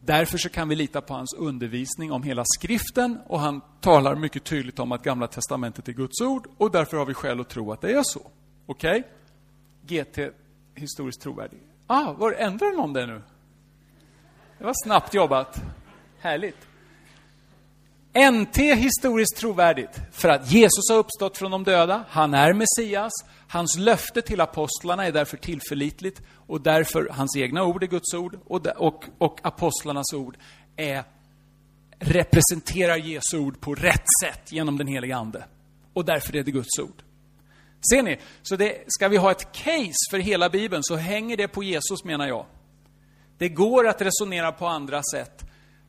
Därför 0.00 0.38
så 0.38 0.48
kan 0.48 0.68
vi 0.68 0.74
lita 0.74 1.00
på 1.00 1.14
hans 1.14 1.34
undervisning 1.34 2.12
om 2.12 2.22
hela 2.22 2.42
skriften 2.44 3.20
och 3.26 3.40
han 3.40 3.60
talar 3.80 4.14
mycket 4.14 4.44
tydligt 4.44 4.78
om 4.78 4.92
att 4.92 5.02
Gamla 5.02 5.26
testamentet 5.26 5.88
är 5.88 5.92
Guds 5.92 6.20
ord 6.20 6.48
och 6.56 6.70
därför 6.70 6.96
har 6.96 7.06
vi 7.06 7.14
skäl 7.14 7.40
att 7.40 7.48
tro 7.48 7.72
att 7.72 7.80
det 7.80 7.92
är 7.92 8.02
så. 8.04 8.30
Okej? 8.66 9.02
Okay? 9.84 10.04
GT, 10.04 10.34
historiskt 10.74 11.20
trovärdig. 11.20 11.58
Ah, 11.86 12.12
var 12.12 12.32
ändrar 12.32 12.76
någon 12.76 12.92
det 12.92 13.06
nu? 13.06 13.22
Det 14.58 14.64
var 14.64 14.84
snabbt 14.84 15.14
jobbat. 15.14 15.62
Härligt. 16.18 16.68
NT 18.32 18.56
historiskt 18.56 19.36
trovärdigt 19.36 20.00
för 20.12 20.28
att 20.28 20.52
Jesus 20.52 20.90
har 20.90 20.98
uppstått 20.98 21.38
från 21.38 21.50
de 21.50 21.64
döda, 21.64 22.04
han 22.08 22.34
är 22.34 22.52
Messias, 22.52 23.12
Hans 23.48 23.76
löfte 23.78 24.22
till 24.22 24.40
apostlarna 24.40 25.06
är 25.06 25.12
därför 25.12 25.36
tillförlitligt 25.36 26.22
och 26.46 26.60
därför 26.60 27.08
hans 27.12 27.36
egna 27.36 27.64
ord 27.64 27.82
är 27.82 27.86
Guds 27.86 28.14
ord 28.14 28.38
och, 28.46 28.66
och, 28.66 29.04
och 29.18 29.40
apostlarnas 29.42 30.12
ord 30.14 30.36
är, 30.76 31.04
representerar 31.98 32.96
Jesu 32.96 33.38
ord 33.38 33.60
på 33.60 33.74
rätt 33.74 34.04
sätt 34.22 34.52
genom 34.52 34.78
den 34.78 34.86
heliga 34.86 35.16
Ande. 35.16 35.44
Och 35.92 36.04
därför 36.04 36.36
är 36.36 36.42
det 36.42 36.50
Guds 36.50 36.78
ord. 36.78 37.02
Ser 37.90 38.02
ni? 38.02 38.18
Så 38.42 38.56
det, 38.56 38.84
ska 38.86 39.08
vi 39.08 39.16
ha 39.16 39.30
ett 39.30 39.52
case 39.52 40.10
för 40.10 40.18
hela 40.18 40.48
Bibeln 40.48 40.82
så 40.84 40.96
hänger 40.96 41.36
det 41.36 41.48
på 41.48 41.62
Jesus 41.62 42.04
menar 42.04 42.28
jag. 42.28 42.46
Det 43.38 43.48
går 43.48 43.88
att 43.88 44.02
resonera 44.02 44.52
på 44.52 44.66
andra 44.66 45.02
sätt, 45.02 45.45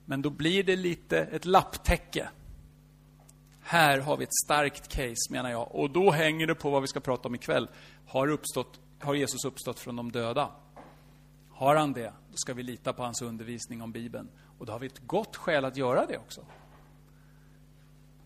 men 0.10 0.22
då 0.22 0.30
blir 0.30 0.64
det 0.64 0.76
lite 0.76 1.20
ett 1.20 1.46
lapptäcke. 1.46 2.30
Här 3.62 4.00
har 4.00 4.18
vi 4.18 4.24
ett 4.24 4.36
starkt 4.46 4.88
case, 4.88 5.32
menar 5.32 5.50
jag. 5.52 5.76
Och 5.76 5.90
då 5.90 6.12
hänger 6.12 6.48
det 6.48 6.56
på 6.56 6.70
vad 6.70 6.82
vi 6.82 6.88
ska 6.88 7.00
prata 7.00 7.28
om 7.28 7.36
ikväll. 7.36 7.70
Har, 8.08 8.28
uppstått, 8.28 8.80
har 9.00 9.16
Jesus 9.16 9.46
uppstått 9.46 9.80
från 9.80 9.96
de 9.96 10.12
döda? 10.12 10.52
Har 11.52 11.76
han 11.76 11.94
det, 11.94 12.14
då 12.32 12.38
ska 12.38 12.54
vi 12.54 12.64
lita 12.64 12.94
på 12.94 13.04
hans 13.04 13.22
undervisning 13.22 13.82
om 13.82 13.92
Bibeln. 13.92 14.30
Och 14.58 14.66
då 14.66 14.72
har 14.72 14.80
vi 14.80 14.88
ett 14.88 15.08
gott 15.08 15.36
skäl 15.36 15.66
att 15.66 15.78
göra 15.78 16.06
det 16.06 16.18
också. 16.18 16.46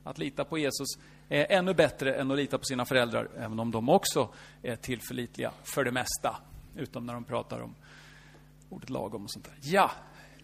Att 0.03 0.17
lita 0.17 0.45
på 0.45 0.57
Jesus 0.57 0.87
är 1.29 1.51
ännu 1.51 1.73
bättre 1.73 2.13
än 2.13 2.31
att 2.31 2.37
lita 2.37 2.57
på 2.57 2.63
sina 2.63 2.85
föräldrar, 2.85 3.29
även 3.37 3.59
om 3.59 3.71
de 3.71 3.89
också 3.89 4.29
är 4.61 4.75
tillförlitliga 4.75 5.51
för 5.63 5.83
det 5.83 5.91
mesta. 5.91 6.35
Utom 6.75 7.05
när 7.05 7.13
de 7.13 7.23
pratar 7.23 7.59
om 7.59 7.75
ordet 8.69 8.89
lagom 8.89 9.23
och 9.23 9.31
sånt 9.31 9.45
där. 9.45 9.55
Ja, 9.61 9.91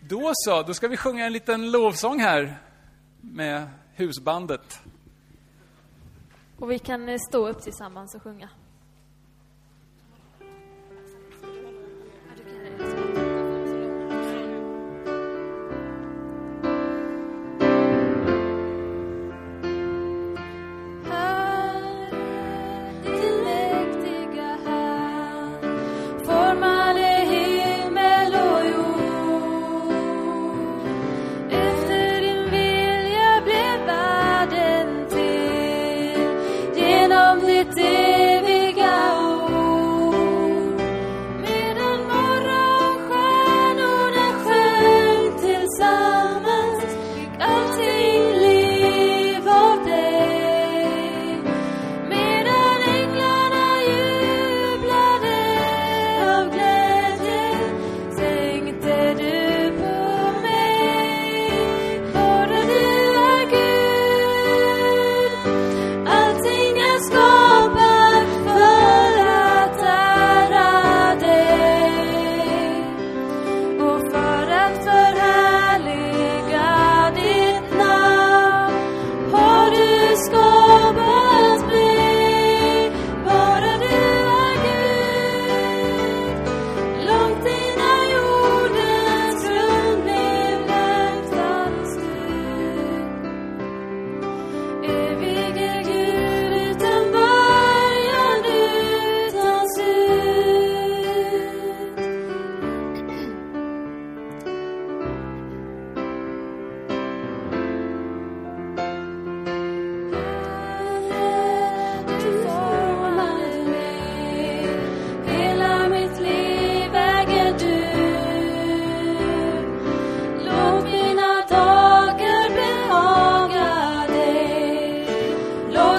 då 0.02 0.32
så, 0.34 0.64
då 0.64 0.74
ska 0.74 0.88
vi 0.88 0.98
sjunga 0.98 1.26
en 1.26 1.34
liten 1.34 1.72
lovsång 1.72 2.20
här 2.20 2.58
med 3.22 3.68
husbandet. 3.94 4.80
Och 6.60 6.72
vi 6.72 6.80
kan 6.80 7.10
eh, 7.10 7.18
stå 7.30 7.48
upp 7.48 7.62
tillsammans 7.62 8.16
och 8.16 8.24
sjunga. 8.24 8.50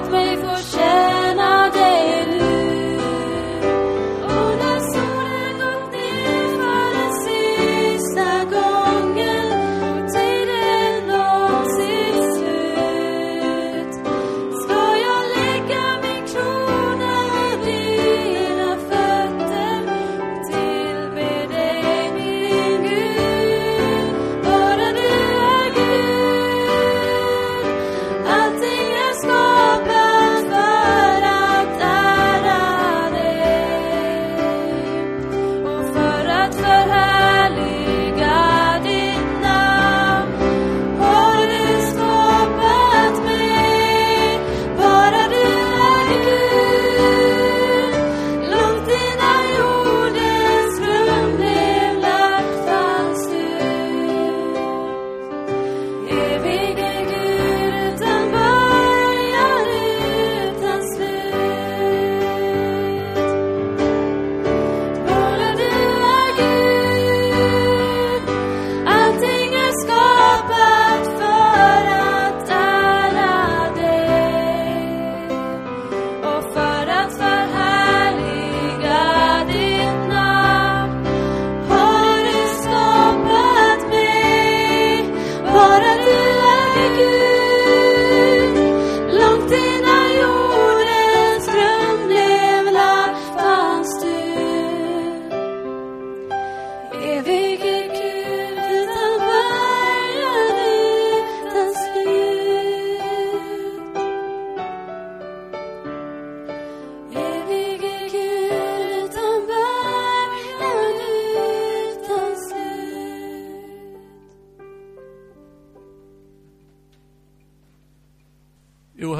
Låt 0.00 0.10
mig 0.10 0.36
få 0.36 0.62
känna 0.76 0.87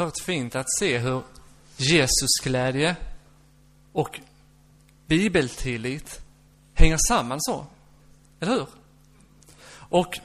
oerhört 0.09 0.19
fint 0.27 0.55
att 0.55 0.73
se 0.79 0.99
hur 0.99 1.23
Jesusglädje 1.77 2.97
och 3.93 4.21
bibeltillit 5.07 6.21
hänger 6.79 6.99
samman 7.09 7.39
så. 7.41 7.67
Eller 8.41 8.53
hur? 8.53 8.67
Och 9.71 10.19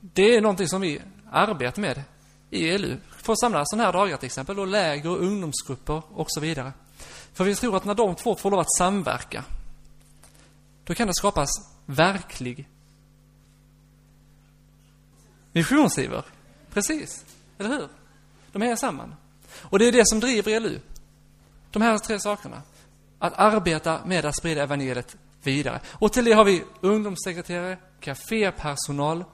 det 0.00 0.36
är 0.36 0.40
någonting 0.40 0.68
som 0.68 0.80
vi 0.80 1.02
arbetar 1.30 1.82
med 1.82 2.02
i 2.50 2.68
ELU. 2.68 2.96
För 3.10 3.32
att 3.32 3.40
samla 3.40 3.64
sådana 3.64 3.84
här 3.84 3.92
dagar 3.92 4.16
till 4.16 4.26
exempel, 4.26 4.58
och 4.58 4.66
läger 4.66 5.10
och 5.10 5.22
ungdomsgrupper 5.22 6.02
och 6.12 6.26
så 6.28 6.40
vidare. 6.40 6.72
För 7.32 7.44
vi 7.44 7.54
tror 7.54 7.76
att 7.76 7.84
när 7.84 7.94
de 7.94 8.14
två 8.14 8.36
får 8.36 8.50
lov 8.50 8.60
att 8.60 8.76
samverka, 8.78 9.44
då 10.84 10.94
kan 10.94 11.06
det 11.06 11.14
skapas 11.14 11.48
verklig 11.86 12.68
missionsiver. 15.52 16.24
Precis, 16.72 17.24
eller 17.58 17.70
hur? 17.70 17.88
De 18.52 18.62
hänger 18.62 18.76
samman. 18.76 19.14
Och 19.62 19.78
det 19.78 19.88
är 19.88 19.92
det 19.92 20.06
som 20.06 20.20
driver 20.20 20.52
ELU. 20.52 20.80
De 21.70 21.82
här 21.82 21.98
tre 21.98 22.20
sakerna. 22.20 22.62
Att 23.18 23.32
arbeta 23.32 24.00
med 24.04 24.24
att 24.24 24.36
sprida 24.36 24.62
evangeliet 24.62 25.16
vidare. 25.46 25.80
Och 25.92 26.12
till 26.12 26.24
det 26.24 26.32
har 26.32 26.44
vi 26.44 26.64
ungdomssekreterare, 26.80 27.78
kafépersonal, 28.00 29.24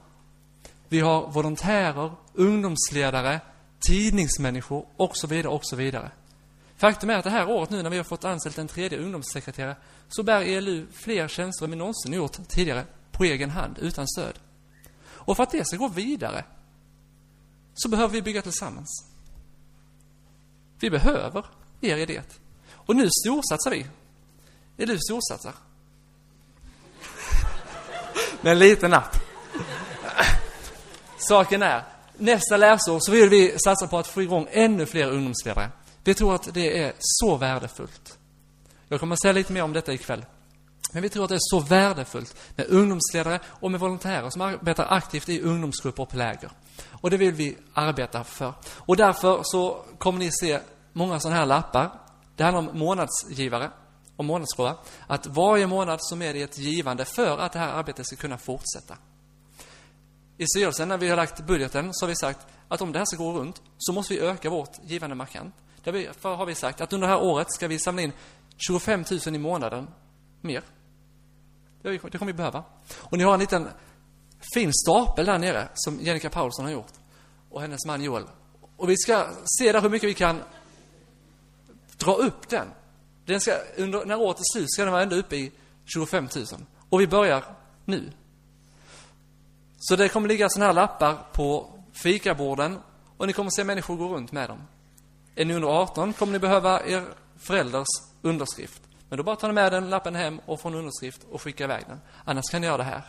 vi 0.89 0.99
har 0.99 1.31
volontärer, 1.31 2.11
ungdomsledare, 2.33 3.39
tidningsmänniskor 3.87 4.85
och 4.97 5.17
så 5.17 5.27
vidare 5.27 5.53
och 5.53 5.65
så 5.65 5.75
vidare. 5.75 6.11
Faktum 6.77 7.09
är 7.09 7.17
att 7.17 7.23
det 7.23 7.29
här 7.29 7.49
året 7.49 7.69
nu 7.69 7.83
när 7.83 7.89
vi 7.89 7.97
har 7.97 8.03
fått 8.03 8.25
anställt 8.25 8.57
en 8.57 8.67
tredje 8.67 8.99
ungdomssekreterare 8.99 9.75
så 10.09 10.23
bär 10.23 10.41
ELU 10.41 10.87
fler 10.91 11.27
tjänster 11.27 11.65
än 11.65 11.71
vi 11.71 11.77
någonsin 11.77 12.13
gjort 12.13 12.47
tidigare 12.47 12.85
på 13.11 13.23
egen 13.23 13.49
hand, 13.49 13.77
utan 13.79 14.07
stöd. 14.07 14.39
Och 15.05 15.35
för 15.35 15.43
att 15.43 15.51
det 15.51 15.67
ska 15.67 15.77
gå 15.77 15.87
vidare 15.87 16.45
så 17.73 17.89
behöver 17.89 18.13
vi 18.13 18.21
bygga 18.21 18.41
tillsammans. 18.41 19.05
Vi 20.79 20.89
behöver 20.89 21.45
er 21.81 21.97
i 21.97 22.05
det. 22.05 22.39
Och 22.71 22.95
nu 22.95 23.09
storsatsar 23.09 23.71
vi. 23.71 23.85
ELU 24.77 24.97
storsatsar? 24.99 25.53
Med 28.43 28.51
en 28.51 28.59
liten 28.59 28.91
napp. 28.91 29.17
Saken 31.17 31.61
är, 31.61 31.83
nästa 32.17 32.57
läsår 32.57 32.99
så 32.99 33.11
vill 33.11 33.29
vi 33.29 33.59
satsa 33.59 33.87
på 33.87 33.97
att 33.97 34.07
få 34.07 34.21
igång 34.21 34.47
ännu 34.51 34.85
fler 34.85 35.11
ungdomsledare. 35.11 35.69
Vi 36.03 36.13
tror 36.13 36.35
att 36.35 36.53
det 36.53 36.83
är 36.83 36.93
så 36.97 37.35
värdefullt. 37.35 38.17
Jag 38.87 38.99
kommer 38.99 39.13
att 39.13 39.21
säga 39.21 39.31
lite 39.31 39.53
mer 39.53 39.63
om 39.63 39.73
detta 39.73 39.93
ikväll. 39.93 40.25
Men 40.93 41.01
vi 41.03 41.09
tror 41.09 41.23
att 41.23 41.29
det 41.29 41.35
är 41.35 41.39
så 41.41 41.59
värdefullt 41.59 42.35
med 42.55 42.67
ungdomsledare 42.69 43.39
och 43.45 43.71
med 43.71 43.79
volontärer 43.79 44.29
som 44.29 44.41
arbetar 44.41 44.87
aktivt 44.89 45.29
i 45.29 45.41
ungdomsgrupper 45.41 46.03
och 46.03 46.09
på 46.09 46.17
läger. 46.17 46.51
Och 46.89 47.09
det 47.09 47.17
vill 47.17 47.33
vi 47.33 47.57
arbeta 47.73 48.23
för. 48.23 48.53
Och 48.77 48.97
därför 48.97 49.39
så 49.43 49.85
kommer 49.97 50.19
ni 50.19 50.31
se 50.31 50.59
många 50.93 51.19
sådana 51.19 51.39
här 51.39 51.45
lappar. 51.45 51.91
Det 52.35 52.43
handlar 52.43 52.59
om 52.59 52.79
månadsgivare 52.79 53.71
och 54.17 54.25
månadsgåva. 54.25 54.77
Att 55.07 55.27
varje 55.27 55.67
månad 55.67 55.99
som 56.01 56.21
är 56.21 56.33
det 56.33 56.41
ett 56.41 56.57
givande 56.57 57.05
för 57.05 57.37
att 57.37 57.51
det 57.51 57.59
här 57.59 57.73
arbetet 57.73 58.05
ska 58.05 58.15
kunna 58.15 58.37
fortsätta. 58.37 58.97
I 60.37 60.45
styrelsen, 60.47 60.87
när 60.87 60.97
vi 60.97 61.09
har 61.09 61.15
lagt 61.15 61.45
budgeten, 61.45 61.93
så 61.93 62.05
har 62.05 62.09
vi 62.09 62.15
sagt 62.15 62.47
att 62.67 62.81
om 62.81 62.91
det 62.91 62.99
här 62.99 63.05
ska 63.05 63.17
gå 63.17 63.31
runt 63.31 63.61
så 63.77 63.93
måste 63.93 64.13
vi 64.13 64.19
öka 64.19 64.49
vårt 64.49 64.71
givande 64.83 65.15
markant. 65.15 65.55
Därför 65.83 66.35
har 66.35 66.45
vi 66.45 66.55
sagt 66.55 66.81
att 66.81 66.93
under 66.93 67.07
det 67.07 67.13
här 67.13 67.23
året 67.23 67.51
ska 67.51 67.67
vi 67.67 67.79
samla 67.79 68.01
in 68.01 68.11
25 68.57 69.03
000 69.25 69.35
i 69.35 69.39
månaden 69.39 69.87
mer. 70.41 70.63
Det 71.81 71.97
kommer 71.97 72.25
vi 72.25 72.33
behöva. 72.33 72.63
Och 72.95 73.17
ni 73.17 73.23
har 73.23 73.33
en 73.33 73.39
liten 73.39 73.67
fin 74.53 74.71
stapel 74.73 75.25
där 75.25 75.37
nere 75.37 75.67
som 75.73 75.99
Jennica 75.99 76.29
Paulsson 76.29 76.65
har 76.65 76.71
gjort 76.71 76.93
och 77.49 77.61
hennes 77.61 77.85
man 77.85 78.03
Joel. 78.03 78.23
Och 78.77 78.89
vi 78.89 78.97
ska 78.97 79.27
se 79.45 79.71
där 79.71 79.81
hur 79.81 79.89
mycket 79.89 80.09
vi 80.09 80.13
kan 80.13 80.41
dra 81.97 82.13
upp 82.13 82.49
den 82.49 82.67
den 83.25 83.41
ska, 83.41 83.57
under, 83.77 84.05
när 84.05 84.19
året 84.19 84.39
är 84.39 84.43
slut 84.53 84.71
ska 84.71 84.83
den 84.83 84.91
vara 84.91 85.03
ända 85.03 85.15
uppe 85.15 85.35
i 85.35 85.51
25 85.85 86.27
000. 86.35 86.45
Och 86.89 87.01
vi 87.01 87.07
börjar 87.07 87.43
nu. 87.85 88.11
Så 89.77 89.95
det 89.95 90.09
kommer 90.09 90.27
ligga 90.27 90.49
sådana 90.49 90.65
här 90.65 90.73
lappar 90.73 91.17
på 91.33 91.79
fikaborden 91.93 92.79
och 93.17 93.27
ni 93.27 93.33
kommer 93.33 93.49
se 93.49 93.63
människor 93.63 93.95
gå 93.95 94.15
runt 94.15 94.31
med 94.31 94.49
dem. 94.49 94.61
Är 95.35 95.45
ni 95.45 95.53
under 95.53 95.67
18 95.67 96.13
kommer 96.13 96.33
ni 96.33 96.39
behöva 96.39 96.85
er 96.85 97.03
förälders 97.37 97.87
underskrift. 98.21 98.81
Men 99.09 99.17
då 99.17 99.23
bara 99.23 99.35
tar 99.35 99.47
ni 99.47 99.53
med 99.53 99.71
den 99.71 99.89
lappen 99.89 100.15
hem 100.15 100.39
och 100.45 100.61
får 100.61 100.69
en 100.69 100.75
underskrift 100.75 101.21
och 101.31 101.41
skickar 101.41 101.65
iväg 101.65 101.83
den. 101.87 101.99
Annars 102.25 102.45
kan 102.51 102.61
ni 102.61 102.67
göra 102.67 102.77
det 102.77 102.83
här. 102.83 103.03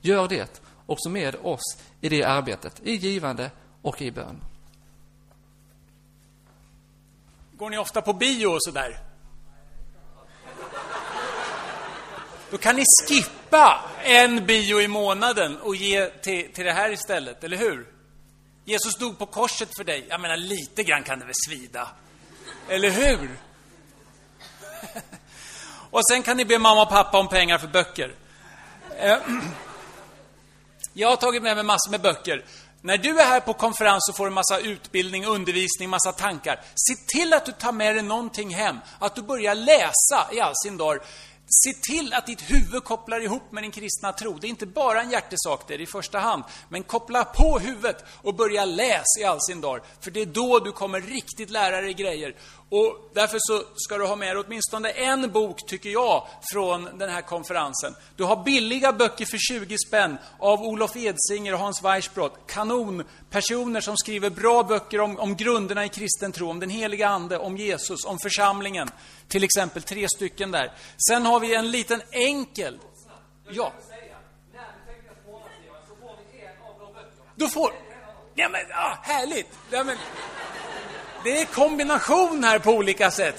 Gör 0.00 0.28
det 0.28 0.62
också 0.86 1.08
med 1.08 1.36
oss 1.42 1.78
i 2.00 2.08
det 2.08 2.24
arbetet, 2.24 2.80
i 2.84 2.94
givande 2.94 3.50
och 3.82 4.02
i 4.02 4.10
bön. 4.10 4.40
Går 7.56 7.70
ni 7.70 7.78
ofta 7.78 8.02
på 8.02 8.12
bio 8.12 8.46
och 8.46 8.62
sådär? 8.62 8.98
Då 12.50 12.58
kan 12.58 12.76
ni 12.76 12.84
skippa 13.08 13.90
en 14.02 14.46
bio 14.46 14.80
i 14.80 14.88
månaden 14.88 15.60
och 15.60 15.76
ge 15.76 16.10
till, 16.10 16.52
till 16.52 16.64
det 16.64 16.72
här 16.72 16.90
istället, 16.92 17.44
eller 17.44 17.56
hur? 17.56 17.86
Jesus 18.64 18.94
dog 18.96 19.18
på 19.18 19.26
korset 19.26 19.68
för 19.76 19.84
dig. 19.84 20.06
Jag 20.08 20.20
menar, 20.20 20.36
lite 20.36 20.82
grann 20.82 21.02
kan 21.02 21.18
det 21.18 21.24
väl 21.24 21.34
svida? 21.48 21.88
Eller 22.68 22.90
hur? 22.90 23.30
och 25.90 26.00
sen 26.10 26.22
kan 26.22 26.36
ni 26.36 26.44
be 26.44 26.58
mamma 26.58 26.82
och 26.82 26.88
pappa 26.88 27.18
om 27.18 27.28
pengar 27.28 27.58
för 27.58 27.68
böcker. 27.68 28.14
Eh, 28.98 29.18
Jag 30.92 31.08
har 31.08 31.16
tagit 31.16 31.42
med 31.42 31.56
mig 31.56 31.64
massor 31.64 31.90
med 31.90 32.00
böcker. 32.00 32.44
När 32.86 32.98
du 32.98 33.20
är 33.20 33.24
här 33.24 33.40
på 33.40 33.54
konferens 33.54 34.08
och 34.10 34.16
får 34.16 34.26
en 34.26 34.32
massa 34.32 34.58
utbildning, 34.58 35.24
undervisning, 35.26 35.90
massa 35.90 36.12
tankar. 36.12 36.60
Se 36.74 36.94
till 37.06 37.32
att 37.32 37.46
du 37.46 37.52
tar 37.52 37.72
med 37.72 37.96
dig 37.96 38.02
någonting 38.02 38.54
hem. 38.54 38.76
Att 38.98 39.14
du 39.14 39.22
börjar 39.22 39.54
läsa 39.54 40.28
i 40.32 40.40
all 40.40 40.52
sin 40.64 40.76
dag. 40.76 40.98
Se 41.46 41.72
till 41.72 42.12
att 42.12 42.26
ditt 42.26 42.50
huvud 42.50 42.84
kopplar 42.84 43.20
ihop 43.20 43.52
med 43.52 43.62
din 43.62 43.70
kristna 43.70 44.12
tro. 44.12 44.38
Det 44.38 44.46
är 44.46 44.48
inte 44.48 44.66
bara 44.66 45.02
en 45.02 45.10
hjärtesak, 45.10 45.64
det 45.68 45.74
är 45.74 45.80
i 45.80 45.86
första 45.86 46.18
hand. 46.18 46.44
Men 46.68 46.82
koppla 46.82 47.24
på 47.24 47.58
huvudet 47.58 48.04
och 48.22 48.34
börja 48.34 48.64
läsa 48.64 49.20
i 49.20 49.24
all 49.24 49.40
sin 49.40 49.60
dag. 49.60 49.80
För 50.00 50.10
det 50.10 50.20
är 50.20 50.26
då 50.26 50.58
du 50.58 50.72
kommer 50.72 51.00
riktigt 51.00 51.50
lära 51.50 51.80
dig 51.80 51.94
grejer. 51.94 52.34
Och 52.76 53.10
därför 53.12 53.38
så 53.40 53.62
ska 53.76 53.98
du 53.98 54.06
ha 54.06 54.16
med 54.16 54.36
dig 54.36 54.44
åtminstone 54.46 54.90
en 54.90 55.32
bok, 55.32 55.66
tycker 55.66 55.90
jag, 55.90 56.26
från 56.52 56.98
den 56.98 57.10
här 57.10 57.22
konferensen. 57.22 57.94
Du 58.16 58.24
har 58.24 58.44
billiga 58.44 58.92
böcker 58.92 59.24
för 59.24 59.38
20 59.38 59.78
spänn 59.78 60.18
av 60.38 60.62
Olof 60.62 60.96
Edsinger 60.96 61.52
och 61.52 61.58
Hans 61.58 61.82
Weissbrott. 61.82 62.38
Kanonpersoner 62.46 63.80
som 63.80 63.96
skriver 63.96 64.30
bra 64.30 64.62
böcker 64.62 65.00
om, 65.00 65.18
om 65.18 65.36
grunderna 65.36 65.84
i 65.84 65.88
kristen 65.88 66.32
tro, 66.32 66.50
om 66.50 66.60
den 66.60 66.70
heliga 66.70 67.08
Ande, 67.08 67.38
om 67.38 67.56
Jesus, 67.56 68.04
om 68.04 68.18
församlingen. 68.18 68.90
Till 69.28 69.44
exempel 69.44 69.82
tre 69.82 70.06
stycken 70.16 70.50
där. 70.50 70.72
Sen 71.08 71.26
har 71.26 71.40
vi 71.40 71.54
en 71.54 71.70
liten 71.70 72.02
enkel... 72.10 72.78
Ja. 73.50 73.72
Då 77.36 77.48
får... 77.48 77.72
Ja, 78.34 78.48
men, 78.48 78.60
ah, 78.72 78.98
härligt! 79.02 79.48
Ja, 79.70 79.84
men... 79.84 79.96
Det 81.24 81.40
är 81.40 81.46
kombination 81.46 82.44
här 82.44 82.58
på 82.58 82.70
olika 82.70 83.10
sätt. 83.10 83.36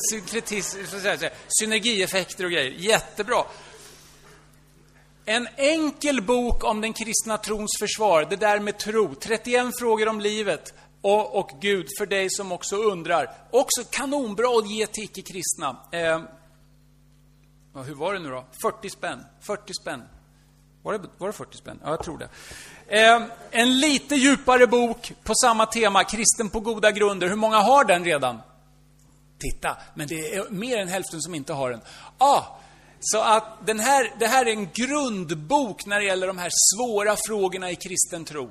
Synergieffekter 1.59 2.45
och 2.45 2.51
grejer. 2.51 2.71
Jättebra. 2.71 3.43
En 5.25 5.47
enkel 5.55 6.21
bok 6.21 6.63
om 6.63 6.81
den 6.81 6.93
kristna 6.93 7.37
trons 7.37 7.71
försvar, 7.79 8.27
det 8.29 8.35
där 8.35 8.59
med 8.59 8.77
tro. 8.77 9.15
31 9.15 9.79
frågor 9.79 10.07
om 10.07 10.21
livet 10.21 10.73
och, 11.01 11.39
och 11.39 11.51
Gud 11.61 11.87
för 11.97 12.05
dig 12.05 12.29
som 12.29 12.51
också 12.51 12.75
undrar. 12.75 13.35
Också 13.51 13.83
kanonbra 13.91 14.59
att 14.59 14.69
ge 14.69 14.87
till 14.87 15.03
icke-kristna. 15.03 15.77
Eh, 15.91 16.21
hur 17.83 17.95
var 17.95 18.13
det 18.13 18.19
nu 18.19 18.29
då? 18.29 18.45
40 18.61 18.89
spänn. 18.89 19.25
40 19.41 19.73
spänn. 19.81 20.03
Var 20.83 20.93
det, 20.93 20.99
var 21.17 21.27
det 21.27 21.33
40 21.33 21.57
spänn? 21.57 21.79
Ja, 21.83 21.89
jag 21.89 22.03
tror 22.03 22.17
det. 22.17 22.29
Eh, 22.87 23.21
en 23.51 23.79
lite 23.79 24.15
djupare 24.15 24.67
bok 24.67 25.13
på 25.23 25.35
samma 25.35 25.65
tema, 25.65 26.03
Kristen 26.03 26.49
på 26.49 26.59
goda 26.59 26.91
grunder. 26.91 27.27
Hur 27.27 27.35
många 27.35 27.57
har 27.57 27.83
den 27.83 28.05
redan? 28.05 28.41
Titta, 29.39 29.77
men 29.93 30.07
det 30.07 30.35
är 30.35 30.49
mer 30.49 30.77
än 30.77 30.87
hälften 30.87 31.21
som 31.21 31.35
inte 31.35 31.53
har 31.53 31.71
den. 31.71 31.81
Ah, 32.17 32.43
så 32.99 33.19
att 33.19 33.65
den 33.65 33.79
här, 33.79 34.11
det 34.19 34.27
här 34.27 34.45
är 34.45 34.51
en 34.51 34.69
grundbok 34.73 35.85
när 35.85 35.99
det 35.99 36.05
gäller 36.05 36.27
de 36.27 36.37
här 36.37 36.51
svåra 36.75 37.15
frågorna 37.27 37.71
i 37.71 37.75
kristen 37.75 38.25
tro 38.25 38.49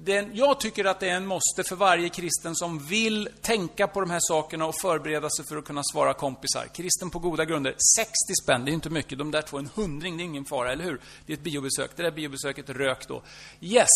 den, 0.00 0.30
jag 0.34 0.60
tycker 0.60 0.84
att 0.84 1.00
det 1.00 1.08
är 1.08 1.14
en 1.14 1.26
måste 1.26 1.64
för 1.64 1.76
varje 1.76 2.08
kristen 2.08 2.56
som 2.56 2.78
vill 2.78 3.28
tänka 3.42 3.86
på 3.86 4.00
de 4.00 4.10
här 4.10 4.20
sakerna 4.22 4.66
och 4.66 4.74
förbereda 4.80 5.30
sig 5.30 5.44
för 5.48 5.56
att 5.56 5.64
kunna 5.64 5.82
svara 5.92 6.14
kompisar. 6.14 6.66
Kristen 6.74 7.10
på 7.10 7.18
goda 7.18 7.44
grunder. 7.44 7.74
60 7.96 8.12
spänn, 8.42 8.64
det 8.64 8.70
är 8.70 8.72
inte 8.72 8.90
mycket. 8.90 9.18
De 9.18 9.30
där 9.30 9.42
två, 9.42 9.58
en 9.58 9.70
hundring, 9.74 10.16
det 10.16 10.22
är 10.22 10.24
ingen 10.24 10.44
fara, 10.44 10.72
eller 10.72 10.84
hur? 10.84 11.00
Det 11.26 11.32
är 11.32 11.36
ett 11.36 11.42
biobesök. 11.42 11.90
Det 11.96 12.02
där 12.02 12.10
biobesöket 12.10 12.70
rök 12.70 13.08
då. 13.08 13.22
Yes. 13.60 13.88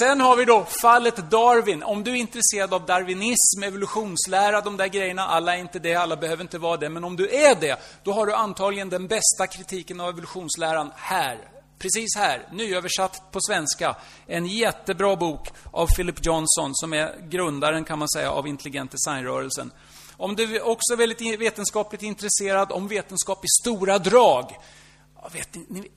Sen 0.00 0.20
har 0.20 0.36
vi 0.36 0.44
då 0.44 0.64
fallet 0.64 1.30
Darwin. 1.30 1.82
Om 1.82 2.04
du 2.04 2.10
är 2.10 2.16
intresserad 2.16 2.74
av 2.74 2.86
darwinism, 2.86 3.62
evolutionslära, 3.62 4.60
de 4.60 4.76
där 4.76 4.88
grejerna. 4.88 5.26
Alla 5.26 5.56
är 5.56 5.60
inte 5.60 5.78
det, 5.78 5.94
alla 5.94 6.16
behöver 6.16 6.42
inte 6.42 6.58
vara 6.58 6.76
det. 6.76 6.88
Men 6.88 7.04
om 7.04 7.16
du 7.16 7.28
är 7.28 7.54
det, 7.60 7.80
då 8.02 8.12
har 8.12 8.26
du 8.26 8.34
antagligen 8.34 8.90
den 8.90 9.06
bästa 9.06 9.46
kritiken 9.46 10.00
av 10.00 10.08
evolutionsläran 10.08 10.92
här 10.96 11.55
precis 11.78 12.16
här, 12.16 12.48
nyöversatt 12.52 13.32
på 13.32 13.40
svenska. 13.40 13.96
En 14.26 14.46
jättebra 14.46 15.16
bok 15.16 15.48
av 15.72 15.86
Philip 15.86 16.26
Johnson, 16.26 16.70
som 16.74 16.92
är 16.92 17.28
grundaren, 17.28 17.84
kan 17.84 17.98
man 17.98 18.08
säga, 18.08 18.30
av 18.30 18.46
intelligent 18.46 18.90
designrörelsen. 18.90 19.70
Om 20.16 20.36
du 20.36 20.60
också 20.60 20.92
är 20.92 20.96
väldigt 20.96 21.40
vetenskapligt 21.40 22.02
intresserad, 22.02 22.72
om 22.72 22.88
vetenskap 22.88 23.44
i 23.44 23.48
stora 23.62 23.98
drag. 23.98 24.56
Vet 25.32 25.54
ni, 25.54 25.90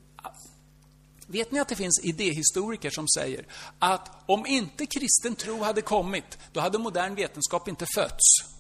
vet 1.28 1.52
ni 1.52 1.60
att 1.60 1.70
det 1.70 1.76
finns 1.76 2.00
idéhistoriker 2.04 2.90
som 2.90 3.08
säger 3.08 3.46
att 3.80 4.12
om 4.26 4.46
inte 4.46 4.86
kristen 4.86 5.36
tro 5.36 5.64
hade 5.64 5.82
kommit, 5.82 6.38
då 6.54 6.60
hade 6.60 6.78
modern 6.78 7.16
vetenskap 7.16 7.68
inte 7.68 7.86
fötts. 7.96 8.59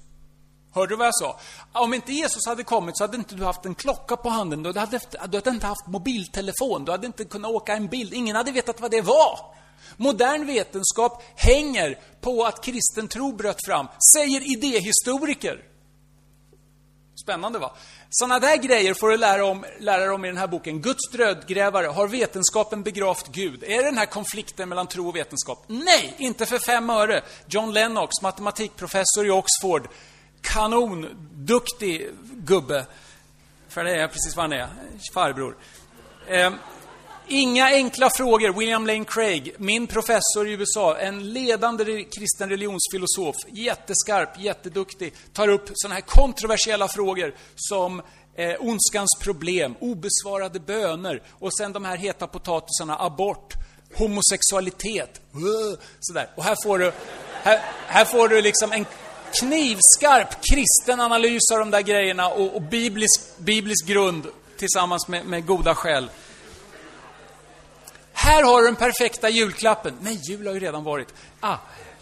Hörde 0.74 0.94
du 0.94 0.96
vad 0.96 1.08
jag 1.08 1.16
sa? 1.16 1.40
Om 1.72 1.94
inte 1.94 2.14
Jesus 2.14 2.46
hade 2.46 2.64
kommit 2.64 2.98
så 2.98 3.04
hade 3.04 3.18
inte 3.18 3.36
du 3.36 3.44
haft 3.44 3.66
en 3.66 3.76
klocka 3.76 4.18
på 4.18 4.30
handen, 4.30 4.64
du 4.64 4.80
hade, 4.80 5.00
du 5.30 5.38
hade 5.38 5.50
inte 5.50 5.68
haft 5.68 5.88
mobiltelefon, 5.88 6.86
du 6.86 6.92
hade 6.92 7.08
inte 7.08 7.26
kunnat 7.26 7.52
åka 7.52 7.74
en 7.74 7.88
bild, 7.88 8.14
ingen 8.14 8.36
hade 8.36 8.52
vetat 8.52 8.82
vad 8.82 8.92
det 8.92 9.02
var. 9.02 9.40
Modern 9.98 10.48
vetenskap 10.48 11.24
hänger 11.36 12.00
på 12.22 12.46
att 12.46 12.64
kristen 12.64 13.08
tro 13.08 13.32
bröt 13.32 13.66
fram, 13.66 13.88
säger 14.16 14.52
idéhistoriker. 14.52 15.64
Spännande 17.24 17.60
va? 17.60 17.72
Sådana 18.10 18.40
där 18.40 18.58
grejer 18.58 18.94
får 18.94 19.10
du 19.10 19.18
lära, 19.18 19.46
om, 19.46 19.66
lära 19.80 20.02
dig 20.02 20.10
om 20.10 20.26
i 20.26 20.28
den 20.28 20.38
här 20.38 20.48
boken. 20.48 20.82
Guds 20.82 21.12
dödgrävare, 21.12 21.88
har 21.88 22.08
vetenskapen 22.08 22.84
begravt 22.84 23.28
Gud? 23.28 23.64
Är 23.64 23.78
det 23.78 23.84
den 23.84 23.98
här 23.98 24.06
konflikten 24.06 24.70
mellan 24.70 24.88
tro 24.88 25.08
och 25.08 25.16
vetenskap? 25.16 25.64
Nej, 25.68 26.16
inte 26.18 26.46
för 26.46 26.60
fem 26.60 26.90
öre. 26.90 27.24
John 27.48 27.74
Lennox, 27.74 28.22
matematikprofessor 28.22 29.26
i 29.26 29.30
Oxford, 29.30 29.88
kanonduktig 30.42 32.10
gubbe. 32.22 32.86
För 33.68 33.84
det 33.84 34.02
är 34.02 34.08
precis 34.08 34.36
vad 34.36 34.44
han 34.44 34.54
är, 34.54 34.68
farbror. 35.14 35.58
Eh, 36.28 36.52
Inga 37.32 37.66
enkla 37.66 38.10
frågor. 38.10 38.54
William 38.60 38.88
Lane 38.88 39.06
Craig, 39.06 39.56
min 39.58 39.88
professor 39.88 40.48
i 40.48 40.52
USA, 40.52 40.98
en 40.98 41.34
ledande 41.34 42.04
kristen 42.04 42.50
religionsfilosof, 42.50 43.36
jätteskarp, 43.48 44.40
jätteduktig, 44.40 45.14
tar 45.34 45.48
upp 45.48 45.70
sådana 45.74 45.96
här 45.96 46.02
kontroversiella 46.02 46.88
frågor 46.88 47.36
som 47.56 48.02
eh, 48.36 48.56
ondskans 48.60 49.10
problem, 49.22 49.76
obesvarade 49.80 50.60
böner 50.60 51.22
och 51.30 51.58
sen 51.58 51.74
de 51.74 51.86
här 51.86 51.98
heta 51.98 52.28
potatisarna, 52.28 52.98
abort, 53.00 53.54
homosexualitet, 53.96 55.22
uh, 55.36 55.80
sådär. 56.00 56.30
Och 56.36 56.44
här 56.44 56.56
får 56.64 56.80
du, 56.80 56.92
här, 57.44 57.62
här 57.88 58.06
får 58.06 58.28
du 58.28 58.42
liksom 58.42 58.72
en 58.72 58.86
knivskarp 59.34 60.36
kristen 60.52 61.02
analys 61.02 61.52
av 61.52 61.60
de 61.60 61.72
där 61.72 61.82
grejerna 61.82 62.28
och, 62.28 62.56
och 62.56 62.62
biblisk, 62.62 63.22
biblisk 63.38 63.86
grund 63.86 64.28
tillsammans 64.58 65.08
med, 65.08 65.26
med 65.26 65.46
goda 65.46 65.76
skäl. 65.76 66.10
Här 68.14 68.44
har 68.44 68.62
du 68.62 68.68
den 68.68 68.76
perfekta 68.76 69.30
julklappen. 69.30 69.94
Nej, 70.02 70.20
jul 70.30 70.48
har 70.48 70.54
ju 70.54 70.60
redan 70.60 70.84
varit. 70.84 71.14
Ah, 71.40 71.58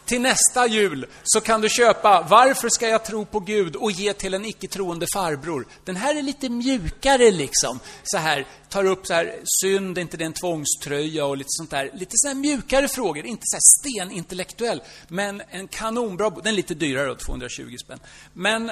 till 0.07 0.21
nästa 0.21 0.67
jul 0.67 1.05
så 1.23 1.41
kan 1.41 1.61
du 1.61 1.69
köpa 1.69 2.27
Varför 2.29 2.69
ska 2.69 2.87
jag 2.87 3.05
tro 3.05 3.25
på 3.25 3.39
Gud 3.39 3.75
och 3.75 3.91
ge 3.91 4.13
till 4.13 4.33
en 4.33 4.45
icke-troende 4.45 5.07
farbror. 5.13 5.67
Den 5.85 5.95
här 5.95 6.15
är 6.15 6.21
lite 6.21 6.49
mjukare 6.49 7.31
liksom. 7.31 7.79
Så 8.03 8.17
här, 8.17 8.45
tar 8.69 8.85
upp 8.85 9.07
så 9.07 9.13
här, 9.13 9.39
synd, 9.61 9.97
är 9.97 10.01
inte 10.01 10.17
det 10.17 10.25
en 10.25 10.33
tvångströja 10.33 11.25
och 11.25 11.37
lite 11.37 11.47
sånt 11.49 11.69
där. 11.69 11.91
Lite 11.93 12.11
så 12.13 12.27
här 12.27 12.35
mjukare 12.35 12.87
frågor, 12.87 13.25
inte 13.25 13.43
så 13.45 13.55
här 13.55 13.61
stenintellektuell. 13.79 14.81
Men 15.07 15.41
en 15.49 15.67
kanonbra 15.67 16.29
bok. 16.29 16.43
Den 16.43 16.53
är 16.53 16.55
lite 16.55 16.73
dyrare 16.73 17.07
då, 17.07 17.15
220 17.15 17.75
spänn. 17.83 17.99
Men 18.33 18.71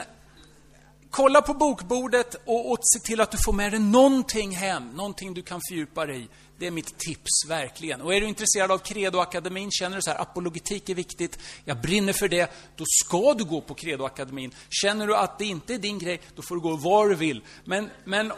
kolla 1.10 1.42
på 1.42 1.54
bokbordet 1.54 2.36
och, 2.46 2.72
och 2.72 2.78
se 2.82 3.00
till 3.00 3.22
att 3.22 3.32
du 3.32 3.38
får 3.46 3.54
med 3.54 3.72
dig 3.72 3.80
någonting 3.80 4.56
hem, 4.56 4.90
någonting 4.90 5.34
du 5.34 5.42
kan 5.42 5.62
fördjupa 5.70 6.06
dig 6.06 6.22
i. 6.22 6.28
Det 6.58 6.68
är 6.68 6.72
mitt 6.72 6.98
tips, 6.98 7.46
verkligen. 7.48 8.02
Och 8.02 8.16
är 8.16 8.22
du 8.22 8.28
intresserad 8.28 8.72
av 8.72 8.78
Credoakademin, 8.78 9.72
känner 9.72 9.96
du 9.96 10.02
så 10.02 10.10
här, 10.10 10.22
apologetik 10.22 10.90
är 10.90 10.96
viktigt, 10.96 11.40
jag 11.66 11.82
brinner 11.82 12.14
för 12.14 12.28
det, 12.28 12.52
då 12.76 12.84
ska 12.88 13.34
du 13.34 13.44
gå 13.44 13.62
på 13.62 13.74
Credoakademin. 13.74 14.54
Känner 14.70 15.08
du 15.08 15.16
att 15.16 15.40
det 15.40 15.46
inte 15.46 15.74
är 15.74 15.78
din 15.78 16.00
grej, 16.00 16.22
då 16.36 16.42
får 16.42 16.56
du 16.56 16.62
gå 16.62 16.76
var 16.76 17.10
du 17.10 17.16
vill. 17.16 17.42
Men, 17.64 17.90
men 18.04 18.34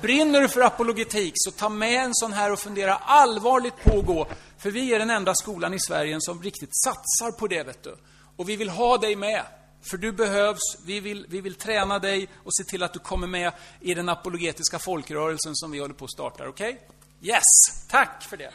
brinner 0.00 0.40
du 0.40 0.48
för 0.48 0.60
apologetik, 0.60 1.32
så 1.36 1.50
ta 1.50 1.68
med 1.68 2.04
en 2.04 2.14
sån 2.14 2.32
här 2.32 2.52
och 2.52 2.58
fundera 2.58 2.94
allvarligt 2.96 3.84
på 3.84 3.98
att 3.98 4.06
gå. 4.06 4.28
För 4.58 4.70
vi 4.70 4.94
är 4.94 4.98
den 4.98 5.10
enda 5.10 5.34
skolan 5.34 5.74
i 5.74 5.80
Sverige 5.80 6.16
som 6.20 6.42
riktigt 6.42 6.70
satsar 6.84 7.38
på 7.38 7.46
det, 7.46 7.62
vet 7.62 7.82
du. 7.82 7.96
Och 8.36 8.48
vi 8.48 8.56
vill 8.56 8.68
ha 8.68 8.98
dig 8.98 9.16
med. 9.16 9.42
För 9.90 9.96
du 9.96 10.12
behövs, 10.12 10.78
vi 10.86 11.00
vill, 11.00 11.26
vi 11.28 11.40
vill 11.40 11.54
träna 11.54 11.98
dig 11.98 12.28
och 12.44 12.54
se 12.54 12.64
till 12.64 12.82
att 12.82 12.92
du 12.92 12.98
kommer 12.98 13.26
med 13.26 13.52
i 13.80 13.94
den 13.94 14.08
apologetiska 14.08 14.78
folkrörelsen 14.78 15.56
som 15.56 15.70
vi 15.70 15.78
håller 15.78 15.94
på 15.94 16.04
att 16.04 16.12
starta. 16.12 16.48
Okej? 16.48 16.72
Okay? 16.72 16.80
Yes, 17.24 17.42
tack 17.88 18.22
för 18.22 18.36
det. 18.36 18.50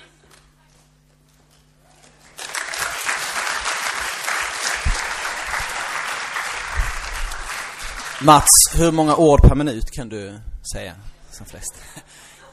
Mats, 8.26 8.43
hur 8.76 8.91
många 8.91 9.15
ord 9.15 9.41
per 9.41 9.55
minut 9.55 9.91
kan 9.91 10.09
du 10.09 10.39
säga 10.74 10.95
som 11.32 11.45
flest? 11.45 11.84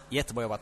Jättebra 0.08 0.42
jobbat. 0.42 0.60